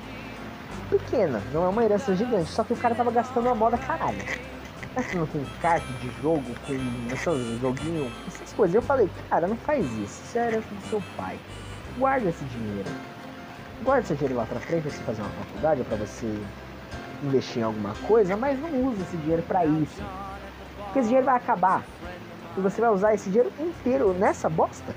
pequena, 0.88 1.41
não 1.51 1.65
é 1.65 1.69
uma 1.69 1.84
herança 1.84 2.15
gigante. 2.15 2.51
Só 2.51 2.63
que 2.63 2.73
o 2.73 2.77
cara 2.77 2.93
tava 2.93 3.09
gastando 3.09 3.49
a 3.49 3.55
moda 3.55 3.79
caralho. 3.79 4.19
Gastando 4.95 5.25
com 5.32 5.43
carta 5.59 5.88
de 5.99 6.11
jogo, 6.21 6.43
com 6.67 6.73
esses 7.11 7.59
joguinho, 7.59 8.11
essas 8.27 8.53
coisas. 8.53 8.75
Eu 8.75 8.84
falei, 8.84 9.09
cara, 9.32 9.47
não 9.47 9.55
faz 9.55 9.84
isso. 9.93 10.21
Isso 10.25 10.38
é 10.38 10.47
herança 10.49 10.67
do 10.69 10.89
seu 10.89 11.01
pai. 11.17 11.39
Guarda 11.97 12.29
esse 12.29 12.45
dinheiro. 12.45 12.89
Guarda 13.84 14.03
esse 14.03 14.13
dinheiro 14.13 14.38
lá 14.38 14.45
pra 14.45 14.59
frente 14.59 14.84
pra 14.84 14.91
você 14.91 15.01
fazer 15.01 15.21
uma 15.23 15.32
faculdade, 15.32 15.79
ou 15.79 15.86
pra 15.86 15.97
você 15.97 16.39
investir 17.23 17.61
em 17.61 17.65
alguma 17.65 17.95
coisa, 18.07 18.38
mas 18.38 18.59
não 18.59 18.69
use 18.86 19.01
esse 19.01 19.17
dinheiro 19.17 19.41
para 19.41 19.65
isso. 19.65 20.03
Porque 20.86 20.99
esse 20.99 21.07
dinheiro 21.07 21.25
vai 21.25 21.38
acabar 21.38 21.84
e 22.58 22.62
você 22.62 22.82
vai 22.82 22.89
usar 22.89 23.14
esse 23.14 23.30
dinheiro 23.30 23.52
inteiro 23.60 24.14
nessa 24.14 24.49
bosta? 24.49 24.95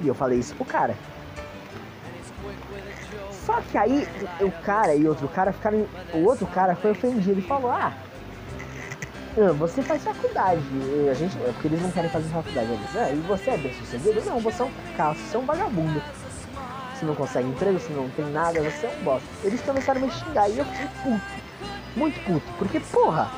E 0.00 0.08
eu 0.08 0.14
falei 0.14 0.38
isso 0.38 0.54
pro 0.54 0.64
cara. 0.64 0.94
Só 3.30 3.60
que 3.60 3.76
aí 3.76 4.08
o 4.40 4.50
cara 4.64 4.94
e 4.94 5.06
outro 5.06 5.28
cara 5.28 5.52
ficaram. 5.52 5.86
O 6.14 6.24
outro 6.24 6.46
cara 6.46 6.74
foi 6.74 6.92
ofendido 6.92 7.38
e 7.38 7.42
falou: 7.42 7.70
Ah, 7.70 7.92
você 9.58 9.82
faz 9.82 10.02
faculdade. 10.02 10.62
A 11.10 11.14
gente, 11.14 11.36
é 11.38 11.52
porque 11.52 11.68
eles 11.68 11.82
não 11.82 11.90
querem 11.90 12.10
fazer 12.10 12.28
faculdade. 12.28 12.72
Eles, 12.72 12.96
ah, 12.96 13.10
e 13.10 13.16
você 13.26 13.50
é 13.50 13.56
bem 13.56 13.74
sucedido? 13.74 14.22
Não, 14.24 14.40
você 14.40 14.62
é 14.62 14.64
um 14.64 14.70
caso, 14.96 15.18
você 15.18 15.36
é 15.36 15.40
um 15.40 15.44
vagabundo. 15.44 16.02
Você 16.94 17.04
não 17.04 17.14
consegue 17.14 17.48
emprego, 17.48 17.78
você 17.78 17.92
não 17.92 18.08
tem 18.10 18.24
nada, 18.26 18.62
você 18.62 18.86
é 18.86 18.96
um 19.00 19.04
bosta. 19.04 19.28
Eles 19.42 19.60
começaram 19.60 20.00
a 20.00 20.06
me 20.06 20.10
xingar 20.12 20.48
e 20.48 20.58
eu 20.58 20.64
fiquei 20.64 20.88
puto. 21.02 21.44
Muito 21.96 22.24
puto. 22.24 22.52
Porque, 22.58 22.80
porra, 22.80 23.30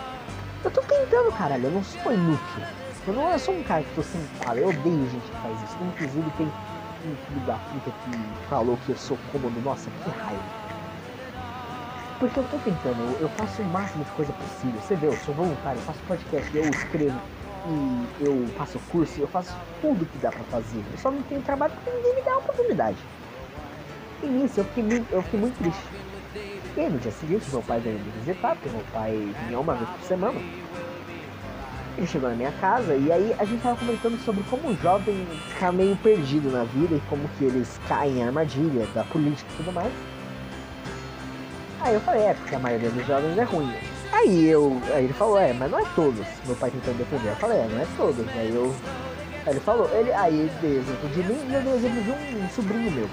eu 0.64 0.70
tô 0.70 0.82
tentando, 0.82 1.32
caralho, 1.32 1.64
eu 1.64 1.70
não 1.70 1.82
sou 1.82 2.12
inútil. 2.12 2.62
Eu 3.06 3.14
não 3.14 3.30
eu 3.30 3.38
sou 3.38 3.54
um 3.54 3.62
cara 3.62 3.84
que 3.84 3.94
tô 3.94 4.02
sentado, 4.02 4.58
eu 4.58 4.68
odeio 4.68 5.08
gente 5.10 5.30
que 5.30 5.36
faz 5.36 5.62
isso. 5.62 5.76
Inclusive 5.80 6.30
tem 6.36 6.46
um 6.46 7.16
filho 7.28 7.40
da 7.46 7.54
puta 7.54 7.90
que 7.90 8.48
falou 8.48 8.76
que 8.84 8.90
eu 8.90 8.96
sou 8.96 9.16
cômodo. 9.30 9.60
Nossa, 9.60 9.88
que 9.90 10.10
raiva. 10.10 10.42
Porque 12.18 12.40
eu 12.40 12.44
tô 12.44 12.58
tentando, 12.58 12.98
eu, 12.98 13.20
eu 13.20 13.28
faço 13.28 13.62
o 13.62 13.64
máximo 13.66 14.02
de 14.02 14.10
coisa 14.10 14.32
possível. 14.32 14.80
Você 14.80 14.96
vê, 14.96 15.06
eu 15.06 15.16
sou 15.18 15.34
voluntário, 15.34 15.78
eu 15.78 15.84
faço 15.84 16.00
podcast, 16.08 16.56
eu 16.56 16.68
escrevo 16.68 17.20
e 17.68 18.24
eu 18.24 18.46
faço 18.56 18.80
curso, 18.90 19.20
eu 19.20 19.28
faço 19.28 19.54
tudo 19.80 20.04
que 20.06 20.18
dá 20.18 20.32
pra 20.32 20.42
fazer. 20.44 20.82
Eu 20.90 20.98
só 20.98 21.10
não 21.10 21.22
tenho 21.22 21.42
trabalho 21.42 21.74
porque 21.74 21.90
ninguém 21.96 22.16
me 22.16 22.22
dá 22.22 22.32
a 22.32 22.38
oportunidade. 22.38 22.98
E 24.22 24.26
nisso 24.26 24.60
eu 24.60 24.64
fiquei, 24.64 24.82
muito, 24.82 25.12
eu 25.12 25.22
fiquei 25.22 25.38
muito 25.38 25.58
triste. 25.58 25.82
E 26.76 26.80
aí 26.80 26.90
no 26.90 26.98
dia 26.98 27.12
seguinte 27.12 27.48
meu 27.50 27.62
pai 27.62 27.78
veio 27.78 27.98
me 27.98 28.10
visitar, 28.18 28.56
porque 28.56 28.68
meu 28.68 28.84
pai 28.92 29.12
vinha 29.46 29.60
uma 29.60 29.74
vez 29.74 29.88
por 29.90 30.02
semana. 30.02 30.40
Ele 31.96 32.06
chegou 32.06 32.28
na 32.28 32.36
minha 32.36 32.52
casa 32.52 32.94
e 32.94 33.10
aí 33.10 33.34
a 33.38 33.44
gente 33.44 33.62
tava 33.62 33.76
comentando 33.76 34.18
sobre 34.22 34.42
como 34.50 34.68
o 34.68 34.76
jovem 34.76 35.26
fica 35.48 35.72
meio 35.72 35.96
perdido 35.96 36.50
na 36.50 36.64
vida 36.64 36.94
e 36.94 37.00
como 37.08 37.26
que 37.38 37.44
eles 37.44 37.80
caem 37.88 38.18
em 38.18 38.22
armadilha 38.22 38.86
da 38.94 39.02
política 39.04 39.50
e 39.54 39.56
tudo 39.56 39.72
mais. 39.72 39.92
Aí 41.80 41.94
eu 41.94 42.00
falei, 42.00 42.22
é, 42.22 42.34
porque 42.34 42.54
a 42.54 42.58
maioria 42.58 42.90
dos 42.90 43.06
jovens 43.06 43.38
é 43.38 43.44
ruim. 43.44 43.72
Aí 44.12 44.46
eu. 44.46 44.80
Aí 44.92 45.04
ele 45.04 45.12
falou, 45.12 45.38
é, 45.38 45.52
mas 45.52 45.70
não 45.70 45.78
é 45.78 45.84
todos. 45.94 46.26
Meu 46.46 46.56
pai 46.56 46.70
tentando 46.70 46.98
defender. 46.98 47.30
Eu 47.30 47.36
falei, 47.36 47.58
é, 47.58 47.66
não 47.66 47.80
é 47.80 47.86
todos. 47.96 48.26
Aí 48.28 48.54
eu. 48.54 48.74
Aí 49.46 49.52
ele 49.52 49.60
falou, 49.60 49.88
ele. 49.94 50.12
Aí 50.12 50.34
ele 50.34 50.52
deu 50.60 50.78
exemplo 50.78 51.08
de 51.10 51.22
mim 51.22 51.38
e 51.48 51.54
eu 51.54 51.62
dei 51.62 51.74
exemplo 51.74 52.02
de 52.02 52.10
um 52.10 52.48
sobrinho 52.50 52.90
meu. 52.90 53.08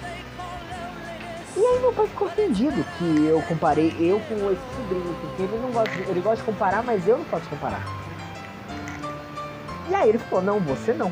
E 1.55 1.59
aí 1.63 1.79
meu 1.79 1.93
pai 1.93 2.07
ficou 2.07 2.27
ofendido 2.27 2.83
que 2.97 3.25
eu 3.27 3.41
comparei 3.43 3.95
eu 3.99 4.19
com 4.21 4.51
esse 4.51 4.75
sobrinho, 4.75 5.15
porque 5.21 5.43
ele 5.43 5.61
não 5.61 5.71
gosta, 5.71 5.95
ele 6.09 6.19
gosta 6.19 6.37
de 6.37 6.43
comparar, 6.43 6.83
mas 6.83 7.07
eu 7.07 7.19
não 7.19 7.25
posso 7.25 7.47
comparar. 7.47 8.02
E 9.89 9.95
aí 9.95 10.09
ele 10.09 10.17
falou, 10.17 10.43
não, 10.43 10.59
você 10.59 10.93
não. 10.93 11.11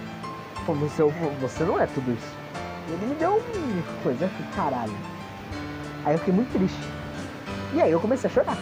Se 0.95 0.99
eu, 0.99 1.11
você 1.41 1.63
não 1.63 1.80
é 1.80 1.86
tudo 1.88 2.13
isso. 2.13 2.36
E 2.88 2.91
ele 2.93 3.05
me 3.07 3.15
deu 3.15 3.34
uma 3.34 4.03
coisa, 4.03 4.28
fiquei, 4.28 4.45
caralho. 4.55 4.93
Aí 6.05 6.13
eu 6.13 6.19
fiquei 6.19 6.34
muito 6.34 6.51
triste. 6.53 6.80
E 7.74 7.82
aí 7.82 7.91
eu 7.91 7.99
comecei 7.99 8.30
a 8.30 8.34
chorar. 8.34 8.57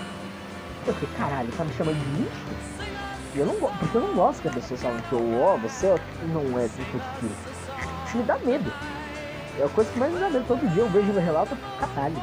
Eu 0.87 0.93
fiquei, 0.93 1.09
caralho, 1.17 1.51
tá 1.51 1.63
me 1.63 1.73
chamando 1.73 1.97
de 1.97 2.21
lixo? 2.21 2.69
Eu 3.35 3.45
não, 3.45 3.53
porque 3.55 3.97
eu 3.97 4.01
não 4.01 4.15
gosto 4.15 4.41
que 4.41 4.47
as 4.47 4.55
pessoas 4.55 4.81
falam 4.81 4.99
que 5.01 5.13
eu, 5.13 5.41
ó, 5.41 5.53
oh, 5.53 5.57
você 5.57 5.95
não 6.33 6.59
é 6.59 6.65
assim 6.65 6.81
aquilo. 6.81 7.31
Isso 8.05 8.17
me 8.17 8.23
dá 8.23 8.37
medo. 8.39 8.73
É 9.59 9.63
a 9.63 9.69
coisa 9.69 9.91
que 9.91 9.99
mais 9.99 10.11
me 10.11 10.19
dá 10.19 10.29
medo. 10.29 10.45
Todo 10.47 10.67
dia 10.73 10.81
eu 10.81 10.89
vejo 10.89 11.13
meu 11.13 11.21
relato, 11.21 11.55
caralho. 11.79 12.15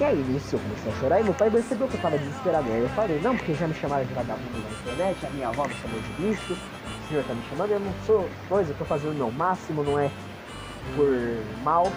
E 0.00 0.04
aí, 0.04 0.16
nisso 0.16 0.54
eu 0.54 0.60
comecei 0.60 0.92
a 0.92 0.94
chorar 1.00 1.20
e 1.20 1.24
meu 1.24 1.34
pai 1.34 1.50
percebeu 1.50 1.88
que 1.88 1.94
eu 1.96 2.00
tava 2.00 2.16
desesperado. 2.18 2.70
Aí 2.70 2.80
eu 2.80 2.88
falei, 2.90 3.20
não, 3.20 3.36
porque 3.36 3.52
já 3.54 3.66
me 3.66 3.74
chamaram 3.74 4.04
de 4.04 4.14
vagabundo 4.14 4.58
na 4.58 4.92
internet, 4.92 5.26
a 5.26 5.30
minha 5.30 5.48
avó 5.48 5.66
me 5.66 5.74
chamou 5.74 6.00
de 6.00 6.08
bicho, 6.22 6.52
o 6.52 7.08
senhor 7.08 7.24
tá 7.24 7.34
me 7.34 7.42
chamando, 7.50 7.70
eu 7.72 7.80
não 7.80 7.92
sou 8.06 8.28
coisa, 8.48 8.70
eu 8.70 8.76
tô 8.76 8.84
fazendo 8.84 9.10
o 9.10 9.16
meu 9.16 9.32
máximo, 9.32 9.82
não 9.82 9.98
é 9.98 10.08
por 10.94 11.64
mal. 11.64 11.90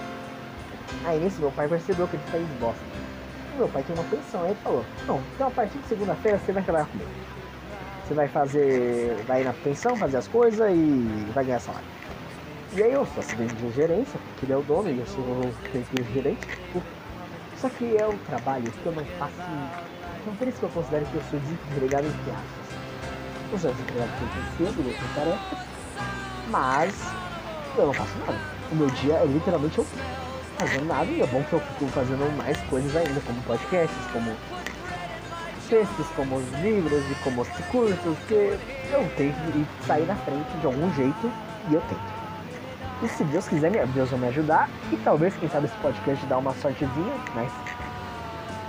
Aí 1.06 1.20
nisso 1.20 1.40
meu 1.42 1.52
pai 1.52 1.68
percebeu 1.68 2.08
que 2.08 2.16
ele 2.16 2.24
fez 2.32 2.48
bosta. 2.60 2.82
E 3.54 3.58
meu 3.58 3.68
pai 3.68 3.84
tem 3.84 3.96
uma 3.96 4.06
pensão, 4.06 4.42
aí 4.42 4.50
ele 4.50 4.60
falou, 4.64 4.84
não, 5.06 5.22
então 5.36 5.48
a 5.48 5.52
partir 5.52 5.78
de 5.78 5.88
segunda-feira 5.88 6.40
você 6.40 6.52
vai 6.52 6.64
trabalhar 6.64 6.86
comigo. 6.88 7.10
Você 8.08 8.16
vai 8.16 8.28
fazer. 8.28 9.16
vai 9.28 9.42
ir 9.42 9.46
na 9.46 9.54
pensão, 9.54 9.96
fazer 9.96 10.18
as 10.18 10.28
coisas 10.28 10.70
e 10.70 11.32
vai 11.34 11.46
ganhar 11.46 11.60
salário. 11.60 11.88
E 12.74 12.82
aí 12.82 12.94
eu 12.94 13.06
sou 13.06 13.20
assistente 13.20 13.54
de 13.54 13.72
gerência, 13.72 14.20
porque 14.20 14.46
ele 14.46 14.54
é 14.54 14.58
o 14.58 14.62
dono 14.64 14.90
e 14.90 14.98
eu 14.98 15.06
sou 15.06 15.24
o 15.24 16.14
gerente. 16.14 16.40
Só 17.62 17.70
que 17.70 17.96
é 17.96 18.08
um 18.08 18.18
trabalho 18.18 18.72
que 18.82 18.86
eu 18.88 18.92
não 18.92 19.06
faço. 19.20 19.40
Então 20.20 20.36
por 20.36 20.48
isso 20.48 20.58
que 20.58 20.66
eu 20.66 20.70
considero 20.70 21.06
que 21.06 21.14
eu 21.14 21.22
sou 21.30 21.40
desempregado 21.40 22.08
entre 22.08 22.32
aspas. 22.32 22.66
Eu 23.52 23.60
sou 23.60 23.72
desempregado 23.72 24.10
porque 24.18 24.66
eu 24.66 24.68
cedo, 24.68 24.90
eu 24.90 24.96
tenho 24.98 25.14
tarefas, 25.14 25.60
mas 26.48 26.96
eu 27.78 27.86
não 27.86 27.94
faço 27.94 28.18
nada. 28.18 28.34
O 28.72 28.76
meu 28.76 28.90
dia 28.90 29.14
é 29.14 29.26
literalmente 29.28 29.78
eu 29.78 29.86
fazendo 30.58 30.88
nada 30.88 31.12
e 31.12 31.22
é 31.22 31.28
bom 31.28 31.44
que 31.44 31.54
eu 31.54 31.60
fico 31.60 31.86
fazendo 31.92 32.36
mais 32.36 32.60
coisas 32.62 32.96
ainda, 32.96 33.22
como 33.22 33.40
podcasts, 33.44 34.08
como 34.12 34.36
textos, 35.70 36.08
como 36.16 36.38
os 36.38 36.50
livros 36.64 37.04
e 37.12 37.16
como 37.24 37.42
os 37.44 37.48
cursos, 37.72 38.18
que 38.28 38.34
eu 38.34 39.08
tenho 39.18 39.34
que 39.34 39.86
sair 39.86 40.08
na 40.08 40.16
frente 40.16 40.50
de 40.60 40.66
algum 40.66 40.92
jeito 40.94 41.32
e 41.70 41.76
eu 41.76 41.82
tento. 41.82 42.21
E 43.04 43.08
se 43.08 43.24
Deus 43.24 43.48
quiser, 43.48 43.88
Deus 43.88 44.10
vai 44.12 44.20
me 44.20 44.28
ajudar. 44.28 44.70
E 44.92 44.98
talvez, 44.98 45.36
quem 45.36 45.50
sabe, 45.50 45.66
esse 45.66 45.76
podcast 45.78 46.24
dá 46.28 46.38
uma 46.38 46.54
sortezinha, 46.54 47.16
mas 47.34 47.52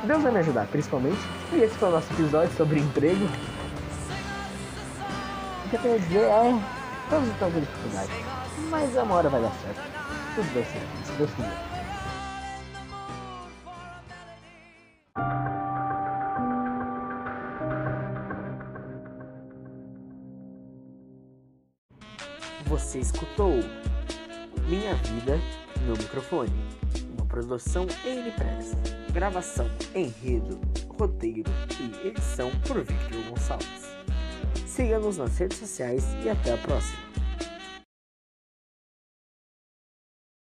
Deus 0.05 0.22
vai 0.22 0.33
me 0.33 0.39
ajudar, 0.39 0.66
principalmente. 0.68 1.20
E 1.53 1.57
esse 1.57 1.76
foi 1.76 1.91
o 1.91 1.93
nosso 1.93 2.12
episódio 2.14 2.53
sobre 2.57 2.80
emprego. 2.80 3.26
O 5.66 5.68
que 5.68 5.76
eu 5.76 5.83
tenho 5.83 5.95
a 5.95 5.99
dizer 5.99 6.22
é: 6.22 6.61
todos 7.11 7.28
estão 7.28 7.51
com 7.51 7.61
dificuldade, 7.61 8.11
mas 8.70 8.97
uma 8.97 9.14
hora 9.14 9.28
vai 9.28 9.43
dar 9.43 9.53
certo. 9.62 9.83
Tudo 10.35 10.55
vai 10.55 10.64
ser, 10.64 10.80
se 11.05 11.12
Deus 11.12 11.30
quiser. 11.35 11.72
Você 22.66 23.01
escutou 23.01 23.61
minha 24.68 24.94
Vida 24.94 25.38
no 25.86 25.92
Microfone. 25.92 26.53
Uma 27.16 27.26
produção 27.26 27.86
N-Press. 28.05 28.72
Gravação, 29.12 29.70
enredo, 29.94 30.61
roteiro 30.98 31.50
e 31.80 32.09
edição 32.09 32.50
por 32.66 32.78
Victor 32.78 33.22
Gonçalves. 33.28 33.92
Siga-nos 34.66 35.18
nas 35.18 35.36
redes 35.38 35.59
sociais 35.59 36.05
e 36.24 36.28
até 36.28 36.55
a 36.55 36.59
próxima. 36.59 36.98